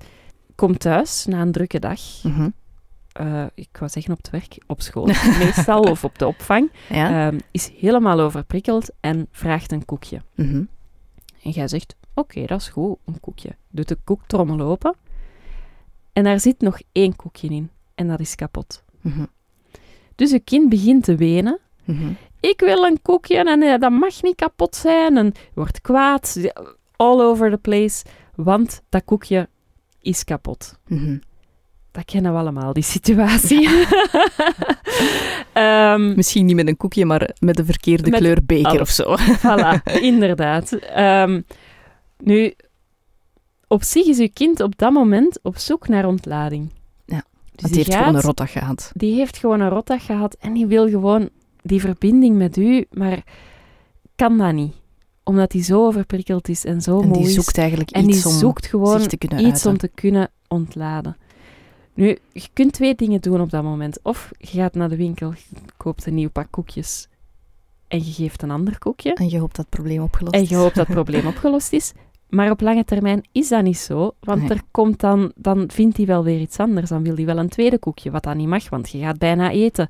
komt 0.56 0.80
thuis 0.80 1.26
na 1.26 1.42
een 1.42 1.52
drukke 1.52 1.80
dag. 1.80 2.00
Mhm. 2.24 2.50
eh, 3.12 3.46
ik 3.54 3.70
wou 3.80 3.92
zeggen 3.92 4.12
op 4.12 4.18
het 4.18 4.30
werk, 4.30 4.58
op 4.68 4.82
school 4.82 5.06
meestal, 5.40 5.82
of 5.82 6.04
op 6.04 6.20
de 6.20 6.28
opvang. 6.28 6.72
Ja? 6.90 7.28
ehm, 7.28 7.40
is 7.52 7.72
helemaal 7.80 8.20
overprikkeld 8.20 8.92
en 9.00 9.28
vraagt 9.32 9.72
een 9.72 9.86
koekje. 9.86 10.22
Mhm. 10.36 10.64
En 11.44 11.52
jij 11.52 11.68
zegt, 11.68 11.96
oké, 12.14 12.46
dat 12.46 12.62
is 12.62 12.68
goed, 12.68 12.98
een 13.06 13.20
koekje. 13.20 13.56
Doet 13.70 13.88
de 13.88 13.98
koektrommel 14.04 14.62
open. 14.62 14.96
En 16.14 16.24
daar 16.24 16.40
zit 16.40 16.62
nog 16.62 16.80
één 16.92 17.16
koekje 17.16 17.48
in. 17.48 17.70
En 17.96 18.08
dat 18.08 18.20
is 18.20 18.36
kapot. 18.36 18.84
Mhm. 19.02 19.26
Dus 20.16 20.32
je 20.32 20.40
kind 20.40 20.70
begint 20.70 21.04
te 21.04 21.16
wenen. 21.16 21.60
Mhm. 21.84 22.12
Ik 22.40 22.60
wil 22.60 22.84
een 22.84 23.02
koekje 23.02 23.38
en 23.38 23.62
eh, 23.62 23.80
dat 23.80 23.92
mag 23.92 24.22
niet 24.22 24.36
kapot 24.36 24.76
zijn. 24.76 25.18
En 25.18 25.34
wordt 25.54 25.82
kwaad, 25.82 26.38
all 26.96 27.22
over 27.22 27.50
the 27.52 27.58
place. 27.58 28.06
Want 28.36 28.82
dat 28.90 29.04
koekje 29.06 29.50
is 30.02 30.24
kapot. 30.24 30.80
Mhm. 30.88 31.18
Dat 31.92 32.06
kennen 32.06 32.34
we 32.34 32.40
allemaal, 32.40 32.74
die 32.74 32.84
situatie. 32.84 33.70
Ehm, 35.54 36.16
Misschien 36.16 36.46
niet 36.46 36.56
met 36.56 36.68
een 36.68 36.78
koekje, 36.78 37.06
maar 37.06 37.30
met 37.40 37.60
een 37.60 37.66
verkeerde 37.66 38.10
Met 38.10 38.20
kleur 38.20 38.46
beker 38.46 38.82
of 38.82 38.90
zo. 38.90 39.16
Voilà, 39.38 39.84
inderdaad. 40.12 40.72
Ehm, 40.72 41.42
nu, 42.18 42.54
op 43.74 43.84
zich 43.84 44.06
is 44.06 44.20
uw 44.20 44.30
kind 44.34 44.60
op 44.60 44.78
dat 44.78 44.92
moment 44.94 45.40
op 45.42 45.58
zoek 45.58 45.88
naar 45.88 46.06
ontlading. 46.08 46.70
Ja, 47.06 47.24
Dus 47.56 47.72
die, 47.72 47.78
heeft 47.84 47.96
gewoon 47.96 48.16
een 48.16 48.22
rotdag 48.22 48.52
gehad. 48.52 48.92
die 48.96 49.16
heeft 49.16 49.38
gewoon 49.38 49.60
een 49.60 49.70
rotdag 49.70 50.06
gehad 50.06 50.34
en 50.40 50.54
die 50.54 50.66
wil 50.66 50.90
gewoon 50.90 51.30
die 51.62 51.80
verbinding 51.82 52.38
met 52.38 52.58
u, 52.58 52.86
maar 52.92 53.24
kan 54.16 54.38
dat 54.38 54.54
niet. 54.54 54.74
Omdat 55.24 55.52
hij 55.52 55.64
zo 55.64 55.86
overprikkeld 55.86 56.50
is 56.50 56.66
en 56.66 56.82
zo 56.82 57.02
En 57.02 57.08
moe 57.08 57.18
die 57.18 57.26
is. 57.28 57.34
zoekt 57.34 57.58
eigenlijk 57.58 57.92
en 57.92 58.06
die 58.06 58.16
iets 58.16 58.26
om 58.26 58.34
zoekt 58.34 58.66
gewoon 58.66 59.00
zich 59.00 59.08
te 59.10 59.18
kunnen 59.18 59.38
iets 59.40 59.48
uiten. 59.50 59.72
om 59.72 59.78
te 59.78 59.88
kunnen 59.88 60.30
ontladen. 60.48 61.18
Nu, 61.94 62.18
je 62.32 62.48
kunt 62.54 62.74
twee 62.74 62.96
dingen 62.96 63.22
doen 63.22 63.42
op 63.42 63.50
dat 63.50 63.64
moment. 63.64 64.00
Of 64.04 64.32
je 64.38 64.48
gaat 64.48 64.74
naar 64.74 64.90
de 64.90 64.96
winkel, 64.96 65.32
je 65.32 65.58
koopt 65.78 66.06
een 66.06 66.14
nieuw 66.16 66.30
pak 66.30 66.48
koekjes 66.50 67.08
en 67.88 67.98
je 68.06 68.12
geeft 68.12 68.42
een 68.42 68.52
ander 68.52 68.78
koekje. 68.80 69.14
En 69.14 69.30
je 69.30 69.40
hoopt 69.40 69.56
dat 69.56 69.66
het 69.66 69.74
probleem 69.76 70.02
opgelost 70.02 70.36
En 70.36 70.42
is. 70.42 70.50
je 70.50 70.56
hoopt 70.56 70.76
dat 70.76 70.86
het 70.88 70.96
probleem 70.96 71.28
opgelost 71.34 71.74
is. 71.74 71.92
Maar 72.34 72.50
op 72.52 72.62
lange 72.62 72.86
termijn 72.86 73.24
is 73.32 73.48
dat 73.50 73.64
niet 73.64 73.78
zo, 73.78 74.12
want 74.20 74.42
Nee. 74.42 74.50
er 74.50 74.62
komt 74.72 75.00
dan, 75.00 75.32
dan 75.36 75.64
vindt 75.72 75.98
hij 75.98 76.06
wel 76.06 76.24
weer 76.24 76.40
iets 76.40 76.58
anders. 76.58 76.90
Dan 76.90 77.04
wil 77.04 77.16
hij 77.16 77.26
wel 77.26 77.38
een 77.38 77.50
tweede 77.50 77.78
koekje, 77.78 78.12
wat 78.12 78.24
dan 78.24 78.38
niet 78.38 78.48
mag, 78.48 78.70
want 78.70 78.90
je 78.90 79.00
gaat 79.00 79.18
bijna 79.18 79.52
eten. 79.52 79.88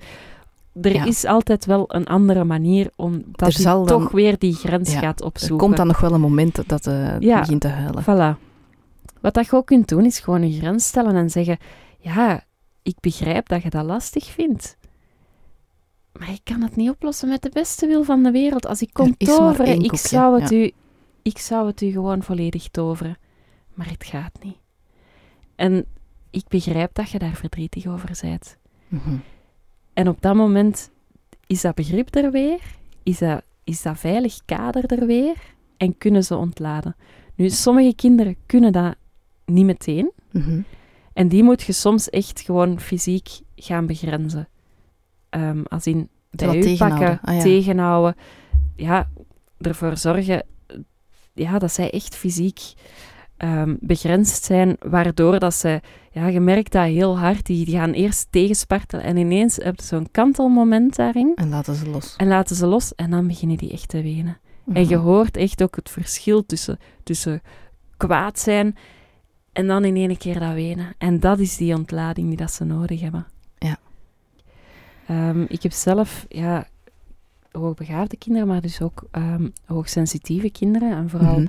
Er 0.82 0.94
Ja. 0.94 1.06
is 1.06 1.26
altijd 1.26 1.66
wel 1.66 1.86
een 1.88 2.06
andere 2.08 2.44
manier 2.44 2.92
om 2.96 3.14
Er 3.14 3.22
dat 3.32 3.54
hij 3.54 3.64
dan- 3.66 3.86
toch 3.86 4.12
weer 4.12 4.38
die 4.40 4.54
grens 4.54 4.94
Ja, 4.94 5.00
gaat 5.00 5.20
Er 5.20 5.26
opzoeken. 5.26 5.58
komt 5.58 5.78
dan 5.78 5.88
nog 5.88 6.00
wel 6.00 6.14
een 6.14 6.22
moment 6.22 6.56
dat 6.70 6.86
het 6.86 7.24
Ja. 7.24 7.40
begint 7.40 7.62
te 7.62 7.68
huilen. 7.68 8.04
Voilà. 8.04 8.40
Wat 9.22 9.34
dat 9.34 9.46
je 9.46 9.56
ook 9.56 9.66
kunt 9.66 9.88
doen, 9.88 10.06
is 10.06 10.20
gewoon 10.20 10.42
een 10.42 10.52
grens 10.54 10.86
stellen 10.88 11.16
en 11.16 11.30
zeggen: 11.30 11.58
Ja, 12.00 12.44
ik 12.82 12.96
begrijp 13.00 13.48
dat 13.50 13.64
je 13.64 13.70
dat 13.70 13.86
lastig 13.86 14.26
vindt. 14.26 14.78
Maar 16.20 16.30
ik 16.30 16.42
kan 16.44 16.62
het 16.62 16.76
niet 16.76 16.90
oplossen 16.90 17.30
met 17.30 17.42
de 17.42 17.50
beste 17.54 17.88
wil 17.88 18.04
van 18.04 18.24
de 18.24 18.32
wereld. 18.32 18.68
Als 18.68 18.82
ik 18.82 18.90
kon 18.94 19.16
maar 19.18 19.28
toveren, 19.36 19.82
ik 19.84 19.96
zou, 19.96 20.42
het 20.42 20.52
u, 20.52 20.72
ik 21.24 21.38
zou 21.38 21.68
het 21.68 21.82
u 21.82 21.92
gewoon 21.92 22.24
volledig 22.24 22.68
toveren. 22.70 23.18
Maar 23.74 23.90
het 23.90 24.04
gaat 24.06 24.44
niet. 24.44 24.58
En 25.56 25.86
ik 26.30 26.48
begrijp 26.48 26.94
dat 26.94 27.10
je 27.10 27.20
daar 27.20 27.34
verdrietig 27.36 27.88
over 27.88 28.18
bent. 28.22 28.58
Mhm. 28.88 29.16
En 29.94 30.08
op 30.08 30.22
dat 30.22 30.36
moment 30.36 30.92
is 31.48 31.62
dat 31.62 31.76
begrip 31.76 32.16
er 32.16 32.32
weer, 32.32 32.60
is 33.04 33.18
dat, 33.18 33.42
is 33.64 33.82
dat 33.82 34.00
veilig 34.00 34.38
kader 34.46 34.86
er 34.86 35.06
weer 35.06 35.36
en 35.78 35.98
kunnen 35.98 36.24
ze 36.24 36.36
ontladen. 36.36 36.96
Nu, 37.36 37.50
sommige 37.50 37.96
kinderen 37.96 38.36
kunnen 38.46 38.72
dat 38.72 38.96
niet 39.46 39.66
meteen 39.66 40.12
Mhm. 40.32 40.62
en 41.14 41.28
die 41.28 41.44
moet 41.44 41.62
je 41.62 41.72
soms 41.74 42.10
echt 42.10 42.42
gewoon 42.42 42.80
fysiek 42.80 43.30
gaan 43.56 43.86
begrenzen. 43.86 44.48
Ehm, 45.30 45.64
als 45.68 45.88
in 45.88 46.10
bij 46.30 46.58
u 46.58 46.62
tegenhouden. 46.62 47.08
pakken, 47.08 47.30
Ah, 47.30 47.36
ja. 47.36 47.42
tegenhouden, 47.42 48.16
ja, 48.76 49.10
ervoor 49.58 49.98
zorgen 49.98 50.46
ja, 51.34 51.60
dat 51.60 51.72
zij 51.72 51.90
echt 51.92 52.16
fysiek 52.16 52.60
ehm, 53.38 53.76
begrensd 53.80 54.44
zijn, 54.44 54.76
waardoor 54.80 55.40
dat 55.40 55.54
ze, 55.54 55.82
ja, 56.12 56.28
je 56.28 56.40
merkt 56.40 56.72
dat 56.72 56.86
heel 56.86 57.18
hard, 57.20 57.46
die, 57.46 57.66
die 57.66 57.76
gaan 57.76 57.92
eerst 57.92 58.28
tegenspartelen 58.30 59.06
en 59.06 59.18
ineens 59.18 59.56
heb 59.56 59.76
je 59.80 59.86
zo'n 59.86 60.12
kantelmoment 60.12 60.96
daarin 60.96 61.32
En 61.36 61.50
laten 61.50 61.76
ze 61.76 61.90
los. 61.90 62.16
en 62.16 62.28
laten 62.28 62.56
ze 62.56 62.66
los 62.66 62.96
en 62.96 63.10
dan 63.12 63.28
beginnen 63.28 63.58
die 63.58 63.72
echt 63.72 63.88
te 63.90 64.02
wenen. 64.02 64.38
En 64.74 64.88
je 64.88 64.96
Mhm. 64.96 65.06
hoort 65.06 65.38
echt 65.38 65.64
ook 65.64 65.76
het 65.76 65.90
verschil 65.90 66.46
tussen, 66.46 66.80
tussen 67.04 67.42
kwaad 67.98 68.40
zijn 68.40 68.76
en 69.52 69.68
dan 69.68 69.86
in 69.86 69.96
één 69.96 70.18
keer 70.18 70.40
dat 70.40 70.54
wenen. 70.54 70.94
En 70.98 71.20
dat 71.20 71.40
is 71.40 71.58
die 71.58 71.76
ontlading 71.76 72.28
die 72.28 72.38
dat 72.38 72.52
ze 72.52 72.64
nodig 72.64 73.02
hebben. 73.02 73.26
Ja. 73.58 73.78
Ehm, 75.08 75.42
ik 75.48 75.64
heb 75.64 75.72
zelf 75.72 76.26
ja, 76.30 76.68
hoogbegaafde 77.58 78.18
kinderen, 78.18 78.48
maar 78.48 78.62
dus 78.62 78.82
ook 78.82 79.04
ehm, 79.12 79.48
hoogsensitieve 79.66 80.50
kinderen. 80.52 80.92
En 80.92 81.10
vooral 81.10 81.40
Mhm. 81.40 81.48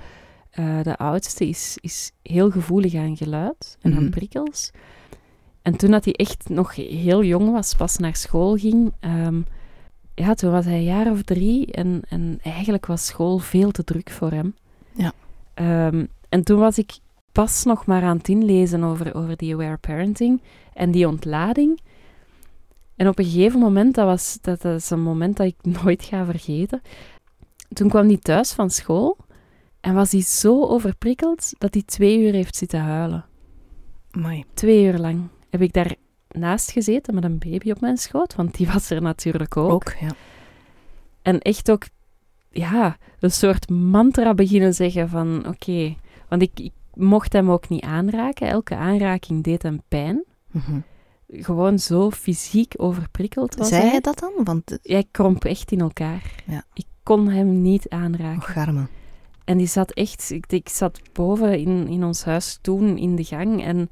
eh, 0.51 0.83
de 0.83 0.97
oudste 0.97 1.49
is, 1.49 1.79
is 1.81 2.13
heel 2.23 2.51
gevoelig 2.51 2.95
aan 2.95 3.17
geluid 3.17 3.77
en 3.81 3.95
aan 3.95 4.03
Mhm. 4.03 4.11
prikkels. 4.11 4.71
En 5.63 5.77
toen 5.77 5.91
dat 5.91 6.05
hij 6.05 6.15
echt 6.15 6.49
nog 6.49 6.75
heel 6.75 7.25
jong 7.25 7.51
was, 7.53 7.75
pas 7.75 7.97
naar 7.97 8.17
school 8.17 8.57
ging, 8.57 8.93
ehm, 9.01 9.41
ja, 10.15 10.35
toen 10.35 10.51
was 10.51 10.65
hij 10.65 10.75
een 10.75 10.85
jaar 10.85 11.11
of 11.11 11.23
drie 11.23 11.73
en, 11.73 12.03
en 12.09 12.39
eigenlijk 12.43 12.87
was 12.87 13.07
school 13.07 13.39
veel 13.39 13.71
te 13.71 13.85
druk 13.85 14.11
voor 14.11 14.31
hem. 14.31 14.55
Ja. 14.93 15.13
Ehm, 15.55 16.05
en 16.29 16.45
toen 16.45 16.59
was 16.59 16.79
ik 16.79 16.93
pas 17.33 17.65
nog 17.65 17.87
maar 17.87 18.03
aan 18.03 18.17
het 18.17 18.29
inlezen 18.29 18.85
over, 18.85 19.15
over 19.15 19.37
die 19.37 19.55
aware 19.55 19.77
parenting 19.77 20.41
en 20.75 20.91
die 20.91 21.09
ontlading. 21.09 21.81
En 22.97 23.09
op 23.09 23.19
een 23.19 23.25
gegeven 23.25 23.61
moment, 23.61 23.95
dat, 23.95 24.07
was, 24.07 24.39
dat, 24.41 24.63
dat 24.63 24.81
is 24.81 24.91
een 24.91 25.03
moment 25.03 25.37
dat 25.37 25.47
ik 25.47 25.57
nooit 25.83 26.05
ga 26.05 26.25
vergeten. 26.25 26.83
Toen 27.69 27.89
kwam 27.89 28.07
hij 28.07 28.19
thuis 28.19 28.53
van 28.53 28.71
school 28.71 29.17
en 29.81 29.95
was 29.95 30.13
hij 30.13 30.23
zo 30.23 30.65
overprikkeld 30.67 31.53
dat 31.59 31.75
hij 31.75 31.83
twee 31.83 32.19
uur 32.21 32.33
heeft 32.33 32.57
zitten 32.57 32.81
huilen. 32.81 33.25
Twee 34.55 34.85
uur 34.85 34.99
lang 34.99 35.29
heb 35.51 35.61
ik 35.61 35.73
daar 35.73 35.95
naast 36.29 36.71
gezeten 36.71 37.15
met 37.15 37.25
een 37.25 37.39
baby 37.39 37.71
op 37.71 37.81
mijn 37.81 37.97
schoot, 37.97 38.35
want 38.35 38.57
die 38.57 38.67
was 38.73 38.91
er 38.91 39.03
natuurlijk 39.03 39.57
ook. 39.57 39.71
Ook, 39.71 39.95
ja. 40.01 40.11
En 41.23 41.41
echt 41.41 41.71
ook, 41.71 41.85
ja, 42.51 42.97
een 43.21 43.31
soort 43.31 43.71
mantra 43.71 44.35
beginnen 44.35 44.75
zeggen 44.75 45.09
van, 45.09 45.47
oké, 45.49 45.97
want 46.29 46.43
ik, 46.43 46.51
ik 46.55 46.73
mocht 46.95 47.33
hem 47.33 47.51
ook 47.51 47.69
niet 47.69 47.83
aanraken. 47.83 48.49
Elke 48.49 48.77
aanraking 48.77 49.45
deed 49.45 49.63
hem 49.63 49.83
pijn. 49.89 50.25
Mhm. 50.51 50.79
Gewoon 51.29 51.79
zo 51.79 52.11
fysiek 52.11 52.75
overprikkeld 52.77 53.55
was 53.55 53.69
Zei 53.69 53.89
hij. 53.89 54.01
dat 54.01 54.19
dan? 54.19 54.33
Want, 54.45 54.79
Jij 54.83 55.05
kromp 55.11 55.45
echt 55.45 55.73
in 55.73 55.81
elkaar. 55.81 56.35
Ja. 56.47 56.65
Ik 56.75 56.87
kon 57.03 57.29
hem 57.29 57.63
niet 57.63 57.89
aanraken. 57.89 58.43
oh, 58.43 58.49
garme. 58.49 58.87
En 59.45 59.59
die 59.59 59.67
zat 59.67 59.91
echt, 59.91 60.31
ik, 60.31 60.53
ik 60.53 60.69
zat 60.69 61.01
boven 61.13 61.59
in, 61.59 61.89
in 61.89 62.05
ons 62.05 62.25
huis 62.25 62.59
toen 62.61 62.99
in 62.99 63.17
de 63.17 63.25
gang 63.25 63.65
en 63.65 63.91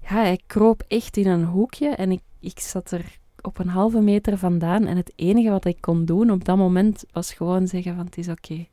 ja, 0.00 0.14
hij 0.14 0.40
kroop 0.46 0.82
echt 0.88 1.16
in 1.16 1.26
een 1.26 1.44
hoekje 1.44 1.88
en 1.88 2.12
ik, 2.12 2.20
ik 2.40 2.60
zat 2.60 2.90
er 2.90 3.18
op 3.40 3.58
een 3.58 3.68
halve 3.68 4.00
meter 4.00 4.38
vandaan 4.38 4.86
en 4.86 4.96
het 4.96 5.12
enige 5.16 5.50
wat 5.50 5.64
ik 5.64 5.80
kon 5.80 6.04
doen 6.04 6.30
op 6.30 6.44
dat 6.44 6.56
moment 6.56 7.04
was 7.12 7.32
gewoon 7.32 7.66
zeggen 7.66 7.96
van 7.96 8.04
het 8.04 8.18
is 8.18 8.28
oké. 8.28 8.66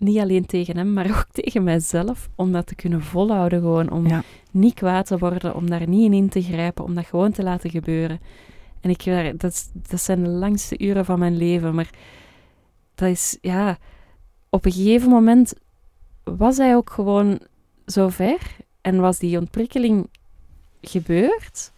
Niet 0.00 0.18
alleen 0.18 0.46
tegen 0.46 0.76
hem, 0.76 0.92
maar 0.92 1.08
ook 1.10 1.26
tegen 1.42 1.62
mijzelf, 1.64 2.28
om 2.34 2.52
dat 2.52 2.66
te 2.66 2.74
kunnen 2.74 3.02
volhouden 3.02 3.60
gewoon, 3.60 3.90
om 3.90 4.06
Ja. 4.06 4.22
niet 4.50 4.74
kwaad 4.74 5.06
te 5.06 5.18
worden, 5.18 5.54
om 5.54 5.70
daar 5.70 5.88
niet 5.88 6.12
in 6.12 6.28
te 6.28 6.42
grijpen, 6.42 6.84
om 6.84 6.94
dat 6.94 7.06
gewoon 7.06 7.32
te 7.32 7.42
laten 7.42 7.70
gebeuren. 7.70 8.20
En 8.80 8.90
ik, 8.90 9.04
dat, 9.40 9.70
dat 9.88 10.00
zijn 10.00 10.22
de 10.22 10.28
langste 10.30 10.78
uren 10.78 11.04
van 11.04 11.18
mijn 11.18 11.36
leven, 11.36 11.74
maar 11.74 11.90
dat 12.94 13.08
is, 13.08 13.38
ja, 13.40 13.78
op 14.48 14.64
een 14.64 14.72
gegeven 14.72 15.10
moment 15.10 15.52
was 16.24 16.56
hij 16.56 16.76
ook 16.76 16.90
gewoon 16.90 17.40
zo 17.86 18.08
ver 18.08 18.56
en 18.80 19.00
was 19.00 19.18
die 19.18 19.38
ontprikkeling 19.38 20.06
gebeurd. 20.82 21.72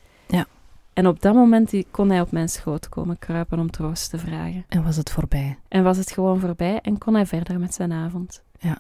En 0.93 1.07
op 1.07 1.21
dat 1.23 1.35
moment 1.35 1.73
kon 1.91 2.11
hij 2.11 2.21
op 2.21 2.33
mijn 2.33 2.49
schoot 2.49 2.89
komen 2.89 3.19
kruipen 3.19 3.59
om 3.59 3.71
troost 3.71 4.11
te 4.11 4.19
vragen. 4.19 4.65
En 4.69 4.83
was 4.85 4.97
het 4.97 5.11
voorbij? 5.11 5.59
En 5.69 5.83
was 5.83 5.97
het 5.97 6.11
gewoon 6.11 6.41
voorbij 6.41 6.81
en 6.81 6.99
kon 6.99 7.15
hij 7.15 7.27
verder 7.27 7.59
met 7.61 7.75
zijn 7.75 7.93
avond. 7.93 8.43
Ja. 8.59 8.79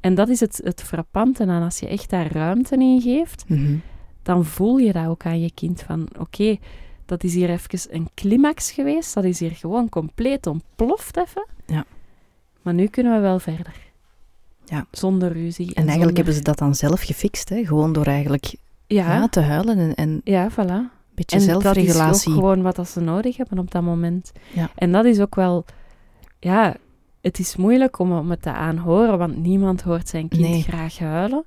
En 0.00 0.14
dat 0.14 0.28
is 0.28 0.40
het, 0.40 0.60
het 0.64 0.82
frappante 0.82 1.46
aan 1.46 1.62
als 1.62 1.78
je 1.78 1.88
echt 1.88 2.10
daar 2.10 2.32
ruimte 2.32 2.76
in 2.76 3.00
geeft, 3.00 3.44
Mhm. 3.48 3.76
dan 4.22 4.44
voel 4.44 4.76
je 4.78 4.92
dat 4.92 5.06
ook 5.06 5.26
aan 5.26 5.40
je 5.40 5.50
kind 5.54 5.82
van 5.82 6.08
oké, 6.18 6.56
dat 7.06 7.24
is 7.24 7.34
hier 7.34 7.50
even 7.50 7.94
een 7.94 8.08
climax 8.14 8.70
geweest, 8.70 9.14
dat 9.14 9.24
is 9.24 9.40
hier 9.40 9.50
gewoon 9.50 9.88
compleet 9.88 10.46
ontploft 10.46 11.16
even. 11.16 11.46
Ja. 11.66 11.84
Maar 12.62 12.74
nu 12.74 12.86
kunnen 12.86 13.12
we 13.14 13.20
wel 13.20 13.38
verder. 13.38 13.74
Ja. 14.64 14.86
Zonder 14.90 15.32
ruzie. 15.32 15.66
En 15.66 15.74
eigenlijk 15.74 15.96
zonder- 15.96 16.14
hebben 16.16 16.34
ze 16.34 16.42
dat 16.42 16.58
dan 16.58 16.74
zelf 16.74 17.00
gefixt, 17.02 17.48
hè? 17.48 17.64
gewoon 17.64 17.92
door 17.92 18.06
eigenlijk 18.06 18.54
ja. 18.86 19.28
Te 19.28 19.40
huilen 19.40 19.78
en, 19.78 19.94
en 19.94 20.20
ja, 20.24 20.50
voilà. 20.50 20.95
Beetje 21.16 21.36
En 21.38 21.46
dat 21.46 21.56
is 21.56 21.62
zelfregulatie. 21.62 22.28
ook 22.28 22.34
gewoon 22.34 22.62
wat 22.62 22.76
dat 22.76 22.88
ze 22.88 23.00
nodig 23.00 23.36
hebben 23.36 23.58
op 23.58 23.70
dat 23.70 23.82
moment. 23.82 24.32
Ja. 24.52 24.70
En 24.74 24.92
dat 24.92 25.04
is 25.04 25.20
ook 25.20 25.34
wel... 25.34 25.64
Ja, 26.40 26.76
het 27.20 27.38
is 27.38 27.56
moeilijk 27.56 27.98
om, 27.98 28.12
om 28.12 28.30
het 28.30 28.42
te 28.42 28.52
aanhoren, 28.52 29.18
want 29.18 29.36
niemand 29.36 29.82
hoort 29.82 30.08
zijn 30.08 30.28
kind 30.28 30.42
Nee. 30.42 30.62
graag 30.62 30.98
huilen. 30.98 31.44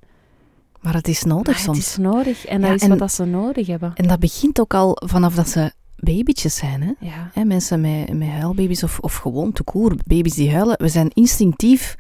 Maar 0.82 0.94
het 0.94 1.08
is 1.08 1.24
nodig 1.24 1.46
Maar 1.46 1.56
soms. 1.64 1.78
het 1.78 1.88
is 1.88 1.98
nodig. 1.98 2.46
En 2.46 2.62
Ja, 2.62 2.68
dat 2.68 2.76
is 2.76 2.82
en- 2.82 2.90
wat 2.90 3.00
dat 3.00 3.12
ze 3.12 3.26
nodig 3.26 3.68
hebben. 3.68 3.92
En 3.96 4.08
dat 4.08 4.20
begint 4.20 4.60
ook 4.60 4.74
al 4.74 4.98
vanaf 5.06 5.36
dat 5.36 5.50
ze 5.50 5.72
babytjes 5.96 6.56
zijn. 6.56 6.82
Hè? 6.82 6.92
Ja. 7.00 7.30
Hè, 7.34 7.44
mensen 7.44 7.82
met, 7.82 8.14
met 8.14 8.28
huilbaby's 8.28 8.84
of, 8.84 9.00
of 9.00 9.16
gewoon 9.16 9.52
te 9.52 9.64
koer, 9.64 9.96
baby's 10.06 10.34
die 10.36 10.52
huilen. 10.54 10.78
We 10.78 10.88
zijn 10.88 11.10
instinctief, 11.14 11.96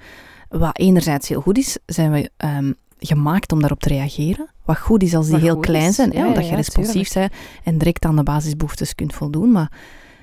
wat 0.49 0.77
enerzijds 0.77 1.27
heel 1.29 1.41
goed 1.41 1.57
is, 1.57 1.77
zijn 1.85 2.11
we 2.11 2.29
ehm, 2.37 2.71
gemaakt 2.99 3.51
om 3.51 3.59
daarop 3.59 3.79
te 3.79 3.89
reageren. 3.89 4.49
Wat 4.65 4.77
goed 4.77 5.03
is 5.03 5.15
als 5.15 5.25
die 5.25 5.33
Wat 5.33 5.41
heel 5.43 5.57
klein 5.57 5.89
is. 5.89 5.95
zijn, 5.95 6.11
hè, 6.11 6.19
Ja, 6.19 6.27
omdat 6.27 6.43
ja, 6.43 6.49
je 6.49 6.55
responsief 6.55 7.13
bent 7.13 7.31
en 7.63 7.77
direct 7.77 8.05
aan 8.05 8.15
de 8.15 8.23
basisbehoeftes 8.23 8.95
kunt 8.95 9.13
voldoen. 9.13 9.51
Maar 9.51 9.71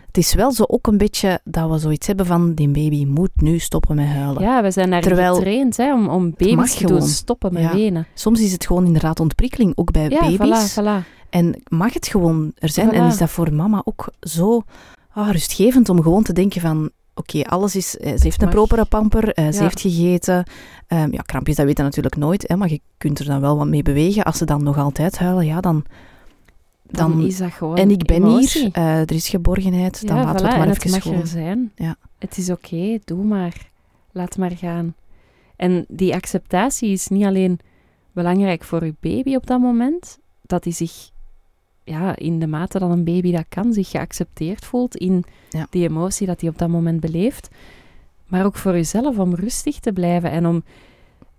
het 0.06 0.16
is 0.16 0.34
wel 0.34 0.52
zo 0.52 0.64
ook 0.66 0.86
een 0.86 0.98
beetje 0.98 1.40
dat 1.44 1.70
we 1.70 1.78
zoiets 1.78 2.06
hebben 2.06 2.26
van, 2.26 2.54
die 2.54 2.68
baby 2.68 3.04
moet 3.04 3.30
nu 3.34 3.58
stoppen 3.58 3.96
met 3.96 4.06
huilen. 4.06 4.42
ja, 4.42 4.62
we 4.62 4.70
zijn 4.70 4.90
daar 4.90 5.02
Terwijl- 5.02 5.34
getraind 5.34 5.76
hè, 5.76 5.94
om, 5.94 6.08
om 6.08 6.34
baby's 6.36 6.74
te 6.74 6.86
doen 6.86 7.02
stoppen 7.02 7.52
met 7.52 7.62
Ja. 7.62 7.72
wenen. 7.72 8.06
Soms 8.14 8.40
is 8.40 8.52
het 8.52 8.66
gewoon 8.66 8.86
inderdaad 8.86 9.20
ontprikkeling, 9.20 9.72
ook 9.74 9.90
bij 9.90 10.08
Ja, 10.08 10.20
baby's. 10.36 10.72
voilà, 10.80 10.82
voilà. 10.82 11.14
En 11.30 11.62
mag 11.68 11.92
het 11.94 12.06
gewoon 12.06 12.52
er 12.54 12.68
zijn? 12.68 12.92
En 12.92 13.04
is 13.06 13.18
dat 13.18 13.30
voor 13.30 13.52
mama 13.52 13.80
ook 13.84 14.08
zo 14.20 14.62
ah, 15.12 15.30
rustgevend 15.30 15.88
om 15.88 16.02
gewoon 16.02 16.22
te 16.22 16.32
denken 16.32 16.60
van... 16.60 16.90
Oké, 17.18 17.42
alles 17.42 17.76
is... 17.76 17.96
eh, 17.98 18.16
ze 18.16 18.22
heeft 18.22 18.42
een 18.42 18.48
propere 18.48 18.84
pamper, 18.84 19.32
eh, 19.32 19.46
ze 19.46 19.52
Ja. 19.56 19.62
heeft 19.62 19.80
gegeten. 19.80 20.44
Ehm, 20.86 21.12
ja, 21.12 21.22
krampjes, 21.22 21.56
dat 21.56 21.66
weten 21.66 21.84
natuurlijk 21.84 22.16
nooit, 22.16 22.48
hè, 22.48 22.56
maar 22.56 22.70
je 22.70 22.80
kunt 22.98 23.18
er 23.18 23.24
dan 23.24 23.40
wel 23.40 23.56
wat 23.56 23.66
mee 23.66 23.82
bewegen. 23.82 24.24
Als 24.24 24.38
ze 24.38 24.44
dan 24.44 24.62
nog 24.62 24.78
altijd 24.78 25.18
huilen, 25.18 25.46
ja, 25.46 25.60
dan... 25.60 25.84
Dan, 26.90 27.10
dan 27.12 27.26
is 27.26 27.36
dat 27.36 27.52
gewoon 27.52 27.76
en 27.76 27.90
ik 27.90 28.04
ben 28.04 28.16
emotie. 28.16 28.60
hier, 28.60 28.70
eh, 28.72 29.00
er 29.00 29.12
is 29.12 29.28
geborgenheid, 29.28 30.06
dan 30.08 30.16
laten 30.16 30.30
voilà, 30.30 30.42
we 30.42 30.48
het 30.48 30.56
maar 30.56 30.66
en 30.66 30.72
even 30.74 30.92
het 30.92 31.04
mag 31.04 31.14
er 31.20 31.26
zijn. 31.26 31.72
Ja. 31.74 31.96
Het 32.18 32.36
is 32.38 32.50
oké, 32.50 32.98
doe 33.04 33.24
maar. 33.24 33.70
Laat 34.12 34.36
maar 34.36 34.50
gaan. 34.50 34.94
En 35.56 35.84
die 35.88 36.14
acceptatie 36.14 36.90
is 36.90 37.08
niet 37.08 37.24
alleen 37.24 37.58
belangrijk 38.12 38.64
voor 38.64 38.82
uw 38.82 38.94
baby 39.00 39.34
op 39.34 39.46
dat 39.46 39.60
moment, 39.60 40.18
dat 40.42 40.64
hij 40.64 40.72
zich, 40.72 41.10
ja, 41.86 42.16
in 42.16 42.38
de 42.38 42.46
mate 42.46 42.78
dat 42.78 42.90
een 42.90 43.04
baby 43.04 43.32
dat 43.32 43.44
kan, 43.48 43.72
zich 43.72 43.88
geaccepteerd 43.90 44.64
voelt 44.64 44.96
in 44.96 45.24
Ja. 45.50 45.66
die 45.70 45.88
emotie 45.88 46.26
dat 46.26 46.40
hij 46.40 46.50
op 46.50 46.58
dat 46.58 46.68
moment 46.68 47.00
beleeft, 47.00 47.48
maar 48.26 48.44
ook 48.44 48.56
voor 48.56 48.76
uzelf 48.78 49.18
om 49.18 49.34
rustig 49.34 49.78
te 49.80 49.92
blijven 49.92 50.30
en 50.30 50.46
om 50.46 50.64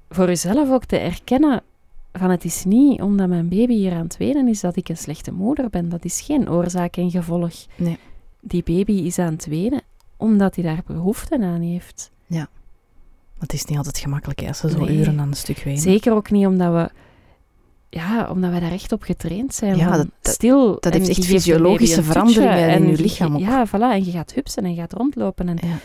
voor 0.09 0.29
uzelf 0.29 0.69
ook 0.71 0.85
te 0.85 0.97
erkennen 0.97 1.61
van 2.13 2.29
het 2.29 2.43
is 2.45 2.63
niet 2.65 3.01
omdat 3.01 3.27
mijn 3.27 3.49
baby 3.49 3.73
hier 3.73 3.93
aan 3.93 4.03
het 4.03 4.17
wenen 4.17 4.47
is 4.47 4.59
dat 4.61 4.75
ik 4.75 4.89
een 4.89 4.97
slechte 4.97 5.31
moeder 5.31 5.69
ben. 5.69 5.89
Dat 5.89 6.05
is 6.05 6.21
geen 6.21 6.49
oorzaak 6.49 6.97
en 6.97 7.11
gevolg. 7.11 7.53
Nee. 7.75 7.97
Die 8.41 8.63
baby 8.63 8.91
is 8.91 9.19
aan 9.19 9.33
het 9.33 9.45
wenen 9.45 9.81
omdat 10.17 10.55
hij 10.55 10.63
daar 10.63 10.81
behoefte 10.85 11.39
aan 11.41 11.61
heeft. 11.61 12.11
Het 13.39 13.53
is 13.53 13.65
niet 13.65 13.77
altijd 13.77 13.97
gemakkelijk 13.97 14.39
hè, 14.39 14.47
als 14.47 14.57
ze 14.57 14.69
zo 14.69 14.79
Nee. 14.85 14.97
uren 14.97 15.19
aan 15.19 15.27
een 15.27 15.33
stuk 15.33 15.57
wenen. 15.57 15.81
Zeker 15.81 16.13
ook 16.13 16.31
niet 16.31 16.45
omdat 16.45 16.73
we, 16.73 16.89
ja, 17.89 18.29
omdat 18.31 18.51
we 18.51 18.59
daar 18.59 18.71
echt 18.71 18.91
op 18.91 19.03
getraind 19.03 19.53
zijn. 19.53 19.77
Ja, 19.77 19.97
dat- 19.97 20.07
stil. 20.21 20.73
dat 20.79 20.85
en 20.85 20.91
heeft 21.01 21.09
echt 21.17 21.25
fysiologische 21.27 22.03
veranderingen 22.03 22.59
in 22.59 22.69
en 22.69 22.87
je 22.87 22.97
lichaam 22.97 23.33
ook. 23.35 23.39
Ja, 23.41 23.67
voilà. 23.67 23.71
En 23.91 24.05
je 24.05 24.11
gaat 24.11 24.33
hupsen 24.33 24.63
en 24.63 24.69
je 24.73 24.79
gaat 24.79 24.93
rondlopen. 24.93 25.49
En, 25.49 25.57
Ja. 25.61 25.79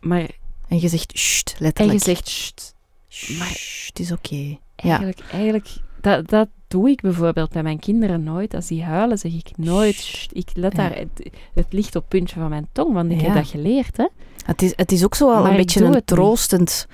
Maar, 0.00 0.26
En 0.68 0.80
je 0.80 0.88
zegt, 0.88 1.10
sst, 1.18 1.54
en 1.58 1.64
letterlijk. 1.64 1.98
je 1.98 2.04
zegt, 2.04 2.28
"Sst, 2.28 2.74
Sst, 3.08 3.38
maar- 3.38 3.84
het 3.86 3.98
is 4.00 4.12
oké. 4.12 4.58
Eigenlijk, 4.76 5.20
eigenlijk 5.32 5.68
dat, 6.00 6.28
dat 6.28 6.48
doe 6.68 6.90
ik 6.90 7.00
bijvoorbeeld 7.00 7.50
bij 7.50 7.62
mijn 7.62 7.78
kinderen 7.78 8.22
nooit. 8.22 8.54
Als 8.54 8.66
die 8.66 8.82
huilen, 8.82 9.18
zeg 9.18 9.32
ik 9.32 9.50
nooit, 9.56 9.94
"Sst." 9.94 10.30
ik 10.32 10.48
let 10.54 10.74
daar, 10.74 10.96
het, 10.96 11.30
het 11.54 11.66
ligt 11.70 11.96
op 11.96 12.02
het 12.02 12.08
puntje 12.08 12.40
van 12.40 12.48
mijn 12.48 12.68
tong, 12.72 12.92
want 12.92 13.10
ik 13.10 13.20
heb 13.20 13.34
dat 13.34 13.48
geleerd, 13.48 13.96
hè. 13.96 14.06
Het 14.44 14.62
is, 14.62 14.72
het 14.76 14.92
is 14.92 15.04
ook 15.04 15.14
zo 15.14 15.32
al 15.32 15.42
Maar 15.42 15.50
een 15.50 15.56
beetje 15.56 15.84
een 15.84 16.04
troostend 16.04 16.86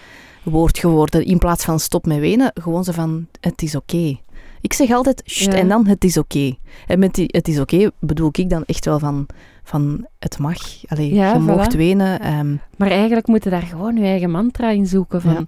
woord 0.42 0.78
geworden. 0.78 1.24
In 1.24 1.38
plaats 1.38 1.64
van 1.64 1.80
stop 1.80 2.06
met 2.06 2.18
wenen, 2.18 2.50
gewoon 2.54 2.84
zo 2.84 2.92
van 2.92 3.26
het 3.40 3.62
is 3.62 3.74
oké. 3.74 4.16
Ik 4.60 4.72
zeg 4.72 4.90
altijd 4.90 5.22
Ja. 5.24 5.52
en 5.52 5.68
dan 5.68 5.86
het 5.86 6.04
is 6.04 6.16
oké. 6.18 6.56
En 6.86 6.98
met 6.98 7.14
die 7.14 7.28
het 7.30 7.48
is 7.48 7.58
oké 7.60 7.90
bedoel 8.00 8.28
ik 8.32 8.50
dan 8.50 8.64
echt 8.66 8.84
wel 8.84 8.98
van, 8.98 9.26
van 9.62 10.06
het 10.18 10.38
mag. 10.38 10.58
Allee, 10.88 11.14
Ja, 11.14 11.32
je 11.34 11.40
voilà. 11.40 11.44
mocht 11.44 11.74
wenen. 11.74 12.20
ehm, 12.20 12.56
Maar 12.76 12.90
eigenlijk 12.90 13.26
moet 13.26 13.44
je 13.44 13.50
daar 13.50 13.62
gewoon 13.62 13.96
je 13.96 14.04
eigen 14.04 14.30
mantra 14.30 14.70
in 14.70 14.86
zoeken. 14.86 15.20
Van, 15.20 15.32
Ja. 15.32 15.44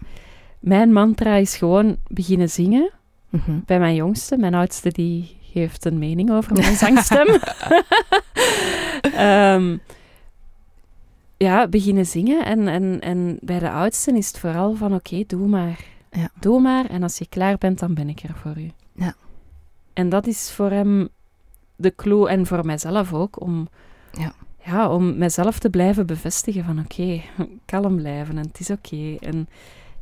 Mijn 0.60 0.92
mantra 0.92 1.34
is 1.34 1.56
gewoon 1.56 1.96
beginnen 2.06 2.50
zingen. 2.50 2.90
mhm. 3.30 3.58
bij 3.66 3.78
mijn 3.78 3.94
jongste. 3.94 4.36
Mijn 4.36 4.54
oudste 4.54 4.90
die 4.92 5.36
heeft 5.52 5.84
een 5.84 5.98
mening 5.98 6.30
over 6.30 6.52
mijn 6.56 6.76
zangstem. 6.84 7.26
Ehm, 9.14 9.76
ja, 11.36 11.68
beginnen 11.68 12.06
zingen. 12.06 12.44
En, 12.44 12.68
en, 12.68 13.00
en 13.00 13.38
bij 13.40 13.58
de 13.58 13.70
oudste 13.70 14.12
is 14.12 14.26
het 14.26 14.38
vooral 14.38 14.74
van 14.74 14.94
oké, 14.94 15.24
doe 15.26 15.48
maar. 15.48 15.78
Ja. 16.10 16.30
Doe 16.40 16.60
maar. 16.60 16.84
En 16.86 17.02
als 17.02 17.18
je 17.18 17.26
klaar 17.28 17.58
bent, 17.58 17.78
dan 17.78 17.94
ben 17.94 18.08
ik 18.08 18.22
er 18.22 18.34
voor 18.36 18.58
u. 18.58 18.70
Ja. 18.92 19.14
En 19.92 20.08
dat 20.08 20.26
is 20.26 20.50
voor 20.52 20.70
hem 20.70 21.08
de 21.76 21.94
clue 21.94 22.28
en 22.28 22.46
voor 22.46 22.66
mijzelf 22.66 23.12
ook 23.14 23.40
om, 23.40 23.68
Ja. 24.12 24.32
Ja, 24.64 24.90
om 24.94 25.18
mezelf 25.18 25.58
te 25.58 25.70
blijven 25.70 26.06
bevestigen 26.06 26.64
van 26.64 26.78
oké, 26.78 27.20
kalm 27.64 27.96
blijven 27.96 28.38
en 28.38 28.46
het 28.46 28.60
is 28.60 28.70
oké. 28.70 29.16
En 29.20 29.48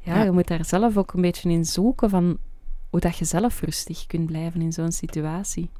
ja, 0.01 0.17
Ja. 0.17 0.23
je 0.23 0.31
moet 0.31 0.49
daar 0.49 0.65
zelf 0.65 0.97
ook 0.97 1.13
een 1.13 1.21
beetje 1.21 1.51
in 1.51 1.65
zoeken 1.65 2.11
van 2.11 2.39
hoe 2.91 3.01
dat 3.01 3.17
je 3.17 3.25
zelf 3.25 3.61
rustig 3.61 4.07
kunt 4.07 4.27
blijven 4.27 4.61
in 4.61 4.73
zo'n 4.73 4.93
situatie. 4.93 5.71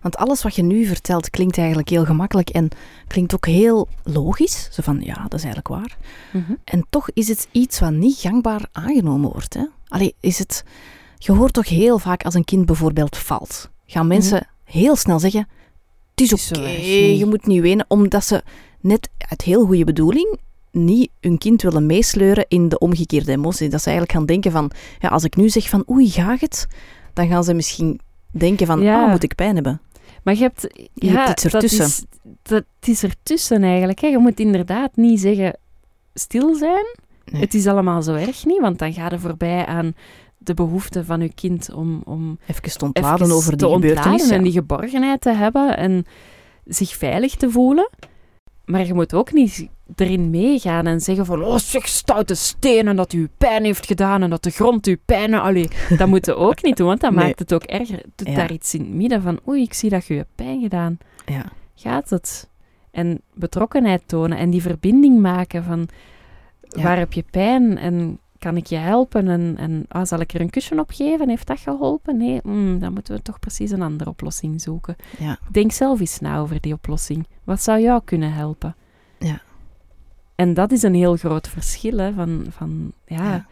Want 0.00 0.16
alles 0.16 0.42
wat 0.42 0.54
je 0.54 0.62
nu 0.62 0.84
vertelt 0.84 1.30
klinkt 1.30 1.58
eigenlijk 1.58 1.88
heel 1.88 2.04
gemakkelijk 2.04 2.48
en 2.50 2.68
klinkt 3.06 3.34
ook 3.34 3.46
heel 3.46 3.88
logisch. 4.02 4.68
Zo 4.72 4.82
van, 4.82 5.00
ja, 5.00 5.14
dat 5.14 5.34
is 5.34 5.44
eigenlijk 5.44 5.68
waar. 5.68 5.96
Mhm. 6.32 6.52
En 6.64 6.86
toch 6.90 7.08
is 7.12 7.28
het 7.28 7.48
iets 7.52 7.78
wat 7.78 7.92
niet 7.92 8.16
gangbaar 8.18 8.68
aangenomen 8.72 9.30
wordt. 9.30 9.54
Hè? 9.54 9.64
Allee, 9.88 10.14
is 10.20 10.38
het... 10.38 10.64
Je 11.18 11.32
hoort 11.32 11.52
toch 11.52 11.68
heel 11.68 11.98
vaak 11.98 12.24
als 12.24 12.34
een 12.34 12.44
kind 12.44 12.66
bijvoorbeeld 12.66 13.16
valt. 13.16 13.70
Gaan 13.86 14.06
mensen 14.06 14.46
heel 14.64 14.96
snel 14.96 15.18
zeggen, 15.18 15.48
het 16.10 16.20
is 16.32 16.52
oké, 16.52 16.60
niet." 16.68 17.18
je 17.18 17.26
moet 17.28 17.46
niet 17.46 17.60
wenen. 17.60 17.84
Omdat 17.88 18.24
ze 18.24 18.42
net 18.80 19.08
uit 19.18 19.42
heel 19.42 19.66
goede 19.66 19.84
bedoeling 19.84 20.38
niet 20.70 21.10
hun 21.20 21.38
kind 21.38 21.62
willen 21.62 21.86
meesleuren 21.86 22.44
in 22.48 22.68
de 22.68 22.78
omgekeerde 22.78 23.32
emotie. 23.32 23.68
Dat 23.68 23.80
ze 23.80 23.86
eigenlijk 23.86 24.18
gaan 24.18 24.26
denken 24.26 24.52
van, 24.52 24.70
ja, 24.98 25.08
als 25.08 25.24
ik 25.24 25.36
nu 25.36 25.48
zeg 25.48 25.68
van 25.68 25.84
oei, 25.90 26.10
gaat 26.10 26.40
het? 26.40 26.66
Dan 27.12 27.28
gaan 27.28 27.44
ze 27.44 27.54
misschien 27.54 28.00
denken 28.30 28.66
van, 28.66 28.80
Ja. 28.80 29.04
ah, 29.04 29.10
moet 29.10 29.22
ik 29.22 29.34
pijn 29.34 29.54
hebben? 29.54 29.80
Maar 30.28 30.36
je 30.36 30.42
hebt... 30.42 30.68
Je 30.94 31.06
ja, 31.06 31.12
hebt 31.12 31.30
iets 31.30 31.42
dat 31.42 31.52
ertussen. 31.52 31.84
is, 31.84 32.04
dat 32.42 32.64
is 32.80 33.02
ertussen 33.02 33.62
eigenlijk. 33.62 34.00
Hè. 34.00 34.06
Je 34.06 34.18
moet 34.18 34.40
inderdaad 34.40 34.96
niet 34.96 35.20
zeggen 35.20 35.58
stil 36.14 36.54
zijn. 36.54 36.96
Nee. 37.24 37.40
Het 37.40 37.54
is 37.54 37.66
allemaal 37.66 38.02
zo 38.02 38.14
erg 38.14 38.44
niet, 38.44 38.60
want 38.60 38.78
dan 38.78 38.92
ga 38.92 39.08
je 39.10 39.18
voorbij 39.18 39.66
aan 39.66 39.94
de 40.38 40.54
behoefte 40.54 41.04
van 41.04 41.20
je 41.20 41.34
kind 41.34 41.72
om, 41.72 42.02
om 42.04 42.38
Even 42.46 42.78
te 42.78 42.84
ontladen 42.84 43.26
even 43.26 43.36
over 43.36 43.50
te 43.50 43.56
die 43.56 43.66
ontladen 43.66 43.96
gebeurtenis. 44.02 44.30
en 44.30 44.42
die 44.42 44.52
geborgenheid 44.52 45.20
te 45.20 45.32
hebben 45.32 45.76
en 45.76 46.04
zich 46.64 46.96
veilig 46.96 47.34
te 47.34 47.50
voelen. 47.50 47.90
Maar 48.68 48.86
je 48.86 48.94
moet 48.94 49.14
ook 49.14 49.32
niet 49.32 49.68
erin 49.96 50.30
meegaan 50.30 50.86
en 50.86 51.00
zeggen 51.00 51.26
van 51.26 51.42
oh, 51.44 51.56
zeg 51.56 51.86
stoute 51.88 52.34
stenen 52.34 52.96
dat 52.96 53.12
u 53.12 53.28
pijn 53.38 53.64
heeft 53.64 53.86
gedaan 53.86 54.22
en 54.22 54.30
dat 54.30 54.42
de 54.42 54.50
grond 54.50 54.86
u 54.86 54.96
pijn... 55.04 55.34
Allee, 55.34 55.68
dat 55.98 56.08
moet 56.08 56.26
je 56.26 56.34
ook 56.34 56.62
niet 56.62 56.76
doen, 56.76 56.86
want 56.86 57.00
dat 57.00 57.10
Nee. 57.14 57.24
maakt 57.24 57.38
het 57.38 57.54
ook 57.54 57.62
erger. 57.62 58.02
Doe 58.14 58.30
Ja. 58.30 58.34
daar 58.36 58.52
iets 58.52 58.74
in 58.74 58.80
het 58.80 58.90
midden 58.90 59.22
van 59.22 59.40
oei, 59.48 59.62
ik 59.62 59.74
zie 59.74 59.90
dat 59.90 60.06
je 60.06 60.14
je 60.14 60.26
pijn 60.34 60.60
gedaan. 60.60 60.98
Ja. 61.26 61.44
Gaat 61.74 62.10
het? 62.10 62.48
En 62.90 63.20
betrokkenheid 63.34 64.02
tonen 64.06 64.38
en 64.38 64.50
die 64.50 64.62
verbinding 64.62 65.20
maken 65.20 65.64
van 65.64 65.88
Ja. 66.62 66.82
waar 66.82 66.98
heb 66.98 67.12
je 67.12 67.24
pijn 67.30 67.78
en 67.78 68.18
kan 68.38 68.56
ik 68.56 68.66
je 68.66 68.76
helpen 68.76 69.28
en, 69.28 69.54
en 69.58 69.84
ah, 69.88 70.04
zal 70.04 70.20
ik 70.20 70.34
er 70.34 70.40
een 70.40 70.50
kusje 70.50 70.78
op 70.78 70.90
geven? 70.90 71.28
Heeft 71.28 71.46
dat 71.46 71.58
geholpen? 71.58 72.16
Nee, 72.16 72.40
mm, 72.42 72.78
dan 72.78 72.92
moeten 72.92 73.14
we 73.14 73.22
toch 73.22 73.38
precies 73.38 73.70
een 73.70 73.82
andere 73.82 74.10
oplossing 74.10 74.60
zoeken. 74.60 74.96
Ja. 75.18 75.38
Denk 75.50 75.72
zelf 75.72 76.00
eens 76.00 76.18
na 76.18 76.38
over 76.38 76.60
die 76.60 76.72
oplossing. 76.72 77.26
Wat 77.44 77.62
zou 77.62 77.80
jou 77.80 78.00
kunnen 78.04 78.32
helpen? 78.32 78.76
Ja. 79.18 79.40
En 80.34 80.54
dat 80.54 80.72
is 80.72 80.82
een 80.82 80.94
heel 80.94 81.16
groot 81.16 81.48
verschil, 81.48 81.98
hè, 81.98 82.12
van, 82.12 82.46
van 82.50 82.92
ja, 83.06 83.24
Ja. 83.24 83.46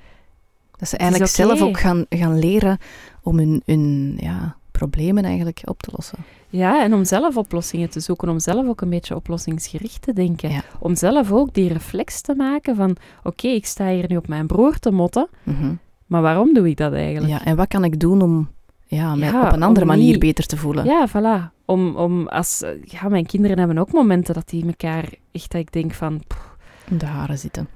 Dat 0.77 0.89
ze 0.89 0.97
eigenlijk 0.97 1.31
zelf 1.31 1.63
ook 1.63 1.79
gaan, 1.79 2.07
gaan 2.09 2.39
leren 2.39 2.79
om 3.23 3.39
hun, 3.39 3.63
hun 3.65 4.17
ja, 4.21 4.57
problemen 4.71 5.25
eigenlijk 5.25 5.63
op 5.65 5.83
te 5.83 5.91
lossen. 5.97 6.19
Ja, 6.49 6.83
en 6.83 6.95
om 6.95 7.05
zelf 7.05 7.37
oplossingen 7.37 7.91
te 7.91 8.01
zoeken, 8.01 8.29
om 8.29 8.39
zelf 8.39 8.67
ook 8.67 8.81
een 8.81 8.91
beetje 8.91 9.15
oplossingsgericht 9.15 10.03
te 10.03 10.13
denken. 10.13 10.51
Ja. 10.51 10.63
Om 10.79 10.95
zelf 10.97 11.33
ook 11.33 11.55
die 11.55 11.73
reflex 11.73 12.21
te 12.21 12.35
maken 12.35 12.77
van, 12.77 12.97
oké, 13.25 13.47
ik 13.49 13.67
sta 13.67 13.89
hier 13.89 14.05
nu 14.09 14.17
op 14.17 14.29
mijn 14.29 14.47
broer 14.47 14.79
te 14.79 14.91
motten, 14.91 15.29
Mhm. 15.43 15.75
maar 16.07 16.23
waarom 16.23 16.55
doe 16.55 16.69
ik 16.69 16.77
dat 16.77 16.93
eigenlijk? 16.93 17.33
Ja, 17.33 17.45
en 17.45 17.57
wat 17.57 17.69
kan 17.69 17.85
ik 17.85 18.01
doen 18.01 18.23
om 18.23 18.49
ja, 18.87 19.15
mij 19.15 19.29
Ja, 19.29 19.47
op 19.47 19.53
een 19.53 19.63
andere 19.63 19.87
manier 19.87 20.11
niet- 20.11 20.19
beter 20.19 20.47
te 20.47 20.57
voelen? 20.57 20.85
Ja, 20.85 21.09
voilà. 21.09 21.55
Om, 21.65 21.97
om 21.97 22.29
als, 22.29 22.63
eh, 22.63 22.71
ja, 22.85 23.09
mijn 23.09 23.27
kinderen 23.27 23.59
hebben 23.59 23.79
ook 23.79 23.93
momenten 23.93 24.35
dat 24.35 24.49
die 24.49 24.67
elkaar 24.67 25.05
echt, 25.33 25.51
dat 25.53 25.61
ik 25.61 25.73
denk 25.73 25.93
van, 25.95 26.23
pff, 26.27 26.57
In 26.89 26.99
de 26.99 27.07
haren 27.07 27.39
zitten. 27.39 27.69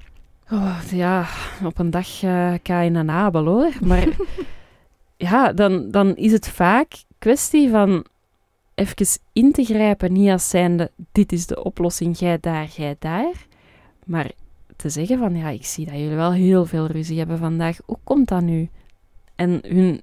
oh, 0.51 0.77
ja, 0.91 1.25
op 1.65 1.79
een 1.79 1.89
dag 1.89 2.19
ga 2.63 2.81
je 2.81 2.91
een 2.91 3.09
abel 3.11 3.45
hoor. 3.45 3.71
Maar 3.81 4.07
ja, 5.17 5.53
dan, 5.53 5.91
dan 5.91 6.15
is 6.15 6.31
het 6.31 6.49
vaak 6.49 6.87
kwestie 7.19 7.69
van 7.69 8.05
even 8.81 9.19
in 9.33 9.51
te 9.51 9.63
grijpen, 9.63 10.13
niet 10.13 10.29
als 10.29 10.49
zijnde, 10.49 10.91
dit 11.11 11.31
is 11.31 11.45
de 11.47 11.63
oplossing, 11.63 12.17
jij 12.17 12.37
daar, 12.39 12.67
jij 12.75 12.95
daar. 12.99 13.45
Maar 14.05 14.31
te 14.75 14.89
zeggen 14.89 15.17
van, 15.17 15.35
ja, 15.35 15.49
ik 15.49 15.65
zie 15.65 15.85
dat 15.85 15.95
jullie 15.95 16.15
wel 16.15 16.33
heel 16.33 16.65
veel 16.65 16.85
ruzie 16.87 17.17
hebben 17.17 17.37
vandaag. 17.37 17.77
Hoe 17.85 17.97
komt 18.03 18.27
dat 18.27 18.41
nu? 18.41 18.69
En 19.35 19.59
hun 19.67 20.01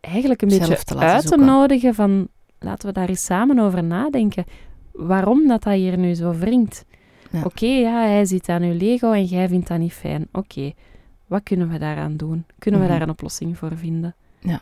eigenlijk 0.00 0.42
een 0.42 0.50
Zelf 0.50 0.68
beetje 0.68 0.84
te 0.84 0.98
uit 0.98 1.26
te 1.26 1.36
nodigen 1.36 1.94
van, 1.94 2.28
laten 2.58 2.88
we 2.88 2.94
daar 2.94 3.08
eens 3.08 3.24
samen 3.24 3.58
over 3.58 3.84
nadenken. 3.84 4.44
Waarom 4.92 5.46
dat 5.48 5.62
dat 5.62 5.72
hier 5.74 5.98
nu 5.98 6.14
zo 6.14 6.32
wringt? 6.32 6.84
Ja. 7.30 7.42
Oké, 7.44 7.66
ja, 7.66 8.02
hij 8.06 8.24
zit 8.24 8.48
aan 8.48 8.62
uw 8.62 8.76
Lego 8.76 9.12
en 9.12 9.24
jij 9.24 9.48
vindt 9.48 9.68
dat 9.68 9.78
niet 9.78 9.92
fijn. 9.92 10.28
Oké, 10.32 10.72
wat 11.26 11.42
kunnen 11.42 11.68
we 11.68 11.78
daaraan 11.78 12.16
doen? 12.16 12.44
Kunnen 12.58 12.80
we 12.80 12.86
Mhm. 12.86 12.94
daar 12.94 13.02
een 13.06 13.12
oplossing 13.14 13.58
voor 13.58 13.76
vinden? 13.76 14.14
Ja. 14.38 14.60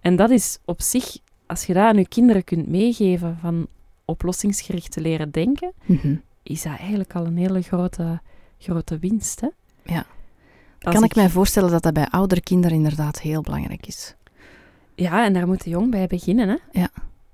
En 0.00 0.16
dat 0.16 0.30
is 0.30 0.58
op 0.64 0.80
zich, 0.82 1.18
als 1.50 1.64
je 1.66 1.72
dat 1.72 1.82
aan 1.84 1.96
je 1.96 2.08
kinderen 2.08 2.44
kunt 2.44 2.68
meegeven 2.68 3.38
van 3.40 3.66
oplossingsgericht 4.04 4.92
te 4.92 5.00
leren 5.00 5.30
denken, 5.30 5.72
Mhm. 5.84 6.14
is 6.42 6.62
dat 6.62 6.78
eigenlijk 6.78 7.14
al 7.14 7.26
een 7.26 7.36
hele 7.36 7.62
grote, 7.62 8.20
grote 8.58 8.98
winst. 8.98 9.40
Hè? 9.40 9.48
Ja. 9.84 10.04
Als 10.82 10.94
Kan 10.94 11.04
ik 11.04 11.14
mij 11.14 11.28
voorstellen 11.28 11.70
dat 11.70 11.82
dat 11.82 11.92
bij 11.92 12.06
oudere 12.10 12.40
kinderen 12.40 12.76
inderdaad 12.76 13.20
heel 13.20 13.40
belangrijk 13.42 13.86
is. 13.86 14.14
Ja, 14.94 15.24
en 15.24 15.32
daar 15.32 15.46
moet 15.46 15.64
de 15.64 15.70
jong 15.70 15.90
bij 15.90 16.06
beginnen. 16.06 16.48
Hè? 16.48 16.80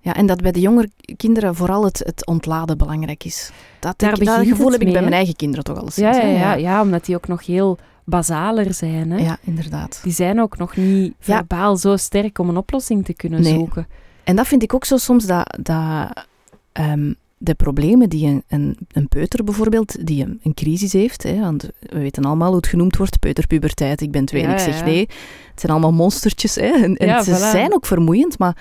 Ja, 0.01 0.15
en 0.15 0.27
dat 0.27 0.41
bij 0.43 0.53
de 0.53 0.61
jongere 0.61 0.91
kinderen 1.17 1.55
vooral 1.55 1.85
het, 1.85 1.99
het 1.99 2.27
ontladen 2.27 2.79
belangrijk 2.79 3.25
is. 3.25 3.51
Dat, 3.81 3.99
Daar 3.99 4.11
ik, 4.13 4.17
dat 4.25 4.25
begint 4.37 4.49
gevoel 4.57 4.73
heb 4.73 4.81
ik 4.81 4.93
bij 4.93 5.01
mijn 5.01 5.13
eigen 5.13 5.37
kinderen 5.37 5.65
toch 5.65 5.77
al 5.79 5.89
Ja, 5.95 6.07
eens. 6.15 6.23
ja, 6.23 6.29
ja, 6.31 6.55
ja, 6.55 6.83
omdat 6.83 7.05
die 7.05 7.17
ook 7.17 7.29
nog 7.29 7.47
heel 7.47 7.79
basaler 8.05 8.75
zijn. 8.75 9.11
Hè? 9.11 9.19
Ja, 9.19 9.39
inderdaad. 9.41 10.01
Die 10.03 10.13
zijn 10.13 10.41
ook 10.41 10.59
nog 10.59 10.77
niet 10.77 11.15
Ja. 11.19 11.37
verbaal 11.37 11.77
zo 11.77 11.97
sterk 11.97 12.39
om 12.39 12.49
een 12.49 12.57
oplossing 12.57 13.05
te 13.05 13.15
kunnen 13.15 13.43
Nee. 13.43 13.55
zoeken. 13.55 13.87
En 14.27 14.37
dat 14.37 14.47
vind 14.47 14.63
ik 14.63 14.75
ook 14.75 14.85
zo 14.85 14.97
soms, 14.97 15.27
dat, 15.27 15.59
dat 15.61 16.27
ehm, 16.73 17.13
de 17.39 17.55
problemen 17.55 18.09
die 18.09 18.27
een, 18.27 18.43
een, 18.49 18.77
een 18.93 19.09
peuter 19.09 19.45
bijvoorbeeld, 19.45 20.07
die 20.07 20.25
een, 20.25 20.41
een 20.43 20.55
crisis 20.55 20.93
heeft, 20.93 21.23
hè, 21.23 21.41
want 21.41 21.71
we 21.81 21.99
weten 21.99 22.25
allemaal 22.25 22.49
hoe 22.49 22.57
het 22.57 22.67
genoemd 22.67 22.97
wordt, 22.97 23.19
peuterpuberteit, 23.19 24.01
ik 24.01 24.11
ben 24.11 24.25
twee 24.25 24.43
en 24.43 24.49
Ja, 24.49 24.55
ik 24.55 24.61
zeg 24.61 24.79
ja. 24.79 24.85
nee. 24.85 25.09
Het 25.51 25.61
zijn 25.61 25.73
allemaal 25.73 25.93
monstertjes 25.93 26.55
hè, 26.55 26.71
en, 26.71 26.97
en 26.97 27.07
Ja, 27.07 27.23
ze 27.23 27.31
voilà. 27.31 27.51
zijn 27.51 27.75
ook 27.75 27.87
vermoeiend, 27.87 28.39
maar 28.39 28.57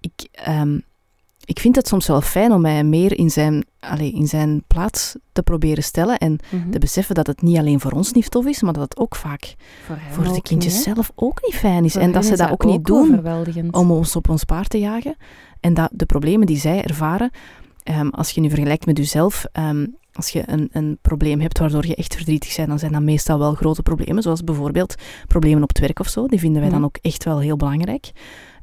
ik, 0.00 0.28
ehm, 0.32 0.78
ik 1.50 1.60
vind 1.60 1.76
het 1.76 1.88
soms 1.88 2.06
wel 2.06 2.20
fijn 2.20 2.52
om 2.52 2.60
mij 2.60 2.84
meer 2.84 3.18
in 3.18 3.30
zijn, 3.30 3.64
allee, 3.80 4.12
in 4.12 4.26
zijn 4.26 4.62
plaats 4.66 5.16
te 5.32 5.42
proberen 5.42 5.82
stellen 5.82 6.18
en 6.18 6.38
Mhm. 6.50 6.70
te 6.70 6.78
beseffen 6.78 7.14
dat 7.14 7.26
het 7.26 7.42
niet 7.42 7.58
alleen 7.58 7.80
voor 7.80 7.92
ons 7.92 8.12
niet 8.12 8.30
tof 8.30 8.46
is, 8.46 8.62
maar 8.62 8.72
dat 8.72 8.82
het 8.82 8.96
ook 8.98 9.16
vaak 9.16 9.54
Voor, 10.10 10.24
de 10.24 10.30
ook 10.30 10.42
kindjes 10.42 10.74
niet, 10.74 10.82
zelf 10.82 11.12
ook 11.14 11.38
niet 11.42 11.54
fijn 11.54 11.84
is. 11.84 11.92
Voor 11.92 12.02
en 12.02 12.12
dat 12.12 12.24
ze 12.24 12.36
dat 12.36 12.50
ook 12.50 12.64
niet 12.64 12.84
doen 12.84 13.20
om 13.70 13.90
ons 13.90 14.16
op 14.16 14.28
ons 14.28 14.44
paard 14.44 14.70
te 14.70 14.78
jagen. 14.78 15.16
En 15.60 15.74
dat 15.74 15.90
de 15.92 16.06
problemen 16.06 16.46
die 16.46 16.58
zij 16.58 16.82
ervaren, 16.84 17.30
ehm, 17.82 18.08
als 18.08 18.30
je 18.30 18.40
nu 18.40 18.48
vergelijkt 18.48 18.86
met 18.86 18.98
jezelf, 18.98 19.44
ehm, 19.52 19.86
als 20.12 20.28
je 20.28 20.42
een, 20.46 20.68
een 20.72 20.98
probleem 21.02 21.40
hebt 21.40 21.58
waardoor 21.58 21.86
je 21.86 21.94
echt 21.94 22.14
verdrietig 22.14 22.56
bent, 22.56 22.68
dan 22.68 22.78
zijn 22.78 22.92
dat 22.92 23.02
meestal 23.02 23.38
wel 23.38 23.54
grote 23.54 23.82
problemen, 23.82 24.22
zoals 24.22 24.44
bijvoorbeeld 24.44 24.94
problemen 25.26 25.62
op 25.62 25.68
het 25.68 25.78
werk 25.78 25.98
of 26.00 26.08
zo. 26.08 26.26
Die 26.26 26.38
vinden 26.38 26.60
wij 26.60 26.70
dan 26.70 26.78
Mhm. 26.78 26.86
ook 26.86 26.98
echt 27.02 27.24
wel 27.24 27.38
heel 27.38 27.56
belangrijk. 27.56 28.10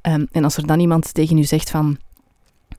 Ehm, 0.02 0.26
en 0.32 0.44
als 0.44 0.58
er 0.58 0.68
dan 0.68 0.80
iemand 0.80 1.14
tegen 1.14 1.38
u 1.38 1.44
zegt 1.44 1.70
van, 1.70 1.98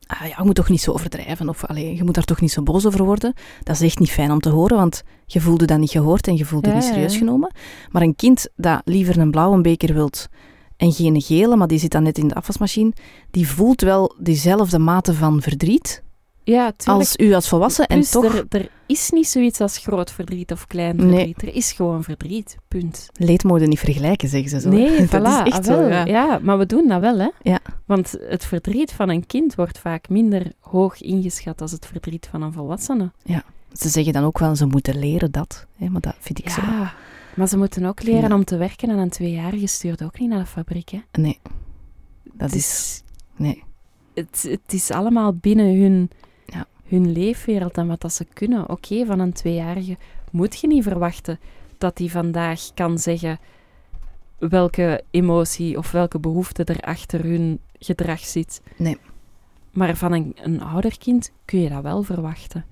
ah, 0.09 0.28
ja, 0.28 0.34
je 0.36 0.44
moet 0.44 0.54
toch 0.54 0.68
niet 0.68 0.80
zo 0.80 0.92
overdrijven, 0.92 1.48
of 1.48 1.64
allee, 1.64 1.96
je 1.96 2.04
moet 2.04 2.14
daar 2.14 2.24
toch 2.24 2.40
niet 2.40 2.52
zo 2.52 2.62
boos 2.62 2.86
over 2.86 3.04
worden, 3.04 3.32
dat 3.62 3.74
is 3.74 3.82
echt 3.82 3.98
niet 3.98 4.11
fijn 4.11 4.30
om 4.30 4.40
te 4.40 4.48
horen, 4.48 4.76
want 4.76 5.02
je 5.26 5.40
voelde 5.40 5.64
dat 5.64 5.78
niet 5.78 5.90
gehoord 5.90 6.26
en 6.26 6.36
je 6.36 6.44
voelde 6.44 6.68
Ja, 6.68 6.74
niet 6.74 6.84
serieus 6.84 7.12
ja. 7.12 7.18
genomen. 7.18 7.52
Maar 7.90 8.02
een 8.02 8.16
kind 8.16 8.48
dat 8.56 8.80
liever 8.84 9.18
een 9.18 9.30
blauwe 9.30 9.61
beker 9.61 9.94
wilt 9.94 10.28
en 10.76 10.92
geen 10.92 11.20
gele, 11.20 11.56
maar 11.56 11.66
die 11.66 11.78
zit 11.78 11.90
dan 11.90 12.02
net 12.02 12.18
in 12.18 12.28
de 12.28 12.34
afwasmachine, 12.34 12.92
die 13.30 13.48
voelt 13.48 13.80
wel 13.80 14.14
diezelfde 14.18 14.78
mate 14.78 15.14
van 15.14 15.42
verdriet 15.42 16.02
Ja, 16.51 16.72
als 16.84 17.16
u 17.16 17.32
als 17.32 17.49
volwassen. 17.49 17.86
En 17.86 18.01
toch 18.01 18.34
er, 18.34 18.44
er 18.49 18.68
is 18.86 19.11
niet 19.11 19.26
zoiets 19.28 19.61
als 19.61 19.78
groot 19.78 20.11
verdriet 20.12 20.53
of 20.53 20.66
klein 20.66 20.96
Nee. 20.96 21.07
verdriet. 21.09 21.42
Er 21.42 21.55
is 21.55 21.72
gewoon 21.72 22.03
verdriet. 22.03 22.57
Punt. 22.68 23.09
leedmode 23.12 23.66
niet 23.66 23.78
vergelijken, 23.78 24.28
zeggen 24.28 24.51
ze 24.51 24.61
zo. 24.61 24.68
Nee, 24.68 24.99
dat 25.07 25.20
voilà. 25.20 25.46
is 25.46 25.53
echt 25.53 25.59
ah, 25.59 25.64
wel. 25.64 25.82
zo, 25.82 25.88
ja. 25.88 26.05
ja. 26.05 26.38
maar 26.42 26.59
we 26.59 26.66
doen 26.66 26.88
dat 26.88 27.01
wel, 27.01 27.18
hè? 27.18 27.28
Ja. 27.42 27.59
Want 27.86 28.14
het 28.20 28.44
verdriet 28.44 28.92
van 28.92 29.09
een 29.09 29.26
kind 29.26 29.55
wordt 29.55 29.78
vaak 29.78 30.09
minder 30.09 30.53
hoog 30.61 31.01
ingeschat 31.01 31.61
als 31.61 31.72
het 31.72 31.86
verdriet 31.86 32.28
van 32.30 32.42
een 32.42 32.53
volwassene. 32.53 33.12
Ze 33.72 33.88
zeggen 33.88 34.12
dan 34.12 34.24
ook 34.24 34.38
wel, 34.38 34.57
ze 34.57 34.66
moeten 34.66 34.99
leren 34.99 35.30
dat. 35.32 35.66
Hè, 35.76 35.88
maar 35.88 36.01
dat 36.01 36.16
vind 36.18 36.38
ik 36.38 36.49
zo. 36.49 36.61
Ja, 36.61 36.94
maar 37.34 37.49
ze 37.49 37.57
moeten 37.57 37.84
ook 37.84 38.03
leren 38.03 38.28
Ja. 38.28 38.34
om 38.34 38.44
te 38.44 38.57
werken 38.57 38.90
aan 38.90 38.99
een 38.99 39.11
tweejarige 39.11 39.66
stuurt 39.66 40.03
ook 40.05 40.18
niet 40.18 40.28
naar 40.28 40.38
de 40.38 40.46
fabriek, 40.46 40.88
hè? 40.88 41.01
Nee, 41.12 41.38
dat 42.32 42.53
is... 42.55 43.03
Nee. 43.36 43.62
het, 44.14 44.46
het 44.51 44.72
is 44.72 44.90
allemaal 44.90 45.34
binnen 45.34 45.80
hun, 45.80 46.11
Ja. 46.11 46.26
Hun 46.89 47.12
leefwereld 47.12 47.76
en 47.76 47.86
wat 47.86 48.01
dat 48.01 48.12
ze 48.12 48.24
kunnen. 48.24 48.68
Oké, 48.70 49.07
van 49.07 49.18
een 49.20 49.32
tweejarige 49.32 49.97
moet 50.30 50.61
je 50.61 50.66
niet 50.66 50.82
verwachten 50.82 51.39
dat 51.78 51.97
die 51.97 52.11
vandaag 52.11 52.61
kan 52.74 52.99
zeggen 52.99 53.39
welke 54.39 55.03
emotie 55.11 55.76
of 55.78 55.91
welke 55.91 56.18
behoefte 56.18 56.64
er 56.64 56.80
achter 56.80 57.24
hun 57.24 57.61
gedrag 57.78 58.20
zit. 58.20 58.61
Nee. 58.76 58.97
Maar 59.72 59.97
van 59.97 60.12
een, 60.12 60.36
een 60.43 60.62
ouder 60.62 60.99
kind 60.99 61.32
kun 61.45 61.61
je 61.61 61.68
dat 61.68 61.82
wel 61.82 62.03
verwachten. 62.03 62.64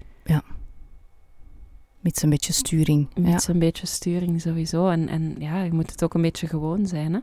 Met 2.01 2.23
een 2.23 2.31
beetje 2.31 2.53
sturing. 2.53 3.09
Met 3.14 3.29
Ja. 3.33 3.39
zo'n 3.39 3.59
beetje 3.59 3.87
sturing 3.87 4.41
sowieso. 4.41 4.89
En, 4.89 5.09
en 5.09 5.35
ja, 5.39 5.62
je 5.62 5.73
moet 5.73 5.91
het 5.91 6.05
ook 6.05 6.14
een 6.14 6.23
beetje 6.23 6.47
gewoon 6.47 6.87
zijn. 6.87 7.12
Hè? 7.12 7.21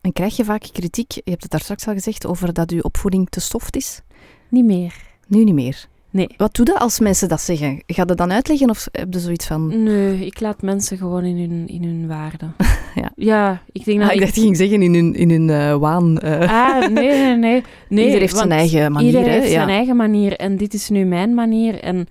En 0.00 0.12
krijg 0.12 0.36
je 0.36 0.44
vaak 0.44 0.60
kritiek, 0.72 1.10
je 1.12 1.22
hebt 1.24 1.42
het 1.42 1.50
daar 1.50 1.60
straks 1.60 1.86
al 1.86 1.92
gezegd, 1.94 2.26
over 2.26 2.52
dat 2.52 2.70
uw 2.70 2.80
opvoeding 2.80 3.28
te 3.28 3.40
soft 3.40 3.76
is? 3.76 4.02
Niet 4.48 4.64
meer. 4.64 4.94
Nu 5.32 5.44
niet 5.44 5.54
meer. 5.54 5.86
Nee. 6.10 6.28
Wat 6.36 6.54
doe 6.54 6.66
je 6.66 6.78
als 6.78 6.98
mensen 7.00 7.28
dat 7.28 7.40
zeggen? 7.40 7.82
Ga 7.86 8.04
je 8.06 8.14
dan 8.14 8.32
uitleggen 8.32 8.70
of 8.70 8.88
heb 8.92 9.12
je 9.12 9.20
zoiets 9.20 9.46
van... 9.46 9.82
Nee, 9.82 10.26
ik 10.26 10.40
laat 10.40 10.62
mensen 10.62 10.96
gewoon 10.96 11.24
in 11.24 11.36
hun, 11.38 11.68
in 11.68 11.84
hun 11.84 12.06
waarde. 12.08 12.46
Ja. 12.94 13.10
ja, 13.16 13.62
ik 13.72 13.84
denk 13.84 13.98
dat 14.00 14.08
Ah, 14.08 14.14
ik 14.14 14.20
dacht 14.20 14.34
je 14.34 14.40
ging 14.40 14.56
zeggen 14.56 14.82
in 14.82 14.94
hun, 14.94 15.14
in 15.14 15.30
hun 15.30 15.50
eh, 15.50 15.76
waan. 15.76 16.18
eh. 16.18 16.52
Ah, 16.52 16.88
nee, 16.90 17.08
nee, 17.08 17.36
nee. 17.36 17.62
nee 17.88 18.04
Ieder 18.04 18.20
heeft 18.20 18.36
zijn 18.36 18.52
eigen 18.52 18.92
manier. 18.92 19.06
Iedereen 19.08 19.28
hè? 19.28 19.34
heeft 19.34 19.48
ja. 19.48 19.54
zijn 19.54 19.68
eigen 19.68 19.96
manier 19.96 20.36
en 20.36 20.56
dit 20.56 20.74
is 20.74 20.88
nu 20.88 21.04
mijn 21.04 21.34
manier 21.34 21.80
en 21.80 22.06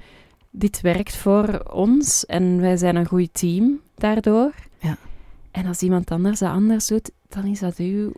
dit 0.52 0.82
werkt 0.82 1.16
voor 1.16 1.64
ons 1.74 2.26
en 2.26 2.62
wij 2.62 2.78
zijn 2.78 2.96
een 2.96 3.06
goed 3.06 3.30
team 3.32 3.80
daardoor. 3.96 4.52
Ja. 4.80 4.98
En 5.52 5.66
als 5.66 5.82
iemand 5.82 6.12
anders 6.12 6.40
dat 6.40 6.50
anders 6.50 6.88
doet, 6.88 7.12
dan 7.30 7.46
is 7.46 7.60
dat 7.60 7.78
uw, 7.78 8.12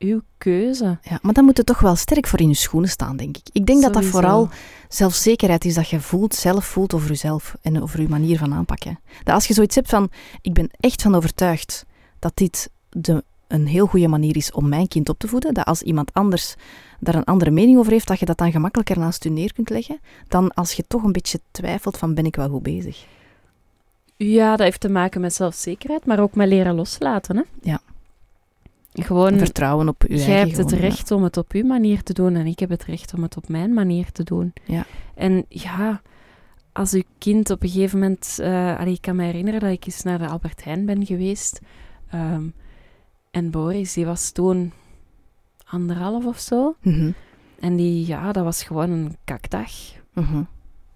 uw 0.00 0.20
keuze. 0.38 0.98
Ja, 1.02 1.18
maar 1.22 1.32
dan 1.32 1.44
moet 1.44 1.56
je 1.56 1.64
toch 1.64 1.80
wel 1.80 1.96
sterk 1.96 2.26
voor 2.26 2.40
in 2.40 2.48
je 2.48 2.54
schoenen 2.54 2.90
staan, 2.90 3.16
denk 3.16 3.36
ik. 3.36 3.48
Ik 3.52 3.66
denk 3.66 3.82
dat 3.82 3.94
dat 3.94 4.04
vooral 4.04 4.48
zelfzekerheid 4.88 5.64
is 5.64 5.74
dat 5.74 5.88
je 5.88 6.00
voelt, 6.00 6.34
zelf 6.34 6.64
voelt 6.64 6.94
over 6.94 7.08
jezelf 7.08 7.54
en 7.62 7.82
over 7.82 8.00
je 8.00 8.08
manier 8.08 8.38
van 8.38 8.54
aanpakken. 8.54 8.98
Dat 9.24 9.34
als 9.34 9.46
je 9.46 9.54
zoiets 9.54 9.74
hebt 9.74 9.88
van, 9.88 10.10
ik 10.40 10.52
ben 10.52 10.70
echt 10.80 11.02
van 11.02 11.14
overtuigd 11.14 11.84
dat 12.18 12.32
dit 12.34 12.70
de, 12.88 13.24
een 13.46 13.66
heel 13.66 13.86
goede 13.86 14.08
manier 14.08 14.36
is 14.36 14.52
om 14.52 14.68
mijn 14.68 14.88
kind 14.88 15.08
op 15.08 15.18
te 15.18 15.28
voeden, 15.28 15.54
dat 15.54 15.64
als 15.64 15.82
iemand 15.82 16.14
anders 16.14 16.54
daar 17.00 17.14
een 17.14 17.24
andere 17.24 17.50
mening 17.50 17.78
over 17.78 17.92
heeft, 17.92 18.06
dat 18.06 18.18
je 18.18 18.26
dat 18.26 18.38
dan 18.38 18.52
gemakkelijker 18.52 18.98
naast 18.98 19.24
je 19.24 19.30
neer 19.30 19.52
kunt 19.52 19.70
leggen, 19.70 20.00
dan 20.28 20.54
als 20.54 20.72
je 20.72 20.84
toch 20.88 21.02
een 21.02 21.12
beetje 21.12 21.40
twijfelt 21.50 21.98
van, 21.98 22.14
ben 22.14 22.26
ik 22.26 22.36
wel 22.36 22.48
goed 22.48 22.62
bezig? 22.62 23.06
Ja, 24.16 24.50
dat 24.50 24.66
heeft 24.66 24.80
te 24.80 24.88
maken 24.88 25.20
met 25.20 25.34
zelfzekerheid, 25.34 26.06
maar 26.06 26.20
ook 26.20 26.34
met 26.34 26.48
leren 26.48 26.74
loslaten. 26.74 27.36
Hè? 27.36 27.42
Ja. 27.62 27.80
Gewoon, 28.92 29.38
Vertrouwen 29.38 29.88
op 29.88 30.04
je 30.08 30.16
jij 30.16 30.38
hebt 30.38 30.56
het 30.56 30.70
ja. 30.70 30.76
recht 30.76 31.10
om 31.10 31.22
het 31.22 31.36
op 31.36 31.52
uw 31.52 31.66
manier 31.66 32.02
te 32.02 32.12
doen 32.12 32.36
en 32.36 32.46
ik 32.46 32.58
heb 32.58 32.70
het 32.70 32.84
recht 32.84 33.14
om 33.14 33.22
het 33.22 33.36
op 33.36 33.48
mijn 33.48 33.72
manier 33.74 34.12
te 34.12 34.22
doen. 34.24 34.52
Ja. 34.64 34.84
En 35.14 35.44
ja, 35.48 36.02
als 36.72 36.92
uw 36.92 37.02
kind 37.18 37.50
op 37.50 37.62
een 37.62 37.68
gegeven 37.68 37.98
moment... 37.98 38.38
eh, 38.42 38.78
allee, 38.78 38.92
ik 38.92 39.00
kan 39.00 39.16
me 39.16 39.24
herinneren 39.24 39.60
dat 39.60 39.70
ik 39.70 39.86
eens 39.86 40.02
naar 40.02 40.18
de 40.18 40.26
Albert 40.28 40.64
Heijn 40.64 40.86
ben 40.86 41.06
geweest. 41.06 41.60
ehm, 42.10 42.44
en 43.30 43.50
Boris, 43.50 43.92
die 43.92 44.06
was 44.06 44.30
toen 44.30 44.72
anderhalf 45.64 46.24
of 46.26 46.38
zo. 46.38 46.76
Mhm, 46.82 47.10
En 47.60 47.76
die, 47.76 48.06
ja, 48.06 48.32
dat 48.32 48.44
was 48.44 48.62
gewoon 48.62 48.90
een 48.90 49.16
kakdag. 49.24 49.70
mhm. 50.14 50.42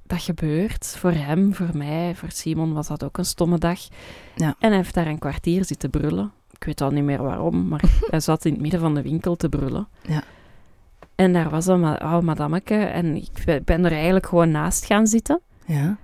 Dat 0.07 0.23
gebeurt. 0.23 0.87
Voor 0.99 1.13
hem, 1.13 1.55
voor 1.55 1.71
mij, 1.77 2.15
voor 2.15 2.31
Simon 2.31 2.73
was 2.73 2.87
dat 2.87 3.05
ook 3.05 3.19
een 3.19 3.25
stomme 3.25 3.59
dag. 3.59 3.81
Ja. 4.37 4.55
En 4.59 4.69
hij 4.69 4.77
heeft 4.77 4.95
daar 4.95 5.07
een 5.07 5.19
kwartier 5.19 5.65
zitten 5.65 5.91
brullen. 5.91 6.33
Ik 6.65 6.71
weet 6.79 6.81
al 6.89 6.91
niet 6.91 7.05
meer 7.05 7.23
waarom, 7.23 7.69
maar 7.69 7.83
hij 8.11 8.21
zat 8.21 8.45
in 8.45 8.53
het 8.53 8.61
midden 8.61 8.81
van 8.81 8.95
de 8.95 9.03
winkel 9.03 9.37
te 9.37 9.49
brullen. 9.49 9.89
Ja. 10.03 10.23
En 11.15 11.33
daar 11.33 11.51
was 11.51 11.67
een 11.67 11.81
ma- 11.81 11.99
oude 11.99 12.27
madameke 12.27 12.75
en 12.75 13.17
ik 13.17 13.29
be- 13.45 13.63
ben 13.65 13.85
er 13.85 13.93
eigenlijk 13.93 14.27
gewoon 14.27 14.51
naast 14.51 14.85
gaan 14.85 15.07
zitten, 15.07 15.41
Ja. 15.67 15.97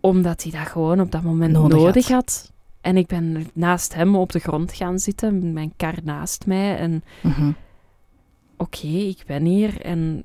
omdat 0.00 0.42
hij 0.42 0.52
dat 0.52 0.68
gewoon 0.68 1.00
op 1.00 1.10
dat 1.10 1.22
moment 1.22 1.52
Nodig 1.52 1.78
nodig, 1.78 2.08
had. 2.08 2.14
had. 2.14 2.52
En 2.80 2.96
ik 2.96 3.06
ben 3.06 3.46
naast 3.52 3.94
hem 3.94 4.16
op 4.16 4.32
de 4.32 4.38
grond 4.38 4.72
gaan 4.72 4.98
zitten, 4.98 5.52
mijn 5.52 5.72
kar 5.76 5.94
naast 6.02 6.46
mij. 6.46 6.76
En 6.76 7.02
Mhm. 7.22 7.50
oké, 8.56 8.86
ik 8.86 9.22
ben 9.26 9.44
hier 9.44 9.80
en 9.80 10.24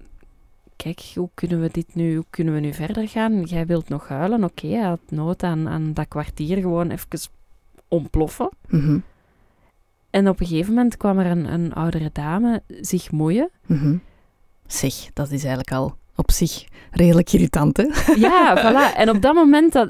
kijk, 0.76 1.12
hoe 1.16 1.30
kunnen 1.34 1.62
we 1.62 1.70
dit 1.72 1.96
nu, 1.96 2.16
hoe 2.16 2.26
kunnen 2.30 2.54
we 2.54 2.60
nu 2.60 2.74
verder 2.74 3.08
gaan? 3.08 3.42
Jij 3.42 3.66
wilt 3.66 3.90
nog 3.90 4.08
huilen, 4.08 4.44
oké, 4.44 4.68
hij 4.68 4.88
had 4.88 5.00
nood 5.10 5.44
aan, 5.44 5.68
aan 5.70 5.94
dat 5.94 6.08
kwartier 6.08 6.58
gewoon 6.58 6.90
even 6.90 7.08
ontploffen. 7.94 8.50
Mhm. 8.68 8.98
En 10.10 10.30
op 10.30 10.40
een 10.40 10.48
gegeven 10.48 10.74
moment 10.74 10.98
kwam 10.98 11.20
er 11.20 11.26
een, 11.26 11.54
een 11.54 11.74
oudere 11.74 12.10
dame 12.14 12.62
zich 12.82 13.12
moeien. 13.12 13.50
Mhm. 13.66 13.96
Zeg, 14.68 14.94
dat 15.14 15.26
is 15.26 15.44
eigenlijk 15.44 15.72
al 15.72 15.96
op 16.16 16.32
zich 16.32 16.66
redelijk 16.92 17.34
irritant, 17.34 17.78
hè? 17.78 17.86
Ja, 18.16 18.56
voilà. 18.64 18.98
En 18.98 19.10
op 19.10 19.22
dat 19.22 19.34
moment 19.34 19.74
dat, 19.74 19.90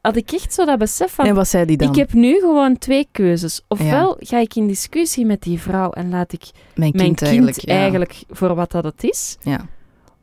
had 0.00 0.16
ik 0.16 0.32
echt 0.32 0.54
zo 0.54 0.64
dat 0.64 0.78
besef 0.78 1.12
van... 1.12 1.24
En 1.24 1.34
wat 1.34 1.48
zei 1.48 1.64
die 1.64 1.76
dan? 1.76 1.88
Ik 1.88 1.96
heb 1.96 2.12
nu 2.12 2.40
gewoon 2.40 2.78
twee 2.78 3.08
keuzes. 3.12 3.62
Ofwel 3.68 4.16
ga 4.18 4.38
ik 4.38 4.54
in 4.54 4.66
discussie 4.66 5.26
met 5.26 5.42
die 5.42 5.60
vrouw 5.60 5.90
en 5.90 6.10
laat 6.10 6.32
ik 6.32 6.42
mijn 6.52 6.62
mijn 6.74 6.92
kind, 6.92 7.18
kind 7.18 7.22
eigenlijk. 7.22 7.68
eigenlijk, 7.68 8.12
ja. 8.12 8.24
voor 8.28 8.54
wat 8.54 8.70
dat 8.70 8.84
het 8.84 9.04
is. 9.04 9.36
Ja. 9.40 9.66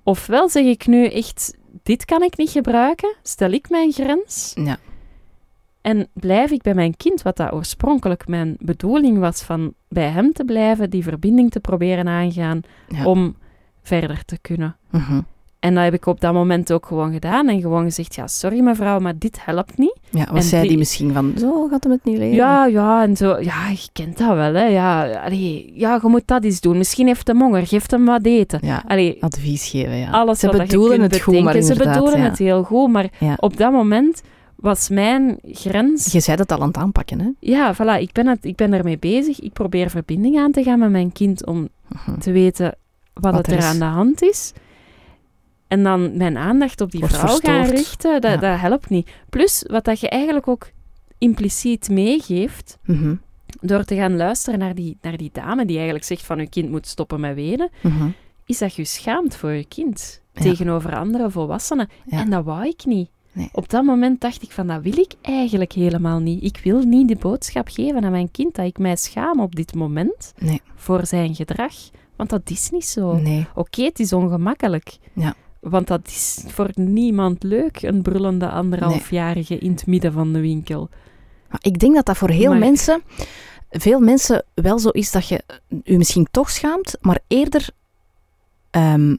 Ofwel 0.03 0.49
zeg 0.49 0.63
ik 0.63 0.88
nu 0.88 1.07
echt, 1.07 1.57
dit 1.84 2.05
kan 2.05 2.21
ik 2.21 2.38
niet 2.38 2.49
gebruiken, 2.49 3.15
stel 3.24 3.51
ik 3.51 3.69
mijn 3.69 3.91
grens 3.91 4.51
Ja. 4.55 4.78
En 5.84 6.08
blijf 6.14 6.52
ik 6.52 6.62
bij 6.62 6.74
mijn 6.74 6.98
kind, 6.98 7.22
wat 7.22 7.38
dat 7.38 7.52
oorspronkelijk 7.54 8.28
mijn 8.28 8.56
bedoeling 8.60 9.18
was 9.20 9.42
van 9.42 9.74
bij 9.90 10.10
hem 10.10 10.32
te 10.34 10.44
blijven, 10.46 10.90
die 10.90 11.04
verbinding 11.04 11.52
te 11.52 11.60
proberen 11.60 12.08
aangaan 12.08 12.62
Ja. 12.88 13.06
om 13.06 13.36
verder 13.82 14.26
te 14.26 14.38
kunnen. 14.42 14.76
Mhm. 14.92 15.20
En 15.60 15.74
dat 15.76 15.84
heb 15.84 15.94
ik 15.94 16.06
op 16.06 16.22
dat 16.22 16.34
moment 16.34 16.72
ook 16.74 16.86
gewoon 16.86 17.14
gedaan 17.14 17.48
en 17.50 17.62
gewoon 17.62 17.84
gezegd, 17.84 18.16
ja, 18.16 18.28
sorry 18.28 18.60
mevrouw, 18.60 19.00
maar 19.00 19.14
dit 19.18 19.46
helpt 19.46 19.78
niet. 19.78 19.98
ja, 20.10 20.26
wat 20.26 20.36
En 20.36 20.42
zei 20.44 20.60
die... 20.62 20.70
die- 20.70 20.78
misschien 20.80 21.14
van, 21.14 21.34
zo 21.38 21.68
gaat 21.68 21.84
hem 21.84 21.92
het 21.92 22.04
niet 22.06 22.18
leren? 22.18 22.36
Ja, 22.36 22.66
ja, 22.66 23.04
en 23.04 23.18
zo. 23.18 23.40
Ja, 23.40 23.70
je 23.70 23.88
kent 23.94 24.18
dat 24.18 24.36
wel, 24.36 24.54
hè. 24.54 24.66
Ja, 24.66 25.12
allee, 25.22 25.72
ja, 25.76 26.00
je 26.02 26.08
moet 26.08 26.28
dat 26.28 26.44
eens 26.44 26.62
doen. 26.62 26.78
Misschien 26.78 27.08
heeft 27.08 27.28
hem 27.28 27.42
honger, 27.42 27.68
geef 27.68 27.92
hem 27.92 28.06
wat 28.06 28.26
eten. 28.26 28.60
Ja, 28.64 28.84
Allee, 28.88 29.18
advies 29.24 29.70
geven, 29.70 29.96
ja. 29.98 30.10
alles 30.12 30.40
Ze 30.40 30.48
wat 30.48 30.56
je 30.56 30.62
bedoelen 30.62 31.00
kunt 31.00 31.12
het 31.14 31.22
goed, 31.22 31.42
maar 31.44 31.62
Ze 31.62 31.76
bedoelen 31.76 32.18
ja. 32.18 32.24
het 32.24 32.38
heel 32.38 32.64
goed, 32.64 32.92
maar 32.92 33.10
Ja. 33.20 33.34
op 33.40 33.58
dat 33.58 33.72
moment 33.72 34.22
was 34.64 34.89
mijn 34.89 35.39
grens... 35.43 36.11
Je 36.11 36.20
zei 36.20 36.38
het 36.38 36.51
al 36.51 36.61
aan 36.61 36.68
het 36.68 36.78
aanpakken, 36.78 37.20
hè? 37.20 37.30
Ja, 37.39 37.76
voilà, 37.76 38.01
ik 38.01 38.11
ben, 38.11 38.28
het, 38.28 38.45
ik 38.45 38.55
ben 38.55 38.74
ermee 38.74 38.97
bezig. 38.97 39.39
Ik 39.39 39.53
probeer 39.53 39.89
verbinding 39.89 40.38
aan 40.38 40.51
te 40.51 40.64
gaan 40.64 40.80
met 40.80 40.89
mijn 40.89 41.11
kind 41.11 41.45
om 41.45 41.70
Mhm. 41.88 42.20
te 42.20 42.32
weten 42.32 42.76
wat, 43.14 43.24
Wat 43.34 43.45
het 43.45 43.55
er 43.55 43.57
is. 43.57 43.64
aan 43.66 43.80
de 43.80 43.86
hand 43.86 44.22
is. 44.22 44.53
En 45.68 45.84
dan 45.84 46.18
mijn 46.18 46.38
aandacht 46.38 46.82
op 46.82 46.91
die 46.91 46.99
Wordt 46.99 47.18
vrouw 47.18 47.38
gaan 47.38 47.66
richten, 47.66 48.22
dat, 48.22 48.32
Ja. 48.32 48.38
dat 48.38 48.59
helpt 48.59 48.89
niet. 48.89 49.09
Plus, 49.30 49.66
wat 49.68 49.86
dat 49.86 49.99
je 49.99 50.09
eigenlijk 50.09 50.47
ook 50.47 50.70
impliciet 51.18 51.89
meegeeft, 51.89 52.78
Mhm. 52.86 53.16
door 53.61 53.84
te 53.84 53.95
gaan 53.95 54.16
luisteren 54.16 54.59
naar 54.59 54.76
die, 54.76 54.97
naar 55.01 55.18
die 55.18 55.30
dame 55.34 55.66
die 55.66 55.76
eigenlijk 55.76 56.05
zegt 56.05 56.26
van 56.26 56.39
je 56.39 56.49
kind 56.49 56.70
moet 56.70 56.88
stoppen 56.88 57.20
met 57.20 57.36
wenen, 57.36 57.70
Mhm. 57.82 58.07
is 58.45 58.57
dat 58.57 58.74
je 58.76 58.86
schaamt 58.86 59.36
voor 59.36 59.51
je 59.51 59.66
kind 59.66 60.22
Ja. 60.34 60.41
tegenover 60.41 60.95
andere 60.95 61.30
volwassenen. 61.30 61.89
Ja. 62.05 62.20
En 62.20 62.30
dat 62.30 62.43
wou 62.43 62.68
ik 62.68 62.86
niet. 62.86 63.09
Nee. 63.34 63.50
Op 63.52 63.70
dat 63.70 63.84
moment 63.84 64.22
dacht 64.22 64.42
ik 64.44 64.52
van 64.52 64.68
dat 64.68 64.82
wil 64.82 64.98
ik 64.98 65.14
eigenlijk 65.22 65.72
helemaal 65.72 66.20
niet. 66.20 66.44
Ik 66.44 66.58
wil 66.64 66.80
niet 66.80 67.08
de 67.08 67.16
boodschap 67.16 67.68
geven 67.70 68.04
aan 68.04 68.12
mijn 68.12 68.32
kind 68.32 68.56
dat 68.56 68.66
ik 68.66 68.78
mij 68.78 68.96
schaam 68.96 69.40
op 69.40 69.56
dit 69.56 69.76
moment 69.76 70.34
Nee. 70.38 70.62
voor 70.76 71.06
zijn 71.06 71.36
gedrag. 71.36 71.74
Want 72.16 72.30
dat 72.30 72.50
is 72.50 72.70
niet 72.70 72.86
zo. 72.86 73.14
Nee. 73.18 73.48
Oké, 73.56 73.84
het 73.84 74.00
is 74.00 74.14
ongemakkelijk. 74.14 74.98
Ja. 75.14 75.34
Want 75.60 75.88
dat 75.88 76.08
is 76.08 76.44
voor 76.48 76.70
niemand 76.76 77.44
leuk, 77.44 77.82
een 77.82 78.02
brullende 78.02 78.50
anderhalfjarige 78.50 79.58
in 79.58 79.72
het 79.72 79.88
midden 79.88 80.12
van 80.14 80.34
de 80.34 80.40
winkel. 80.40 80.90
Maar 81.50 81.60
ik 81.64 81.80
denk 81.80 81.96
dat 81.96 82.06
dat 82.06 82.18
voor 82.18 82.30
heel 82.30 82.50
Maar- 82.50 82.60
mensen, 82.60 83.02
veel 83.70 84.00
mensen 84.00 84.46
wel 84.54 84.80
zo 84.80 84.90
is 84.90 85.12
dat 85.12 85.28
je 85.28 85.44
je 85.84 85.98
misschien 85.98 86.28
toch 86.32 86.50
schaamt, 86.50 86.98
maar 87.02 87.20
eerder 87.28 87.70
ehm, 88.70 89.16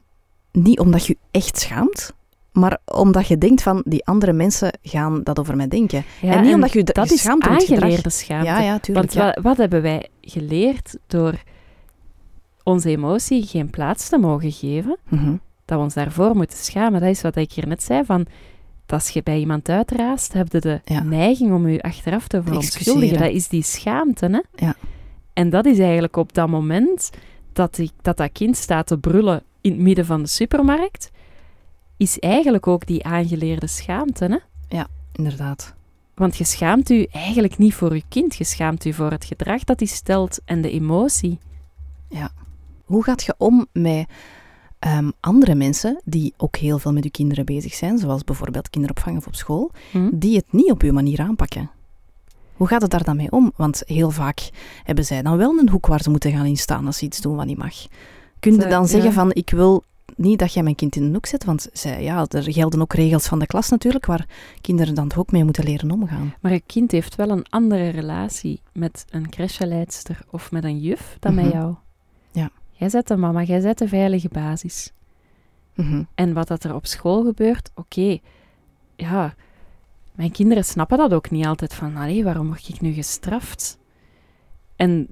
niet 0.51 0.79
omdat 0.79 1.05
je 1.05 1.17
echt 1.31 1.57
schaamt, 1.59 2.13
maar 2.55 2.77
omdat 2.85 3.27
je 3.27 3.37
denkt 3.37 3.61
van 3.61 3.81
die 3.85 4.05
andere 4.05 4.33
mensen 4.33 4.77
gaan 4.81 5.23
dat 5.23 5.39
over 5.39 5.55
mij 5.55 5.67
denken. 5.67 6.03
Ja, 6.21 6.33
en 6.33 6.43
niet 6.43 6.53
omdat 6.53 6.71
je, 6.73 6.83
dat 6.83 7.07
je 7.09 7.13
is 7.13 7.21
schaamt 7.21 7.43
aangeleerde 7.43 8.09
schaamte. 8.09 8.45
Ja, 8.45 8.59
ja, 8.59 8.79
tuurlijk. 8.79 9.11
Want 9.11 9.13
ja. 9.13 9.33
wa- 9.35 9.41
wat 9.41 9.57
hebben 9.57 9.81
wij 9.81 10.09
geleerd 10.21 10.97
door 11.07 11.33
onze 12.63 12.89
emotie 12.89 13.45
geen 13.45 13.69
plaats 13.69 14.09
te 14.09 14.17
mogen 14.17 14.51
geven? 14.51 14.97
Mhm. 15.09 15.35
Dat 15.65 15.77
we 15.77 15.83
ons 15.83 15.93
daarvoor 15.93 16.35
moeten 16.35 16.57
schamen. 16.57 17.01
Dat 17.01 17.09
is 17.09 17.21
wat 17.21 17.35
ik 17.35 17.51
hier 17.51 17.67
net 17.67 17.83
zei. 17.83 18.05
Van, 18.05 18.25
dat 18.85 18.99
als 18.99 19.09
je 19.09 19.23
bij 19.23 19.39
iemand 19.39 19.69
uitraast, 19.69 20.33
heb 20.33 20.51
je 20.51 20.59
de 20.59 20.81
neiging 21.03 21.53
om 21.53 21.67
je 21.67 21.81
achteraf 21.81 22.27
te 22.27 22.43
verontschuldigen. 22.43 23.19
Dat 23.19 23.31
is 23.31 23.47
die 23.47 23.63
schaamte. 23.63 24.25
Hè? 24.25 24.65
Ja. 24.65 24.75
En 25.33 25.49
dat 25.49 25.65
is 25.65 25.79
eigenlijk 25.79 26.15
op 26.17 26.33
dat 26.33 26.47
moment 26.49 27.09
dat, 27.53 27.77
ik, 27.77 27.91
dat 28.01 28.17
dat 28.17 28.31
kind 28.31 28.57
staat 28.57 28.87
te 28.87 28.97
brullen 28.97 29.43
in 29.61 29.71
het 29.71 29.79
midden 29.79 30.05
van 30.05 30.21
de 30.21 30.27
supermarkt, 30.27 31.11
is 31.97 32.19
eigenlijk 32.19 32.67
ook 32.67 32.85
die 32.85 33.03
aangeleerde 33.05 33.67
schaamte. 33.67 34.25
Hè? 34.25 34.37
Inderdaad. 35.11 35.73
Want 36.13 36.37
je 36.37 36.43
schaamt 36.43 36.89
u 36.89 37.03
eigenlijk 37.11 37.57
niet 37.57 37.73
voor 37.73 37.95
je 37.95 38.03
kind, 38.09 38.35
je 38.35 38.43
schaamt 38.43 38.85
u 38.85 38.93
voor 38.93 39.11
het 39.11 39.25
gedrag 39.25 39.63
dat 39.63 39.79
hij 39.79 39.87
stelt 39.87 40.39
en 40.45 40.61
de 40.61 40.71
emotie. 40.71 41.39
Hoe 42.85 43.03
gaat 43.03 43.23
je 43.23 43.35
om 43.37 43.65
met 43.71 44.05
ehm, 44.79 45.11
andere 45.19 45.55
mensen 45.55 46.01
die 46.05 46.33
ook 46.37 46.55
heel 46.55 46.79
veel 46.79 46.93
met 46.93 47.03
je 47.03 47.09
kinderen 47.09 47.45
bezig 47.45 47.73
zijn, 47.73 47.97
zoals 47.97 48.23
bijvoorbeeld 48.23 48.69
kinderopvang 48.69 49.17
of 49.17 49.27
op 49.27 49.35
school, 49.35 49.71
Hm? 49.91 50.09
die 50.13 50.35
het 50.35 50.45
niet 50.49 50.71
op 50.71 50.81
uw 50.81 50.93
manier 50.93 51.19
aanpakken? 51.19 51.69
Hoe 52.53 52.67
gaat 52.67 52.81
het 52.81 52.91
daar 52.91 53.03
dan 53.03 53.15
mee 53.15 53.31
om? 53.31 53.51
Want 53.55 53.83
heel 53.85 54.11
vaak 54.11 54.49
hebben 54.83 55.05
zij 55.05 55.21
dan 55.21 55.37
wel 55.37 55.57
een 55.59 55.69
hoek 55.69 55.87
waar 55.87 56.01
ze 56.01 56.09
moeten 56.09 56.31
gaan 56.31 56.45
instaan 56.45 56.85
als 56.85 56.97
ze 56.97 57.05
iets 57.05 57.21
doen 57.21 57.35
wat 57.35 57.45
niet 57.45 57.57
mag. 57.57 57.75
Kun 58.39 58.55
je 58.55 58.67
dan 58.67 58.87
zeggen 58.87 59.09
ja. 59.09 59.15
van, 59.15 59.31
ik 59.33 59.49
wil 59.49 59.83
niet 60.15 60.39
dat 60.39 60.53
jij 60.53 60.63
mijn 60.63 60.75
kind 60.75 60.95
in 60.95 61.03
een 61.03 61.13
hoek 61.13 61.25
zet, 61.25 61.43
want 61.43 61.67
zij, 61.73 62.03
ja, 62.03 62.25
er 62.29 62.53
gelden 62.53 62.81
ook 62.81 62.93
regels 62.93 63.27
van 63.27 63.39
de 63.39 63.45
klas 63.45 63.69
natuurlijk, 63.69 64.05
waar 64.05 64.27
kinderen 64.61 64.95
dan 64.95 65.11
ook 65.15 65.31
mee 65.31 65.43
moeten 65.43 65.63
leren 65.63 65.91
omgaan. 65.91 66.33
Maar 66.41 66.51
je 66.51 66.61
kind 66.65 66.91
heeft 66.91 67.15
wel 67.15 67.29
een 67.29 67.45
andere 67.49 67.89
relatie 67.89 68.61
met 68.73 69.05
een 69.09 69.29
crècheleidster 69.29 70.19
of 70.29 70.51
met 70.51 70.63
een 70.63 70.79
juf 70.79 71.17
dan 71.19 71.35
met 71.35 71.45
Mhm. 71.45 71.53
jou. 71.53 71.75
Ja. 72.31 72.49
Jij 72.71 72.89
zet 72.89 73.07
de 73.07 73.15
mama, 73.15 73.43
jij 73.43 73.59
zet 73.59 73.77
de 73.77 73.87
veilige 73.87 74.29
basis. 74.31 74.91
Mhm. 75.73 76.03
En 76.15 76.33
wat 76.33 76.47
dat 76.47 76.63
er 76.63 76.75
op 76.75 76.85
school 76.85 77.23
gebeurt, 77.23 77.71
oké, 77.75 78.17
ja, 78.95 79.35
mijn 80.15 80.31
kinderen 80.31 80.63
snappen 80.65 80.97
dat 80.97 81.13
ook 81.13 81.31
niet 81.31 81.45
altijd 81.45 81.73
van, 81.73 81.95
allee, 81.95 82.23
waarom 82.23 82.47
word 82.47 82.67
ik 82.67 82.81
nu 82.81 82.91
gestraft? 82.93 83.77
En 84.75 85.07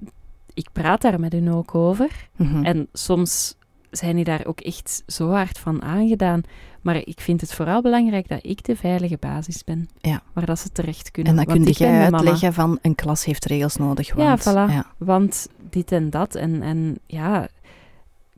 ik 0.54 0.68
praat 0.72 1.00
daar 1.02 1.20
met 1.20 1.32
hun 1.32 1.52
ook 1.52 1.74
over. 1.74 2.28
Mhm. 2.36 2.64
En 2.64 2.88
soms 2.92 3.54
zijn 3.96 4.16
die 4.16 4.24
daar 4.24 4.46
ook 4.46 4.60
echt 4.60 5.02
zo 5.06 5.30
hard 5.30 5.58
van 5.58 5.82
aangedaan. 5.82 6.42
Maar 6.80 6.96
ik 6.96 7.20
vind 7.20 7.40
het 7.40 7.54
vooral 7.54 7.82
belangrijk 7.82 8.28
dat 8.28 8.38
ik 8.42 8.64
de 8.64 8.76
veilige 8.76 9.16
basis 9.20 9.64
ben. 9.64 9.88
Ja. 10.00 10.22
Waar 10.32 10.46
dat 10.46 10.58
ze 10.58 10.72
terecht 10.72 11.10
kunnen. 11.10 11.38
En 11.38 11.44
dan 11.44 11.54
kun 11.54 11.72
jij 11.72 11.90
mama. 11.90 12.16
uitleggen 12.16 12.52
van 12.52 12.78
een 12.82 12.94
klas 12.94 13.24
heeft 13.24 13.44
regels 13.44 13.76
nodig. 13.76 14.06
Ja, 14.06 14.14
Want, 14.14 14.40
voilà. 14.40 14.72
Ja. 14.74 14.86
Want 14.98 15.48
dit 15.70 15.92
en 15.92 16.10
dat. 16.10 16.34
En, 16.34 16.62
en 16.62 16.98
ja, 17.06 17.48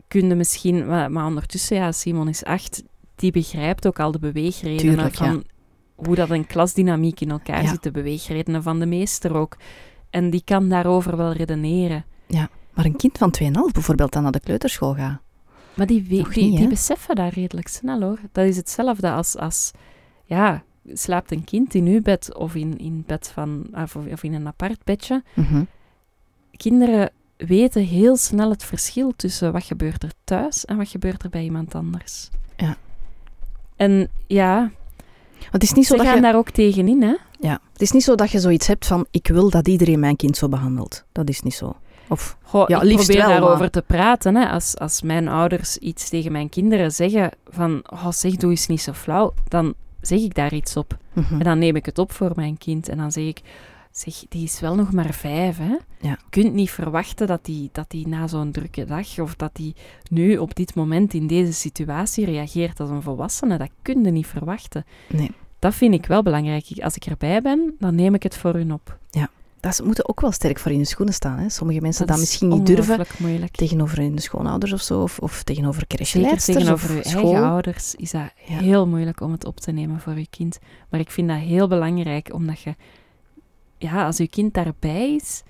kun 0.08 0.28
je 0.28 0.34
misschien... 0.34 0.86
Maar, 0.86 1.10
maar 1.10 1.26
ondertussen, 1.26 1.76
ja, 1.76 1.92
Simon 1.92 2.28
is 2.28 2.44
acht. 2.44 2.82
Die 3.14 3.32
begrijpt 3.32 3.86
ook 3.86 4.00
al 4.00 4.12
de 4.12 4.18
beweegredenen 4.18 4.94
Tuurlijk, 4.94 5.14
van 5.14 5.32
ja. 5.32 5.42
hoe 5.94 6.14
dat 6.14 6.30
een 6.30 6.46
klasdynamiek 6.46 7.20
in 7.20 7.30
elkaar 7.30 7.62
Ja. 7.62 7.68
zit. 7.68 7.82
De 7.82 7.90
beweegredenen 7.90 8.62
van 8.62 8.78
de 8.78 8.86
meester 8.86 9.34
ook. 9.34 9.56
En 10.10 10.30
die 10.30 10.42
kan 10.44 10.68
daarover 10.68 11.16
wel 11.16 11.32
redeneren. 11.32 12.04
Maar 12.76 12.84
een 12.84 12.96
kind 12.96 13.18
van 13.18 13.34
2,5 13.42 13.48
bijvoorbeeld 13.72 14.12
dan 14.12 14.22
naar 14.22 14.32
de 14.32 14.40
kleuterschool 14.40 14.94
gaat. 14.94 15.20
Maar 15.76 15.86
die, 15.86 16.02
die, 16.02 16.26
niet, 16.28 16.56
die 16.56 16.68
beseffen 16.68 17.14
dat 17.14 17.32
redelijk 17.32 17.68
snel 17.68 18.00
hoor. 18.00 18.18
Dat 18.32 18.46
is 18.46 18.56
hetzelfde 18.56 19.10
als, 19.10 19.36
als 19.36 19.70
ja, 20.24 20.62
slaapt 20.92 21.32
een 21.32 21.44
kind 21.44 21.74
in 21.74 21.86
uw 21.86 22.02
bed 22.02 22.34
of 22.36 22.54
in, 22.54 22.78
in 22.78 23.04
bed 23.06 23.30
van, 23.34 23.66
of, 23.74 23.96
of 23.96 24.22
in 24.22 24.34
een 24.34 24.46
apart 24.46 24.84
bedje. 24.84 25.22
Mhm. 25.34 25.64
Kinderen 26.56 27.10
weten 27.36 27.82
heel 27.82 28.16
snel 28.16 28.50
het 28.50 28.64
verschil 28.64 29.12
tussen 29.16 29.52
wat 29.52 29.64
gebeurt 29.64 30.02
er 30.02 30.12
thuis 30.24 30.64
en 30.64 30.76
wat 30.76 30.88
gebeurt 30.88 31.22
er 31.22 31.30
bij 31.30 31.42
iemand 31.42 31.74
anders. 31.74 32.28
Ja. 32.56 32.76
En 33.76 34.08
ja, 34.26 34.58
Want 35.38 35.52
het 35.52 35.62
is 35.62 35.72
niet 35.72 35.86
zo 35.86 35.96
dat 35.96 36.06
gaan 36.06 36.16
je... 36.16 36.22
daar 36.22 36.36
ook 36.36 36.50
tegenin, 36.50 37.02
hè. 37.02 37.14
Ja. 37.40 37.60
Het 37.72 37.82
is 37.82 37.90
niet 37.90 38.02
zo 38.02 38.14
dat 38.14 38.30
je 38.30 38.40
zoiets 38.40 38.66
hebt 38.66 38.86
van 38.86 39.06
ik 39.10 39.26
wil 39.26 39.50
dat 39.50 39.68
iedereen 39.68 40.00
mijn 40.00 40.16
kind 40.16 40.36
zo 40.36 40.48
behandelt. 40.48 41.04
Dat 41.12 41.28
is 41.28 41.40
niet 41.40 41.54
zo. 41.54 41.76
Of 42.08 42.36
Goh, 42.42 42.68
Ja, 42.68 42.76
ik 42.76 42.82
liefst 42.82 43.06
probeer 43.06 43.26
wel, 43.26 43.30
daarover 43.32 43.58
maar- 43.58 43.70
te 43.70 43.82
praten. 43.82 44.34
Hè. 44.36 44.48
Als, 44.48 44.78
als 44.78 45.02
mijn 45.02 45.28
ouders 45.28 45.76
iets 45.78 46.08
tegen 46.08 46.32
mijn 46.32 46.48
kinderen 46.48 46.90
zeggen 46.92 47.30
van, 47.48 47.82
oh, 47.92 48.10
zeg, 48.10 48.36
doe 48.36 48.50
eens 48.50 48.66
niet 48.66 48.80
zo 48.82 48.92
flauw, 48.92 49.34
dan 49.48 49.74
zeg 50.00 50.20
ik 50.20 50.34
daar 50.34 50.54
iets 50.54 50.76
op. 50.76 50.96
Mhm. 51.12 51.32
En 51.34 51.38
dan 51.44 51.58
neem 51.58 51.76
ik 51.76 51.86
het 51.86 51.98
op 51.98 52.12
voor 52.12 52.32
mijn 52.34 52.58
kind 52.58 52.88
en 52.88 52.96
dan 52.96 53.12
zeg 53.12 53.24
ik, 53.24 53.40
zeg, 53.90 54.14
die 54.28 54.44
is 54.44 54.60
wel 54.60 54.74
nog 54.74 54.92
maar 54.92 55.14
vijf, 55.14 55.58
hè. 55.58 55.76
Ja. 56.00 56.10
Je 56.10 56.16
kunt 56.30 56.52
niet 56.54 56.70
verwachten 56.70 57.26
dat 57.26 57.44
die, 57.44 57.68
dat 57.72 57.90
die 57.90 58.08
na 58.08 58.26
zo'n 58.26 58.50
drukke 58.52 58.84
dag, 58.84 59.18
of 59.18 59.34
dat 59.36 59.50
die 59.54 59.74
nu 60.10 60.36
op 60.36 60.54
dit 60.54 60.74
moment 60.74 61.14
in 61.14 61.26
deze 61.26 61.52
situatie 61.52 62.24
reageert 62.24 62.80
als 62.80 62.90
een 62.90 63.02
volwassene. 63.02 63.58
Dat 63.58 63.70
kun 63.82 64.04
je 64.04 64.10
niet 64.10 64.26
verwachten. 64.26 64.84
Nee. 65.08 65.30
Dat 65.58 65.74
vind 65.74 65.94
ik 65.94 66.06
wel 66.06 66.22
belangrijk. 66.22 66.66
Als 66.82 66.96
ik 66.96 67.04
erbij 67.06 67.42
ben, 67.42 67.74
dan 67.78 67.94
neem 67.94 68.14
ik 68.14 68.22
het 68.22 68.36
voor 68.36 68.52
hun 68.54 68.72
op. 68.72 68.98
Dat 69.60 69.74
ze 69.74 69.82
moeten 69.84 70.08
ook 70.08 70.20
wel 70.20 70.32
sterk 70.32 70.58
voor 70.58 70.72
in 70.72 70.78
de 70.78 70.84
schoenen 70.84 71.14
staan. 71.14 71.38
Hè? 71.38 71.48
Sommige 71.48 71.80
mensen 71.80 72.06
Dat 72.06 72.16
dat, 72.16 72.24
is 72.24 72.30
misschien 72.30 72.48
niet 72.58 72.66
durven 72.66 73.04
moeilijk. 73.18 73.56
tegenover 73.56 73.98
hun 73.98 74.18
schoonouders 74.18 74.72
of 74.72 74.80
zo, 74.80 75.02
of, 75.02 75.18
of 75.18 75.42
tegenover 75.42 75.86
crècheleidsters 75.86 76.58
tegenover 76.58 76.90
of 76.90 76.96
uw 76.96 77.02
school. 77.10 77.30
eigen 77.32 77.48
ouders 77.50 77.94
is 77.94 78.10
dat 78.10 78.30
Ja. 78.46 78.58
heel 78.58 78.86
moeilijk 78.86 79.20
om 79.20 79.32
het 79.32 79.44
op 79.44 79.60
te 79.60 79.72
nemen 79.72 80.00
voor 80.00 80.18
je 80.18 80.26
kind. 80.30 80.58
Maar 80.90 81.00
ik 81.00 81.10
vind 81.10 81.28
dat 81.28 81.38
heel 81.38 81.68
belangrijk, 81.68 82.32
omdat 82.34 82.60
je, 82.60 82.74
ja, 83.78 84.06
als 84.06 84.16
je 84.16 84.28
kind 84.28 84.54
daarbij 84.54 85.14
is, 85.14 85.42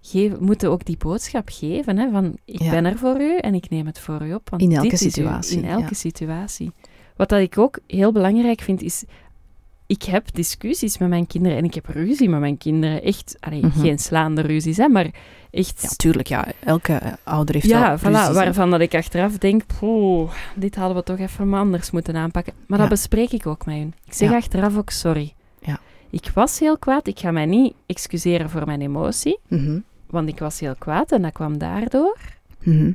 geef, 0.00 0.38
moet 0.40 0.60
je 0.60 0.68
ook 0.68 0.84
die 0.84 0.96
boodschap 0.96 1.48
geven, 1.52 1.98
hè, 1.98 2.10
van 2.10 2.38
ik 2.44 2.62
Ja. 2.62 2.70
ben 2.70 2.84
er 2.84 2.98
voor 2.98 3.20
u 3.20 3.36
en 3.36 3.54
ik 3.54 3.70
neem 3.70 3.86
het 3.86 3.98
voor 3.98 4.22
u 4.26 4.34
op. 4.34 4.50
Want 4.50 4.62
In 4.62 4.72
elke 4.72 4.92
u- 4.94 4.96
situatie, 4.96 5.58
in 5.58 5.64
elke 5.64 5.82
ja. 5.82 5.94
situatie. 5.94 6.72
Wat 7.16 7.28
dat 7.28 7.40
ik 7.40 7.58
ook 7.58 7.78
heel 7.86 8.12
belangrijk 8.12 8.60
vind, 8.60 8.82
is, 8.82 9.04
ik 9.86 10.02
heb 10.02 10.34
discussies 10.34 10.98
met 10.98 11.08
mijn 11.08 11.26
kinderen 11.26 11.58
en 11.58 11.64
ik 11.64 11.74
heb 11.74 11.86
ruzie 11.86 12.28
met 12.28 12.40
mijn 12.40 12.58
kinderen. 12.58 13.02
Echt, 13.02 13.36
allee, 13.40 13.62
Mhm. 13.64 13.80
geen 13.80 13.98
slaande 13.98 14.40
ruzies, 14.40 14.76
hè, 14.76 14.88
maar 14.88 15.10
echt... 15.50 15.82
Ja, 15.82 15.88
tuurlijk. 15.88 16.28
Ja. 16.28 16.46
Elke 16.64 17.00
ouder 17.24 17.54
heeft 17.54 17.66
Ja, 17.66 17.88
wel 17.88 17.98
voilà, 17.98 18.02
ruzies, 18.02 18.26
hè. 18.26 18.32
waarvan 18.32 18.70
dat 18.70 18.80
ik 18.80 18.94
achteraf 18.94 19.38
denk, 19.38 19.62
poeh, 19.78 20.30
dit 20.54 20.74
hadden 20.76 20.96
we 20.96 21.02
toch 21.02 21.18
even 21.18 21.54
anders 21.54 21.90
moeten 21.90 22.16
aanpakken. 22.16 22.52
Maar 22.66 22.78
dat 22.78 22.88
bespreek 22.88 23.32
ik 23.32 23.46
ook 23.46 23.66
met 23.66 23.74
hun. 23.76 23.94
Ik 24.04 24.12
zeg 24.12 24.30
Ja. 24.30 24.36
achteraf 24.36 24.76
ook 24.76 24.90
sorry. 24.90 25.34
Ja. 25.60 25.78
Ik 26.10 26.30
was 26.34 26.58
heel 26.58 26.78
kwaad, 26.78 27.06
ik 27.06 27.18
ga 27.18 27.30
mij 27.30 27.46
niet 27.46 27.74
excuseren 27.86 28.50
voor 28.50 28.66
mijn 28.66 28.80
emotie, 28.80 29.38
Mhm. 29.48 29.78
want 30.10 30.28
ik 30.28 30.38
was 30.38 30.60
heel 30.60 30.74
kwaad 30.78 31.12
en 31.12 31.22
dat 31.22 31.32
kwam 31.32 31.58
daardoor. 31.58 32.18
Mhm. 32.62 32.92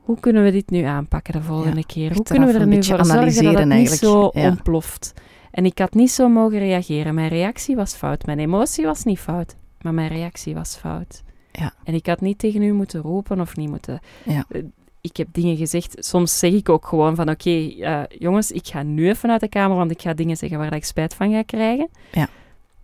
Hoe 0.00 0.20
kunnen 0.20 0.44
we 0.44 0.50
dit 0.50 0.70
nu 0.70 0.82
aanpakken 0.82 1.32
de 1.32 1.42
volgende 1.42 1.86
keer? 1.86 2.12
Hoe 2.14 2.22
kunnen 2.22 2.48
we 2.52 2.58
er 2.58 2.66
nu 2.66 2.74
voor 2.74 2.84
zorgen 2.84 3.06
dat 3.06 3.16
het 3.16 3.16
analyseren 3.16 3.68
niet 3.68 3.76
eigenlijk, 3.76 4.02
zo 4.02 4.30
ja. 4.32 4.48
ontploft? 4.48 5.14
En 5.50 5.64
ik 5.64 5.78
had 5.78 5.94
niet 5.94 6.10
zo 6.10 6.28
mogen 6.28 6.58
reageren. 6.58 7.14
Mijn 7.14 7.28
reactie 7.28 7.76
was 7.76 7.94
fout. 7.94 8.26
Mijn 8.26 8.38
emotie 8.38 8.84
was 8.84 9.04
niet 9.04 9.18
fout, 9.18 9.56
maar 9.80 9.94
mijn 9.94 10.08
reactie 10.08 10.54
was 10.54 10.76
fout. 10.76 11.22
Ja. 11.52 11.72
En 11.84 11.94
ik 11.94 12.06
had 12.06 12.20
niet 12.20 12.38
tegen 12.38 12.62
u 12.62 12.72
moeten 12.72 13.00
roepen 13.00 13.40
of 13.40 13.56
niet 13.56 13.68
moeten... 13.68 14.00
Ja. 14.24 14.44
Eh, 14.48 14.62
Ik 15.00 15.16
heb 15.16 15.28
dingen 15.32 15.56
gezegd. 15.56 15.96
Soms 15.98 16.38
zeg 16.38 16.52
ik 16.52 16.68
ook 16.68 16.86
gewoon 16.86 17.14
van... 17.14 17.30
Oké, 17.30 17.50
eh, 17.80 18.02
jongens, 18.18 18.50
ik 18.50 18.66
ga 18.66 18.82
nu 18.82 19.08
even 19.08 19.30
uit 19.30 19.40
de 19.40 19.48
kamer, 19.48 19.76
want 19.76 19.90
ik 19.90 20.02
ga 20.02 20.14
dingen 20.14 20.36
zeggen 20.36 20.58
waar 20.58 20.74
ik 20.74 20.84
spijt 20.84 21.14
van 21.14 21.32
ga 21.32 21.42
krijgen. 21.42 21.88
Ja. 22.12 22.28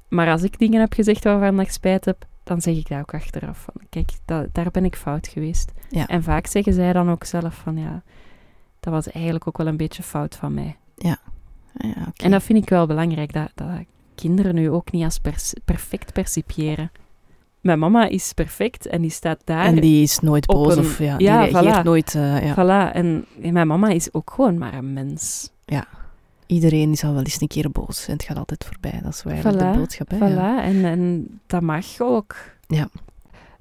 Maar 0.09 0.31
als 0.31 0.43
ik 0.43 0.59
dingen 0.59 0.81
heb 0.81 0.93
gezegd 0.93 1.25
waarvan 1.25 1.61
ik 1.61 1.71
spijt 1.71 2.05
heb, 2.05 2.27
dan 2.45 2.61
zeg 2.61 2.77
ik 2.77 2.89
dat 2.89 2.99
ook 2.99 3.15
achteraf. 3.15 3.59
Van, 3.59 3.75
kijk, 3.91 4.11
dat, 4.25 4.47
daar 4.53 4.71
ben 4.71 4.85
ik 4.85 4.97
fout 4.97 5.29
geweest. 5.29 5.73
Ja. 5.91 6.07
En 6.07 6.23
vaak 6.23 6.47
zeggen 6.47 6.73
zij 6.73 6.93
dan 6.93 7.11
ook 7.11 7.25
zelf 7.25 7.55
van... 7.55 7.77
Ja, 7.77 8.03
dat 8.81 8.93
was 8.93 9.11
eigenlijk 9.11 9.49
ook 9.49 9.57
wel 9.59 9.67
een 9.67 9.77
beetje 9.77 10.03
fout 10.03 10.35
van 10.37 10.55
mij. 10.55 10.77
Ja, 10.97 11.19
oké. 11.79 12.25
En 12.25 12.31
dat 12.31 12.43
vind 12.43 12.63
ik 12.63 12.69
wel 12.69 12.87
belangrijk, 12.87 13.33
dat, 13.33 13.51
dat 13.55 13.69
kinderen 14.15 14.55
nu 14.55 14.71
ook 14.71 14.93
niet 14.93 15.05
als 15.05 15.19
pers- 15.19 15.55
perfect 15.65 16.13
percipiëren. 16.13 16.91
Mijn 17.61 17.79
mama 17.79 18.07
is 18.09 18.33
perfect 18.33 18.87
en 18.87 19.01
die 19.01 19.11
staat 19.11 19.41
daar. 19.45 19.65
En 19.65 19.81
die 19.81 20.03
is 20.03 20.19
nooit 20.21 20.47
boos 20.47 20.73
een- 20.77 20.79
of 20.85 20.99
ja, 20.99 21.05
ja, 21.05 21.43
die 21.45 21.51
reageert 21.53 21.81
voilà. 21.81 21.83
nooit. 21.85 22.15
eh, 22.15 22.47
ja. 22.47 22.53
Voilà, 22.55 22.95
en 22.95 23.25
mijn 23.53 23.67
mama 23.67 23.89
is 23.89 24.13
ook 24.15 24.31
gewoon 24.35 24.59
maar 24.59 24.75
een 24.75 24.93
mens. 24.93 25.51
Iedereen 26.49 26.91
is 26.91 27.05
al 27.05 27.13
wel 27.13 27.23
eens 27.23 27.41
een 27.41 27.49
keer 27.49 27.71
boos 27.71 28.07
en 28.07 28.13
het 28.13 28.23
gaat 28.23 28.37
altijd 28.37 28.65
voorbij. 28.65 29.01
Dat 29.03 29.13
is 29.13 29.21
Voilà, 29.43 29.57
de 29.57 29.73
boodschap. 29.77 30.11
Hè? 30.11 30.17
Voilà, 30.17 30.35
Ja. 30.35 30.63
en, 30.63 30.85
en 30.85 31.29
dat 31.47 31.63
mag 31.63 31.85
ook. 32.01 32.35
Ja. 32.67 32.89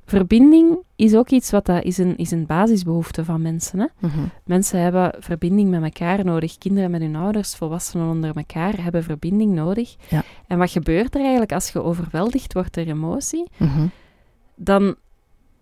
Verbinding 0.05 0.77
is 0.95 1.15
ook 1.15 1.29
iets 1.29 1.51
wat 1.51 1.65
dat 1.65 1.83
is 1.83 1.97
een, 1.97 2.17
is 2.17 2.31
een 2.31 2.45
basisbehoefte 2.45 3.25
van 3.25 3.41
mensen. 3.41 3.79
Hè? 3.79 3.85
Mhm. 3.99 4.19
Mensen 4.45 4.79
hebben 4.81 5.15
verbinding 5.19 5.69
met 5.69 5.83
elkaar 5.83 6.25
nodig. 6.25 6.57
Kinderen 6.57 6.91
met 6.91 7.01
hun 7.01 7.15
ouders, 7.15 7.55
volwassenen 7.55 8.09
onder 8.09 8.35
elkaar, 8.35 8.83
hebben 8.83 9.03
verbinding 9.03 9.53
nodig. 9.53 9.95
Ja. 10.09 10.23
En 10.47 10.57
wat 10.57 10.71
gebeurt 10.71 11.13
er 11.15 11.21
eigenlijk 11.21 11.51
als 11.51 11.69
je 11.69 11.83
overweldigd 11.83 12.53
wordt 12.53 12.73
door 12.73 12.85
emotie? 12.85 13.43
Mhm. 13.57 13.87
dan 14.55 14.95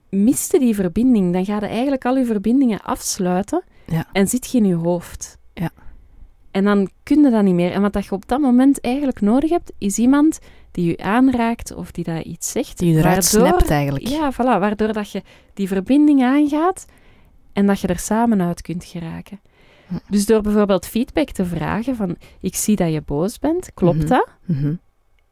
miste 0.10 0.60
die 0.60 0.76
verbinding. 0.76 1.34
Dan 1.34 1.46
ga 1.46 1.56
je 1.56 1.66
eigenlijk 1.66 2.06
al 2.06 2.18
je 2.18 2.26
verbindingen 2.26 2.82
afsluiten 2.82 3.64
Ja. 3.86 4.06
en 4.12 4.28
zit 4.28 4.52
je 4.52 4.58
in 4.58 4.66
je 4.66 4.76
hoofd. 4.76 5.38
Ja. 5.54 5.70
En 6.52 6.64
dan 6.64 6.90
kun 7.04 7.24
je 7.24 7.30
dat 7.30 7.44
niet 7.44 7.54
meer. 7.54 7.72
En 7.72 7.82
wat 7.82 7.94
dat 7.94 8.06
je 8.06 8.12
op 8.12 8.28
dat 8.28 8.40
moment 8.42 8.82
eigenlijk 8.82 9.22
nodig 9.22 9.50
hebt, 9.50 9.72
is 9.78 9.98
iemand 9.98 10.40
die 10.74 10.86
je 10.86 11.04
aanraakt 11.04 11.74
of 11.74 11.92
die 11.92 12.04
dat 12.04 12.24
iets 12.26 12.52
zegt. 12.52 12.78
Die 12.80 12.92
je 12.94 12.98
eruit 13.00 13.26
snapt 13.26 13.70
eigenlijk. 13.70 14.08
Ja, 14.08 14.34
voilà. 14.34 14.38
Waardoor 14.60 14.94
dat 14.94 15.12
je 15.12 15.22
die 15.54 15.68
verbinding 15.68 16.24
aangaat 16.24 16.86
en 17.54 17.66
dat 17.66 17.80
je 17.80 17.88
er 17.88 18.00
samen 18.00 18.42
uit 18.42 18.62
kunt 18.62 18.84
geraken. 18.86 19.40
Hm. 19.88 19.96
Dus 20.10 20.26
door 20.26 20.42
bijvoorbeeld 20.42 20.86
feedback 20.86 21.30
te 21.30 21.46
vragen 21.46 21.96
van, 21.96 22.16
ik 22.40 22.56
zie 22.56 22.76
dat 22.76 22.92
je 22.94 23.02
boos 23.02 23.40
bent, 23.40 23.72
klopt 23.74 23.98
Mhm. 23.98 24.08
dat? 24.08 24.28
Mhm. 24.46 24.74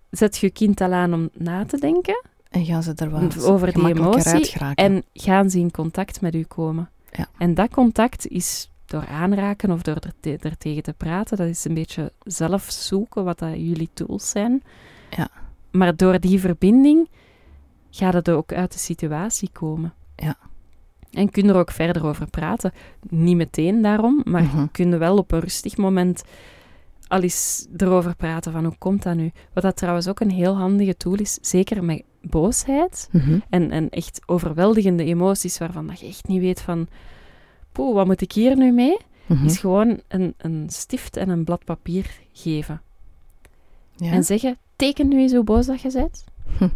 Zet 0.09 0.37
je 0.37 0.49
kind 0.49 0.81
al 0.81 0.91
aan 0.93 1.13
om 1.13 1.29
na 1.33 1.65
te 1.65 1.77
denken? 1.79 2.23
En 2.49 2.65
gaan 2.65 2.83
ze 2.83 2.93
er 2.95 3.11
wel 3.11 3.29
over 3.53 3.73
die 3.73 3.87
emotie 3.87 4.53
en 4.75 5.03
gaan 5.13 5.49
ze 5.49 5.59
in 5.59 5.71
contact 5.71 6.21
met 6.21 6.35
u 6.35 6.43
komen. 6.43 6.89
Ja. 7.11 7.27
En 7.37 7.53
dat 7.53 7.69
contact 7.69 8.27
is 8.27 8.69
door 8.85 9.05
aanraken 9.07 9.71
of 9.71 9.81
door 9.81 9.95
er, 9.95 10.13
te- 10.19 10.37
er 10.41 10.57
tegen 10.57 10.83
te 10.83 10.93
praten. 10.93 11.37
Dat 11.37 11.47
is 11.47 11.65
een 11.65 11.73
beetje 11.73 12.11
zelf 12.23 12.63
zoeken 12.71 13.23
wat 13.23 13.39
dat 13.39 13.53
jullie 13.53 13.89
tools 13.93 14.29
zijn. 14.29 14.63
Ja. 15.17 15.29
Maar 15.71 15.95
door 15.95 16.19
die 16.19 16.39
verbinding 16.39 17.09
gaat 17.89 18.13
het 18.13 18.29
ook 18.29 18.53
uit 18.53 18.71
de 18.71 18.79
situatie 18.79 19.49
komen. 19.51 19.93
Ja. 20.15 20.35
En 21.11 21.29
kun 21.31 21.43
je 21.45 21.49
er 21.49 21.55
ook 21.59 21.71
verder 21.71 22.05
over 22.05 22.29
praten. 22.29 22.71
Niet 23.09 23.35
meteen 23.35 23.81
daarom, 23.81 24.21
maar 24.23 24.43
Mhm. 24.43 24.65
kun 24.71 24.89
je 24.89 24.97
wel 24.97 25.17
op 25.17 25.31
een 25.31 25.39
rustig 25.39 25.77
moment 25.77 26.23
al 27.07 27.21
eens 27.21 27.67
erover 27.77 28.15
praten 28.15 28.51
van 28.51 28.63
hoe 28.65 28.77
komt 28.77 29.03
dat 29.03 29.15
nu. 29.15 29.31
Wat 29.53 29.63
dat 29.63 29.75
trouwens 29.77 30.07
ook 30.07 30.19
een 30.19 30.31
heel 30.31 30.55
handige 30.57 30.97
tool 30.97 31.13
is, 31.15 31.37
zeker 31.41 31.83
met 31.83 32.03
boosheid 32.21 33.09
Mhm. 33.11 33.39
en, 33.49 33.71
en 33.71 33.89
echt 33.89 34.21
overweldigende 34.25 35.03
emoties 35.03 35.57
waarvan 35.57 35.87
dat 35.87 35.99
je 35.99 36.07
echt 36.07 36.27
niet 36.27 36.41
weet 36.41 36.61
van... 36.61 36.87
poeh, 37.71 37.93
wat 37.95 38.05
moet 38.05 38.21
ik 38.21 38.31
hier 38.31 38.57
nu 38.57 38.71
mee? 38.71 38.97
Mhm. 39.25 39.45
Is 39.45 39.57
gewoon 39.57 40.01
een, 40.07 40.33
een 40.37 40.65
stift 40.69 41.17
en 41.17 41.29
een 41.29 41.43
blad 41.43 41.63
papier 41.65 42.11
geven. 42.33 42.81
Ja. 43.95 44.11
En 44.11 44.23
zeggen, 44.23 44.57
teken 44.81 45.07
nu 45.07 45.19
eens 45.21 45.33
hoe 45.33 45.43
boos 45.43 45.65
dat 45.65 45.81
je 45.81 45.91
bent. 45.91 46.23
Hm. 46.57 46.67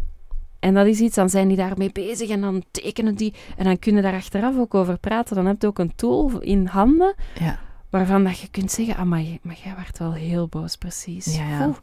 En 0.59 0.73
dat 0.73 0.85
is 0.85 0.99
iets, 0.99 1.15
dan 1.15 1.29
zijn 1.29 1.47
die 1.47 1.57
daarmee 1.57 1.91
bezig 1.91 2.29
en 2.29 2.41
dan 2.41 2.63
tekenen 2.71 3.15
die. 3.15 3.33
En 3.57 3.63
dan 3.63 3.79
kunnen 3.79 4.03
daar 4.03 4.13
achteraf 4.13 4.57
ook 4.57 4.73
over 4.73 4.97
praten. 4.97 5.35
Dan 5.35 5.45
heb 5.45 5.61
je 5.61 5.67
ook 5.67 5.79
een 5.79 5.95
tool 5.95 6.31
in 6.39 6.65
handen 6.65 7.13
Ja. 7.39 7.59
waarvan 7.89 8.23
dat 8.23 8.39
je 8.39 8.47
kunt 8.51 8.71
zeggen, 8.71 8.95
ah, 8.97 9.03
maar, 9.05 9.21
jij 9.41 9.73
werd 9.75 9.99
wel 9.99 10.13
heel 10.13 10.47
boos, 10.47 10.75
precies. 10.75 11.35
Ja, 11.35 11.73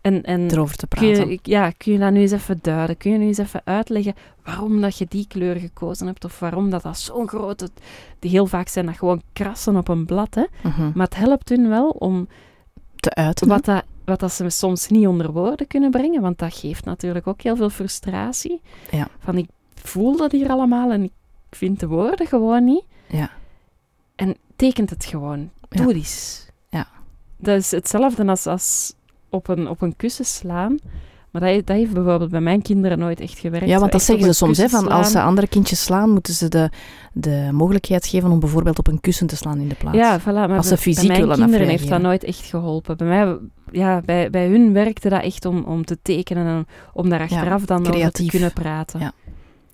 En, 0.00 0.22
en 0.22 0.50
erover 0.50 0.76
te 0.76 0.86
kun 0.86 0.98
praten. 1.12 1.30
je, 1.30 1.38
ja, 1.42 1.70
kun 1.76 1.92
je 1.92 1.98
dat 1.98 2.12
nu 2.12 2.20
eens 2.20 2.32
even 2.32 2.58
duiden? 2.62 2.96
Kun 2.96 3.12
je 3.12 3.18
nu 3.18 3.26
eens 3.26 3.38
even 3.38 3.60
uitleggen 3.64 4.14
waarom 4.44 4.80
dat 4.80 4.98
je 4.98 5.06
die 5.08 5.26
kleur 5.28 5.56
gekozen 5.56 6.06
hebt? 6.06 6.24
Of 6.24 6.38
waarom 6.38 6.70
dat, 6.70 6.82
dat 6.82 6.98
zo'n 6.98 7.28
grote... 7.28 7.68
Die 8.18 8.30
heel 8.30 8.46
vaak 8.46 8.68
zijn 8.68 8.86
dat 8.86 8.96
gewoon 8.96 9.22
krassen 9.32 9.76
op 9.76 9.88
een 9.88 10.06
blad, 10.06 10.34
hè. 10.34 10.44
Mhm. 10.62 10.90
Maar 10.94 11.06
het 11.06 11.16
helpt 11.16 11.48
hun 11.48 11.68
wel 11.68 11.88
om 11.88 12.28
Te 12.96 13.14
uiten. 13.14 13.48
wat, 13.48 13.64
dat, 13.64 13.84
wat 14.08 14.20
dat 14.20 14.32
ze 14.32 14.50
soms 14.50 14.88
niet 14.88 15.06
onder 15.06 15.32
woorden 15.32 15.66
kunnen 15.66 15.90
brengen, 15.90 16.22
want 16.22 16.38
dat 16.38 16.54
geeft 16.54 16.84
natuurlijk 16.84 17.26
ook 17.26 17.42
heel 17.42 17.56
veel 17.56 17.70
frustratie. 17.70 18.60
Ja. 18.90 19.08
Van 19.18 19.36
ik 19.36 19.48
voel 19.74 20.16
dat 20.16 20.32
hier 20.32 20.48
allemaal 20.48 20.90
en 20.90 21.02
ik 21.04 21.12
vind 21.50 21.80
de 21.80 21.86
woorden 21.86 22.26
gewoon 22.26 22.64
niet. 22.64 22.84
Ja. 23.06 23.30
En 24.14 24.36
tekent 24.56 24.90
het 24.90 25.04
gewoon. 25.04 25.50
Ja. 25.68 25.82
Doe 25.82 25.94
eens. 25.94 26.46
Ja. 26.70 26.88
Dat 27.36 27.58
is 27.58 27.70
hetzelfde 27.70 28.26
als, 28.26 28.46
als 28.46 28.94
op, 29.28 29.48
een, 29.48 29.68
op 29.68 29.82
een 29.82 29.96
kussen 29.96 30.24
slaan. 30.24 30.78
Maar 31.30 31.40
dat, 31.40 31.66
dat 31.66 31.76
heeft 31.76 31.92
bijvoorbeeld 31.92 32.30
bij 32.30 32.40
mijn 32.40 32.62
kinderen 32.62 32.98
nooit 32.98 33.20
echt 33.20 33.38
gewerkt. 33.38 33.66
Ja, 33.68 33.78
want 33.78 33.92
dat 33.92 34.02
zeggen 34.02 34.24
ze 34.24 34.32
soms. 34.32 34.58
Hè, 34.58 34.68
van 34.68 34.88
als 34.88 35.10
ze 35.10 35.20
andere 35.20 35.46
kindjes 35.48 35.82
slaan, 35.82 36.10
moeten 36.10 36.34
ze 36.34 36.48
de, 36.48 36.70
de 37.12 37.48
mogelijkheid 37.52 38.06
geven 38.06 38.30
om 38.30 38.40
bijvoorbeeld 38.40 38.78
op 38.78 38.86
een 38.86 39.00
kussen 39.00 39.26
te 39.26 39.36
slaan 39.36 39.60
in 39.60 39.68
de 39.68 39.74
plaats. 39.74 39.96
Ja, 39.96 40.20
voilà. 40.20 40.24
Maar 40.24 40.56
Als 40.56 40.66
ze 40.68 40.74
bij- 40.74 40.82
fysiek 40.82 41.06
bij 41.08 41.16
mijn 41.16 41.20
willen 41.20 41.36
kinderen 41.38 41.68
heeft 41.68 41.88
dat 41.88 42.00
nooit 42.00 42.24
echt 42.24 42.44
geholpen. 42.44 42.96
Bij, 42.96 43.06
mij, 43.06 43.36
ja, 43.70 44.00
bij, 44.04 44.30
bij 44.30 44.48
hun 44.48 44.72
werkte 44.72 45.08
dat 45.08 45.22
echt 45.22 45.44
om, 45.44 45.64
om 45.64 45.84
te 45.84 45.98
tekenen 46.02 46.46
en 46.46 46.66
om 46.92 47.08
daar 47.08 47.20
achteraf 47.20 47.64
dan 47.64 47.86
over 47.94 48.12
te 48.12 48.24
kunnen 48.26 48.52
praten. 48.52 49.00
Ja. 49.00 49.12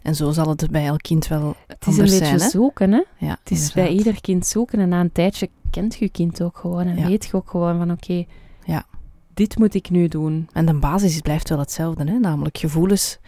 En 0.02 0.14
zo 0.14 0.30
zal 0.32 0.48
het 0.48 0.70
bij 0.70 0.86
elk 0.86 1.02
kind 1.02 1.28
wel 1.28 1.54
Het 1.66 1.86
is 1.86 1.96
een 1.96 2.02
beetje 2.02 2.16
zijn. 2.16 2.40
Hè? 2.40 2.48
zoeken, 2.48 2.92
hè. 2.92 3.02
Ja, 3.18 3.36
Het 3.42 3.50
is 3.50 3.72
bij 3.72 3.88
ieder 3.88 4.20
kind 4.20 4.46
zoeken 4.46 4.78
en 4.78 4.88
na 4.88 5.00
een 5.00 5.12
tijdje 5.12 5.48
kent 5.70 5.94
je 5.94 6.08
kind 6.08 6.42
ook 6.42 6.56
gewoon 6.56 6.86
en 6.86 7.06
weet 7.06 7.24
je 7.24 7.34
ook 7.36 7.50
gewoon 7.50 7.78
van 7.78 7.90
oké. 7.90 8.24
Dit 9.34 9.58
moet 9.58 9.74
ik 9.74 9.90
nu 9.90 10.08
doen. 10.08 10.48
En 10.52 10.66
de 10.66 10.74
basis 10.74 11.20
blijft 11.20 11.48
wel 11.48 11.58
hetzelfde, 11.58 12.04
hè? 12.04 12.18
namelijk 12.18 12.58
gevoelens 12.58 13.18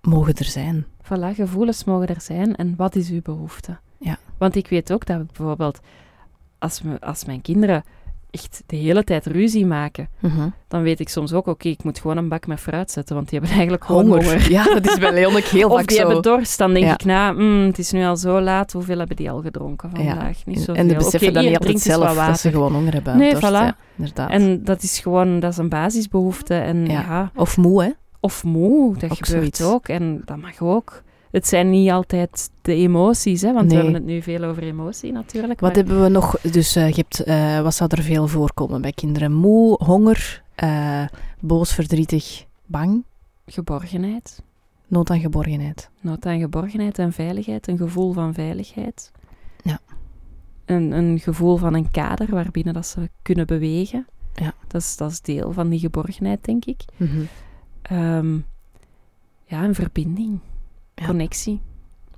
mogen 0.00 0.34
er 0.34 0.44
zijn. 0.44 0.86
Voilà, 1.02 1.34
gevoelens 1.34 1.84
mogen 1.84 2.08
er 2.08 2.20
zijn 2.20 2.56
en 2.56 2.76
wat 2.76 2.94
is 2.94 3.10
uw 3.10 3.22
behoefte? 3.22 3.78
Ja. 3.98 4.18
Want 4.38 4.56
ik 4.56 4.68
weet 4.68 4.92
ook 4.92 5.06
dat 5.06 5.26
bijvoorbeeld, 5.26 5.80
als, 6.58 6.82
me, 6.82 7.00
als 7.00 7.24
mijn 7.24 7.40
kinderen 7.40 7.84
echt 8.32 8.62
de 8.66 8.76
hele 8.76 9.04
tijd 9.04 9.26
ruzie 9.26 9.66
maken, 9.66 10.08
dan 10.68 10.82
weet 10.82 11.00
ik 11.00 11.08
soms 11.08 11.32
ook, 11.32 11.46
oké, 11.46 11.68
ik 11.68 11.84
moet 11.84 11.98
gewoon 11.98 12.16
een 12.16 12.28
bak 12.28 12.46
met 12.46 12.60
fruit 12.60 12.90
zetten, 12.90 13.14
want 13.14 13.28
die 13.28 13.38
hebben 13.38 13.56
eigenlijk 13.58 13.86
honger. 13.86 14.50
Ja, 14.50 14.64
dat 14.64 14.86
is 14.86 14.98
bij 14.98 15.12
Leon 15.12 15.36
ook 15.36 15.42
heel 15.42 15.68
Of 15.70 15.76
vaak 15.78 15.86
die 15.88 15.96
zo. 15.96 16.02
hebben 16.04 16.22
dorst, 16.22 16.58
dan 16.58 16.72
denk 16.72 16.84
Ja. 16.86 16.92
ik, 16.92 17.04
nou, 17.04 17.42
mm, 17.42 17.66
het 17.66 17.78
is 17.78 17.92
nu 17.92 18.04
al 18.04 18.16
zo 18.16 18.40
laat, 18.40 18.72
hoeveel 18.72 18.98
hebben 18.98 19.16
die 19.16 19.30
al 19.30 19.40
gedronken 19.40 19.90
vandaag? 19.90 20.46
Niet 20.46 20.56
En- 20.56 20.62
zoveel. 20.62 20.74
en 20.74 20.88
de 20.88 20.94
beseffen 20.94 21.32
dat 21.32 21.42
hier, 21.42 21.50
niet 21.50 21.58
altijd 21.60 21.86
wat 21.86 21.96
zelf, 22.14 22.26
dat 22.26 22.38
ze 22.40 22.50
gewoon 22.50 22.72
honger 22.72 22.92
hebben. 22.92 23.16
Nee, 23.16 23.30
dorst, 23.32 23.46
voilà. 23.48 23.96
inderdaad. 23.96 24.30
En 24.30 24.64
dat 24.64 24.82
is 24.82 24.98
gewoon, 24.98 25.40
dat 25.40 25.50
is 25.50 25.56
een 25.58 25.68
basisbehoefte. 25.68 26.54
En 26.54 26.86
Ja. 26.86 26.92
ja, 27.00 27.30
Of 27.34 27.56
moe, 27.56 27.82
hè? 27.82 27.90
of 28.20 28.44
moe, 28.44 28.96
dat 28.96 29.10
Ook 29.10 29.26
gebeurt 29.26 29.56
zoiets. 29.56 29.62
ook. 29.62 29.88
En 29.88 30.22
dat 30.24 30.36
mag 30.36 30.60
ook. 30.60 31.02
Het 31.32 31.46
zijn 31.46 31.70
niet 31.70 31.90
altijd 31.90 32.50
de 32.62 32.74
emoties, 32.74 33.42
hè, 33.42 33.52
want 33.52 33.66
Nee. 33.68 33.76
we 33.76 33.82
hebben 33.82 33.94
het 33.94 34.04
nu 34.04 34.22
veel 34.22 34.44
over 34.44 34.62
emotie 34.62 35.12
natuurlijk. 35.12 35.60
Wat 35.60 35.68
maar 35.74 35.78
hebben 35.84 36.02
we 36.02 36.08
nog? 36.08 36.40
Dus 36.40 36.76
eh, 36.76 36.88
je 36.88 36.94
hebt, 36.94 37.22
eh, 37.22 37.60
wat 37.60 37.74
zou 37.74 37.90
er 37.96 38.02
veel 38.02 38.28
voorkomen 38.28 38.80
bij 38.80 38.92
kinderen? 38.92 39.32
Moe, 39.32 39.84
honger, 39.84 40.42
eh, 40.54 41.04
boos, 41.40 41.72
verdrietig, 41.74 42.44
bang, 42.66 43.04
Geborgenheid. 43.46 44.42
nood 44.86 45.10
aan 45.10 45.20
geborgenheid. 45.20 45.90
Nood 46.00 46.26
aan 46.26 46.40
geborgenheid 46.40 46.98
en 46.98 47.12
veiligheid. 47.12 47.68
Een 47.68 47.76
gevoel 47.76 48.12
van 48.12 48.34
veiligheid. 48.34 49.10
Ja. 49.62 49.78
Een, 50.64 50.90
een 50.92 51.18
gevoel 51.18 51.56
van 51.56 51.74
een 51.74 51.90
kader 51.90 52.30
waarbinnen 52.30 52.74
dat 52.74 52.86
ze 52.86 53.08
kunnen 53.22 53.46
bewegen. 53.46 54.06
Ja. 54.34 54.54
Dat 54.66 54.80
is, 54.80 54.96
dat 54.96 55.10
is 55.10 55.20
deel 55.20 55.52
van 55.52 55.68
die 55.68 55.78
geborgenheid, 55.78 56.44
denk 56.44 56.64
ik. 56.64 56.80
Mhm. 56.96 57.20
Ehm, 57.82 58.34
ja, 59.44 59.64
een 59.64 59.74
verbinding. 59.74 60.38
Ja. 61.02 61.08
Connectie. 61.08 61.60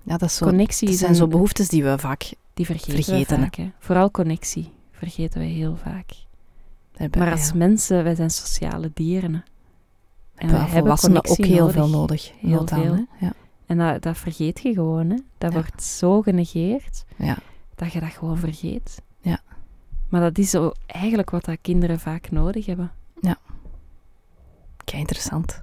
Ja, 0.03 0.17
dat, 0.17 0.29
is 0.29 0.37
zo, 0.37 0.45
Connectie 0.47 0.85
dat 0.85 0.95
is 0.95 1.01
zijn 1.01 1.11
een- 1.11 1.17
zo 1.17 1.27
behoeftes 1.29 1.69
die 1.69 1.85
we 1.85 1.99
vaak 1.99 2.33
Die 2.55 2.67
vergeten, 2.67 2.93
Vergeten, 3.05 3.37
we 3.37 3.43
vaak. 3.43 3.55
Hè. 3.55 3.71
Vooral 3.79 4.11
connectie 4.11 4.73
vergeten 4.93 5.41
we 5.41 5.47
heel 5.47 5.77
vaak. 5.77 6.11
hebben. 6.97 7.21
Maar 7.21 7.31
als 7.31 7.49
ja. 7.49 7.55
mensen, 7.55 8.05
wij 8.05 8.15
zijn 8.15 8.31
sociale 8.31 8.91
dieren. 8.95 9.35
hè. 9.35 9.41
En 10.35 10.49
we 10.49 10.57
hebben 10.57 10.93
ook 10.93 11.01
heel 11.37 11.57
nodig. 11.59 11.73
veel 11.73 11.89
nodig. 11.89 12.33
Heel 12.41 12.67
veel. 12.67 12.95
hè? 12.95 13.27
Ja. 13.27 13.33
En 13.67 13.79
dat, 13.79 14.03
dat 14.03 14.19
vergeet 14.19 14.61
je 14.61 14.73
gewoon. 14.73 15.11
Hè. 15.11 15.17
Dat 15.39 15.53
Ja. 15.53 15.59
wordt 15.61 15.83
zo 15.83 16.23
genegeerd 16.23 17.05
Ja. 17.17 17.37
dat 17.75 17.93
je 17.93 18.01
dat 18.01 18.11
gewoon 18.11 18.39
vergeet. 18.39 19.03
Ja. 19.21 19.41
Maar 20.09 20.21
dat 20.21 20.39
is 20.39 20.51
zo 20.51 20.73
eigenlijk 20.87 21.31
wat 21.31 21.45
dat 21.45 21.59
kinderen 21.61 22.01
vaak 22.01 22.31
nodig 22.31 22.67
hebben. 22.67 22.93
Kei 24.85 25.01
interessant. 25.01 25.63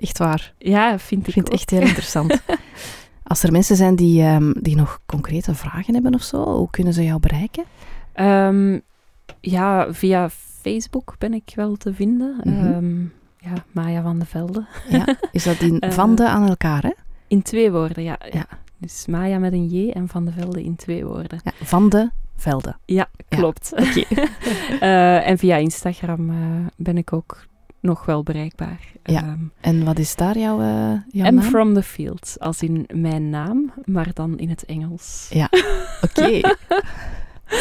Echt 0.00 0.18
waar. 0.18 0.52
Ja, 0.58 0.98
vind 0.98 1.20
Ik 1.20 1.26
ik 1.26 1.32
vind 1.32 1.46
het 1.46 1.54
echt 1.54 1.70
heel 1.70 1.80
interessant. 1.80 2.40
Als 3.22 3.42
er 3.42 3.52
mensen 3.52 3.76
zijn 3.76 3.96
die, 3.96 4.22
ehm, 4.22 4.52
die 4.60 4.76
nog 4.76 5.00
concrete 5.06 5.54
vragen 5.54 5.94
hebben 5.94 6.14
of 6.14 6.22
zo, 6.22 6.44
hoe 6.44 6.70
kunnen 6.70 6.92
ze 6.92 7.04
jou 7.04 7.20
bereiken? 7.20 7.64
Ehm, 8.12 8.78
ja, 9.40 9.92
via 9.92 10.28
Facebook 10.60 11.14
ben 11.18 11.34
ik 11.34 11.52
wel 11.54 11.76
te 11.76 11.94
vinden. 11.94 12.40
Mhm. 12.44 12.66
Ehm, 12.66 13.00
ja, 13.38 13.64
Maya 13.72 14.02
van 14.02 14.18
de 14.18 14.26
Velde. 14.26 14.66
Ja. 14.88 15.16
Is 15.32 15.44
dat 15.44 15.60
in 15.60 15.80
Eh, 15.80 15.90
van 15.90 16.14
de 16.14 16.28
aan 16.28 16.48
elkaar, 16.48 16.82
hè? 16.82 16.92
In 17.28 17.42
twee 17.42 17.70
woorden, 17.72 18.02
ja. 18.02 18.18
Ja. 18.30 18.46
Dus 18.76 19.06
Maya 19.06 19.38
met 19.38 19.52
een 19.52 19.66
J 19.66 19.90
en 19.90 20.08
Van 20.08 20.24
de 20.24 20.32
Velde 20.32 20.64
in 20.64 20.76
twee 20.76 21.04
woorden. 21.04 21.40
Ja, 21.44 21.52
van 21.62 21.88
de 21.88 22.10
velden. 22.36 22.78
Ja, 22.84 23.08
Ja, 23.28 23.36
klopt. 23.36 23.72
Eh, 24.80 25.28
en 25.28 25.38
via 25.38 25.56
Instagram 25.56 26.30
eh, 26.30 26.36
ben 26.76 26.96
ik 26.96 27.12
ook 27.12 27.44
nog 27.80 28.04
wel 28.04 28.22
bereikbaar. 28.22 28.80
Ja. 29.04 29.20
Ehm, 29.22 29.38
En 29.60 29.84
wat 29.84 29.98
is 29.98 30.14
daar 30.16 30.38
jouw, 30.38 30.60
eh 30.60 30.92
jouw 31.08 31.26
I'm 31.26 31.34
naam? 31.34 31.44
from 31.44 31.74
the 31.74 31.82
field, 31.82 32.36
als 32.38 32.62
in 32.62 32.86
mijn 32.94 33.30
naam, 33.30 33.72
maar 33.84 34.08
dan 34.14 34.38
in 34.38 34.48
het 34.48 34.64
Engels. 34.64 35.26
Ja. 35.30 35.48
Oké. 36.02 36.40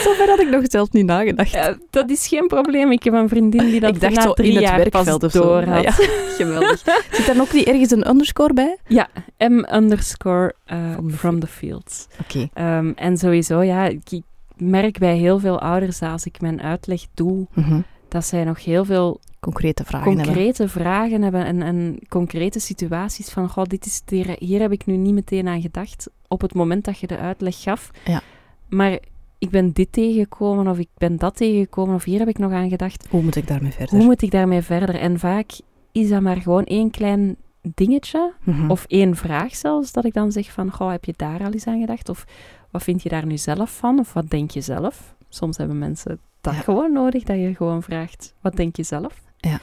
Zover 0.03 0.27
had 0.29 0.39
ik 0.39 0.49
nog 0.49 0.63
zelf 0.67 0.91
niet 0.91 1.05
nagedacht. 1.05 1.51
Ja, 1.51 1.77
dat 1.89 2.09
is 2.09 2.27
geen 2.27 2.47
probleem. 2.47 2.91
Ik 2.91 3.03
heb 3.03 3.13
een 3.13 3.29
vriendin 3.29 3.65
die 3.65 3.79
dat 3.79 3.95
ik 3.95 4.01
dacht 4.01 4.15
na 4.15 4.21
zo 4.21 4.33
drie 4.33 4.49
in 4.49 4.55
het 4.55 4.63
jaar 4.63 4.77
werkveld 4.77 5.19
pas 5.19 5.23
of 5.23 5.31
door 5.31 5.63
had. 5.63 5.83
Ja, 5.83 5.91
geweldig. 6.37 6.83
Zit 7.11 7.25
daar 7.25 7.39
ook 7.41 7.53
niet 7.53 7.65
ergens 7.67 7.91
een 7.91 8.09
underscore 8.09 8.53
bij? 8.53 8.77
Ja, 8.87 9.07
M 9.37 9.63
underscore 9.73 10.53
eh, 10.65 10.91
From 10.93 11.09
the 11.11 11.17
from 11.17 11.39
the 11.39 11.47
field. 11.47 12.07
Oké. 12.21 12.49
Ehm, 12.53 12.91
en 12.95 13.17
sowieso, 13.17 13.61
ja, 13.61 13.85
ik 13.85 14.21
merk 14.57 14.97
bij 14.99 15.15
heel 15.17 15.39
veel 15.39 15.59
ouders 15.59 15.99
dat 15.99 16.11
als 16.11 16.25
ik 16.25 16.41
mijn 16.41 16.61
uitleg 16.61 17.01
doe, 17.13 17.47
Mhm. 17.53 17.79
Dat 18.11 18.25
zij 18.25 18.43
nog 18.43 18.63
heel 18.63 18.85
veel 18.85 19.19
Concrete 19.39 19.83
vragen 19.85 20.07
hebben. 20.07 20.25
concrete 20.25 20.67
vragen 20.67 21.21
hebben 21.21 21.45
en, 21.45 21.61
en 21.61 21.99
concrete 22.09 22.59
situaties 22.59 23.29
van, 23.29 23.49
goh, 23.49 23.63
dit 23.63 23.85
is 23.85 24.01
hier 24.39 24.59
heb 24.61 24.71
ik 24.71 24.85
nu 24.85 24.95
niet 24.97 25.13
meteen 25.13 25.47
aan 25.47 25.61
gedacht 25.61 26.07
op 26.27 26.41
het 26.41 26.53
moment 26.53 26.85
dat 26.85 26.99
je 26.99 27.07
de 27.07 27.17
uitleg 27.17 27.61
gaf. 27.61 27.91
Ja. 28.05 28.21
Maar 28.69 28.99
ik 29.37 29.49
ben 29.49 29.71
dit 29.71 29.91
tegengekomen 29.91 30.67
of 30.67 30.77
ik 30.79 30.87
ben 30.97 31.17
dat 31.17 31.35
tegengekomen 31.35 31.95
of 31.95 32.03
hier 32.03 32.19
heb 32.19 32.27
ik 32.27 32.37
nog 32.37 32.51
aan 32.51 32.69
gedacht. 32.69 33.07
Hoe 33.09 33.23
moet 33.23 33.35
ik 33.35 33.47
daarmee 33.47 33.71
verder? 33.71 33.95
Hoe 33.95 34.05
moet 34.05 34.21
ik 34.21 34.31
daarmee 34.31 34.61
verder? 34.61 34.95
En 34.95 35.19
vaak 35.19 35.51
is 35.91 36.09
dat 36.09 36.21
maar 36.21 36.41
gewoon 36.41 36.63
één 36.63 36.91
klein 36.91 37.35
dingetje 37.61 38.33
Mhm. 38.43 38.71
of 38.71 38.85
één 38.87 39.15
vraag 39.15 39.55
zelfs, 39.55 39.91
dat 39.91 40.05
ik 40.05 40.13
dan 40.13 40.31
zeg 40.31 40.51
van, 40.51 40.71
goh, 40.71 40.91
heb 40.91 41.05
je 41.05 41.13
daar 41.15 41.43
al 41.43 41.51
eens 41.51 41.67
aan 41.67 41.79
gedacht? 41.79 42.09
Of 42.09 42.25
wat 42.71 42.83
vind 42.83 43.03
je 43.03 43.09
daar 43.09 43.25
nu 43.25 43.37
zelf 43.37 43.77
van? 43.77 43.99
Of 43.99 44.13
wat 44.13 44.29
denk 44.29 44.51
je 44.51 44.61
zelf? 44.61 45.15
Soms 45.29 45.57
hebben 45.57 45.77
mensen 45.77 46.19
dat 46.41 46.53
Ja. 46.53 46.59
gewoon 46.59 46.93
nodig, 46.93 47.23
dat 47.23 47.37
je 47.37 47.55
gewoon 47.55 47.83
vraagt, 47.83 48.33
wat 48.41 48.55
denk 48.55 48.75
je 48.75 48.83
zelf? 48.83 49.21
Ja. 49.37 49.59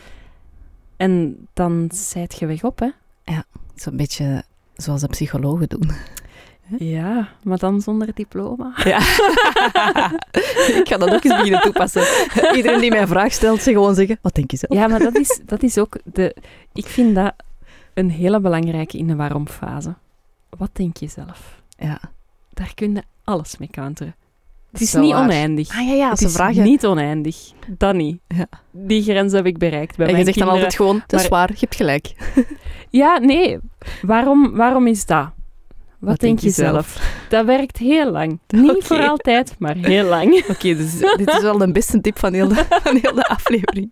En 0.97 1.37
dan 1.55 1.89
zijt 1.93 2.39
je 2.39 2.47
weg 2.47 2.65
op, 2.65 2.79
hè? 2.79 2.89
Zo'n 3.75 3.97
beetje 3.97 4.45
zoals 4.77 5.01
de 5.01 5.07
psychologen 5.09 5.69
doen. 5.69 5.91
Ja, 6.79 7.29
maar 7.43 7.59
dan 7.59 7.81
zonder 7.81 8.15
diploma. 8.15 8.73
Ja. 8.85 8.99
ik 10.81 10.89
ga 10.89 10.97
dat 10.97 11.11
ook 11.15 11.25
eens 11.25 11.37
beginnen 11.37 11.61
toepassen. 11.61 12.03
Iedereen 12.57 12.81
die 12.81 12.91
mij 12.91 13.01
een 13.01 13.09
vraag 13.09 13.33
stelt, 13.33 13.63
ze 13.63 13.73
gewoon 13.73 13.95
zeggen, 13.95 14.19
wat 14.23 14.35
denk 14.35 14.51
je 14.51 14.57
zelf? 14.57 14.75
Ja, 14.75 14.87
maar 14.87 14.99
dat 14.99 15.15
is, 15.17 15.41
dat 15.45 15.63
is 15.63 15.79
ook 15.79 15.99
de... 16.05 16.37
Ik 16.73 16.87
vind 16.87 17.15
dat 17.15 17.35
een 17.95 18.11
hele 18.11 18.41
belangrijke 18.41 18.99
in 18.99 19.07
de 19.07 19.17
waarom-fase. 19.17 19.95
Wat 20.49 20.71
denk 20.73 20.97
je 20.97 21.09
zelf? 21.09 21.63
Ja. 21.79 22.01
Daar 22.51 22.75
kun 22.75 22.95
je 22.95 23.03
alles 23.25 23.59
mee 23.59 23.69
counteren. 23.71 24.15
Het 24.79 24.89
is 24.89 24.95
niet 24.95 25.13
waar. 25.13 25.23
oneindig. 25.23 25.69
Ah 25.69 25.87
ja, 25.87 25.95
ja, 25.95 26.11
het 26.11 26.19
ze 26.19 26.25
is 26.25 26.33
vragen... 26.33 26.63
niet 26.63 26.87
oneindig. 26.87 27.37
Dat 27.69 27.95
niet. 27.95 28.19
Ja. 28.29 28.47
Die 28.71 29.03
grens 29.03 29.33
heb 29.33 29.47
ik 29.47 29.59
bereikt 29.59 29.97
bij 29.97 30.07
en 30.07 30.19
je 30.19 30.25
zegt 30.25 30.39
dan 30.39 30.49
altijd 30.49 30.75
gewoon, 30.75 31.01
het 31.07 31.13
is 31.13 31.29
waar, 31.29 31.49
je 31.51 31.57
hebt 31.61 31.77
gelijk. 31.77 32.15
Ja, 32.91 33.19
nee. 33.19 33.59
Waarom, 34.03 34.57
waarom 34.57 34.87
is 34.87 35.07
dat? 35.07 35.31
Wat, 35.99 36.21
denk 36.21 36.39
je 36.39 36.51
zelf? 36.51 37.15
Dat 37.29 37.45
werkt 37.45 37.77
heel 37.77 38.11
lang. 38.11 38.39
Niet 38.49 38.85
voor 38.85 39.09
altijd, 39.09 39.55
maar 39.59 39.77
heel 39.77 40.05
lang. 40.05 40.45
Oké, 40.51 40.77
dus 40.77 40.99
dit 41.17 41.29
is 41.29 41.41
wel 41.41 41.59
de 41.59 41.73
beste 41.73 42.01
tip 42.01 42.19
van 42.19 42.33
heel 42.33 42.49
de, 42.49 42.65
van 42.69 42.99
heel 43.03 43.15
de 43.15 43.29
aflevering. 43.29 43.91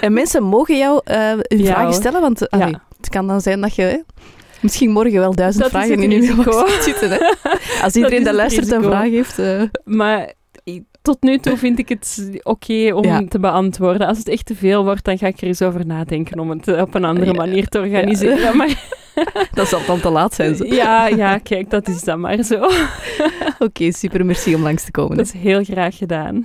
En 0.00 0.12
mensen 0.12 0.42
mogen 0.42 0.76
jou 0.76 1.00
eh 1.04 1.30
hun 1.30 1.58
Ja, 1.58 1.72
vragen 1.72 1.94
stellen, 1.94 2.20
want 2.20 2.48
eh, 2.48 2.60
allee, 2.60 2.76
het 2.96 3.08
kan 3.08 3.26
dan 3.26 3.40
zijn 3.40 3.60
dat 3.60 3.74
je 3.74 4.04
misschien 4.66 4.90
morgen 4.90 5.20
wel 5.20 5.34
duizend 5.34 5.62
Dat 5.62 5.72
vragen 5.72 6.02
in 6.02 6.10
risico. 6.10 6.36
mailbox 6.36 6.84
zitten. 6.84 7.10
Hè? 7.10 7.18
Als 7.84 7.94
iedereen 7.94 8.24
dat 8.24 8.34
luistert 8.34 8.70
een 8.72 8.82
vraag 8.82 9.08
heeft... 9.10 9.38
eh, 9.38 9.62
Maar 9.84 10.32
tot 11.02 11.22
nu 11.22 11.38
toe 11.38 11.56
vind 11.56 11.78
ik 11.78 11.88
het 11.88 12.30
oké 12.42 12.92
om 12.94 13.04
Ja. 13.04 13.22
te 13.28 13.38
beantwoorden. 13.38 14.06
Als 14.06 14.18
het 14.18 14.28
echt 14.28 14.46
te 14.46 14.54
veel 14.54 14.84
wordt, 14.84 15.04
dan 15.04 15.18
ga 15.18 15.26
ik 15.26 15.40
er 15.40 15.46
eens 15.46 15.62
over 15.62 15.86
nadenken 15.86 16.38
om 16.38 16.50
het 16.50 16.68
eh, 16.68 16.80
op 16.80 16.94
een 16.94 17.04
andere 17.04 17.34
manier 17.34 17.68
te 17.68 17.78
organiseren. 17.78 18.56
Maar 18.56 18.84
dat 19.52 19.68
zal 19.68 19.80
dan 19.86 20.00
te 20.00 20.10
laat 20.10 20.34
zijn. 20.34 20.56
zo. 20.56 20.64
ja, 20.74 21.06
ja, 21.06 21.38
kijk, 21.38 21.70
dat 21.70 21.88
is 21.88 22.02
dan 22.02 22.20
maar 22.20 22.42
zo. 22.42 22.68
Oké, 23.58 23.92
super. 23.92 24.26
Merci 24.26 24.54
om 24.54 24.62
langs 24.62 24.84
te 24.84 24.90
komen. 24.90 25.16
Dat 25.16 25.26
is 25.26 25.32
heel 25.32 25.64
graag 25.64 25.96
gedaan. 25.96 26.44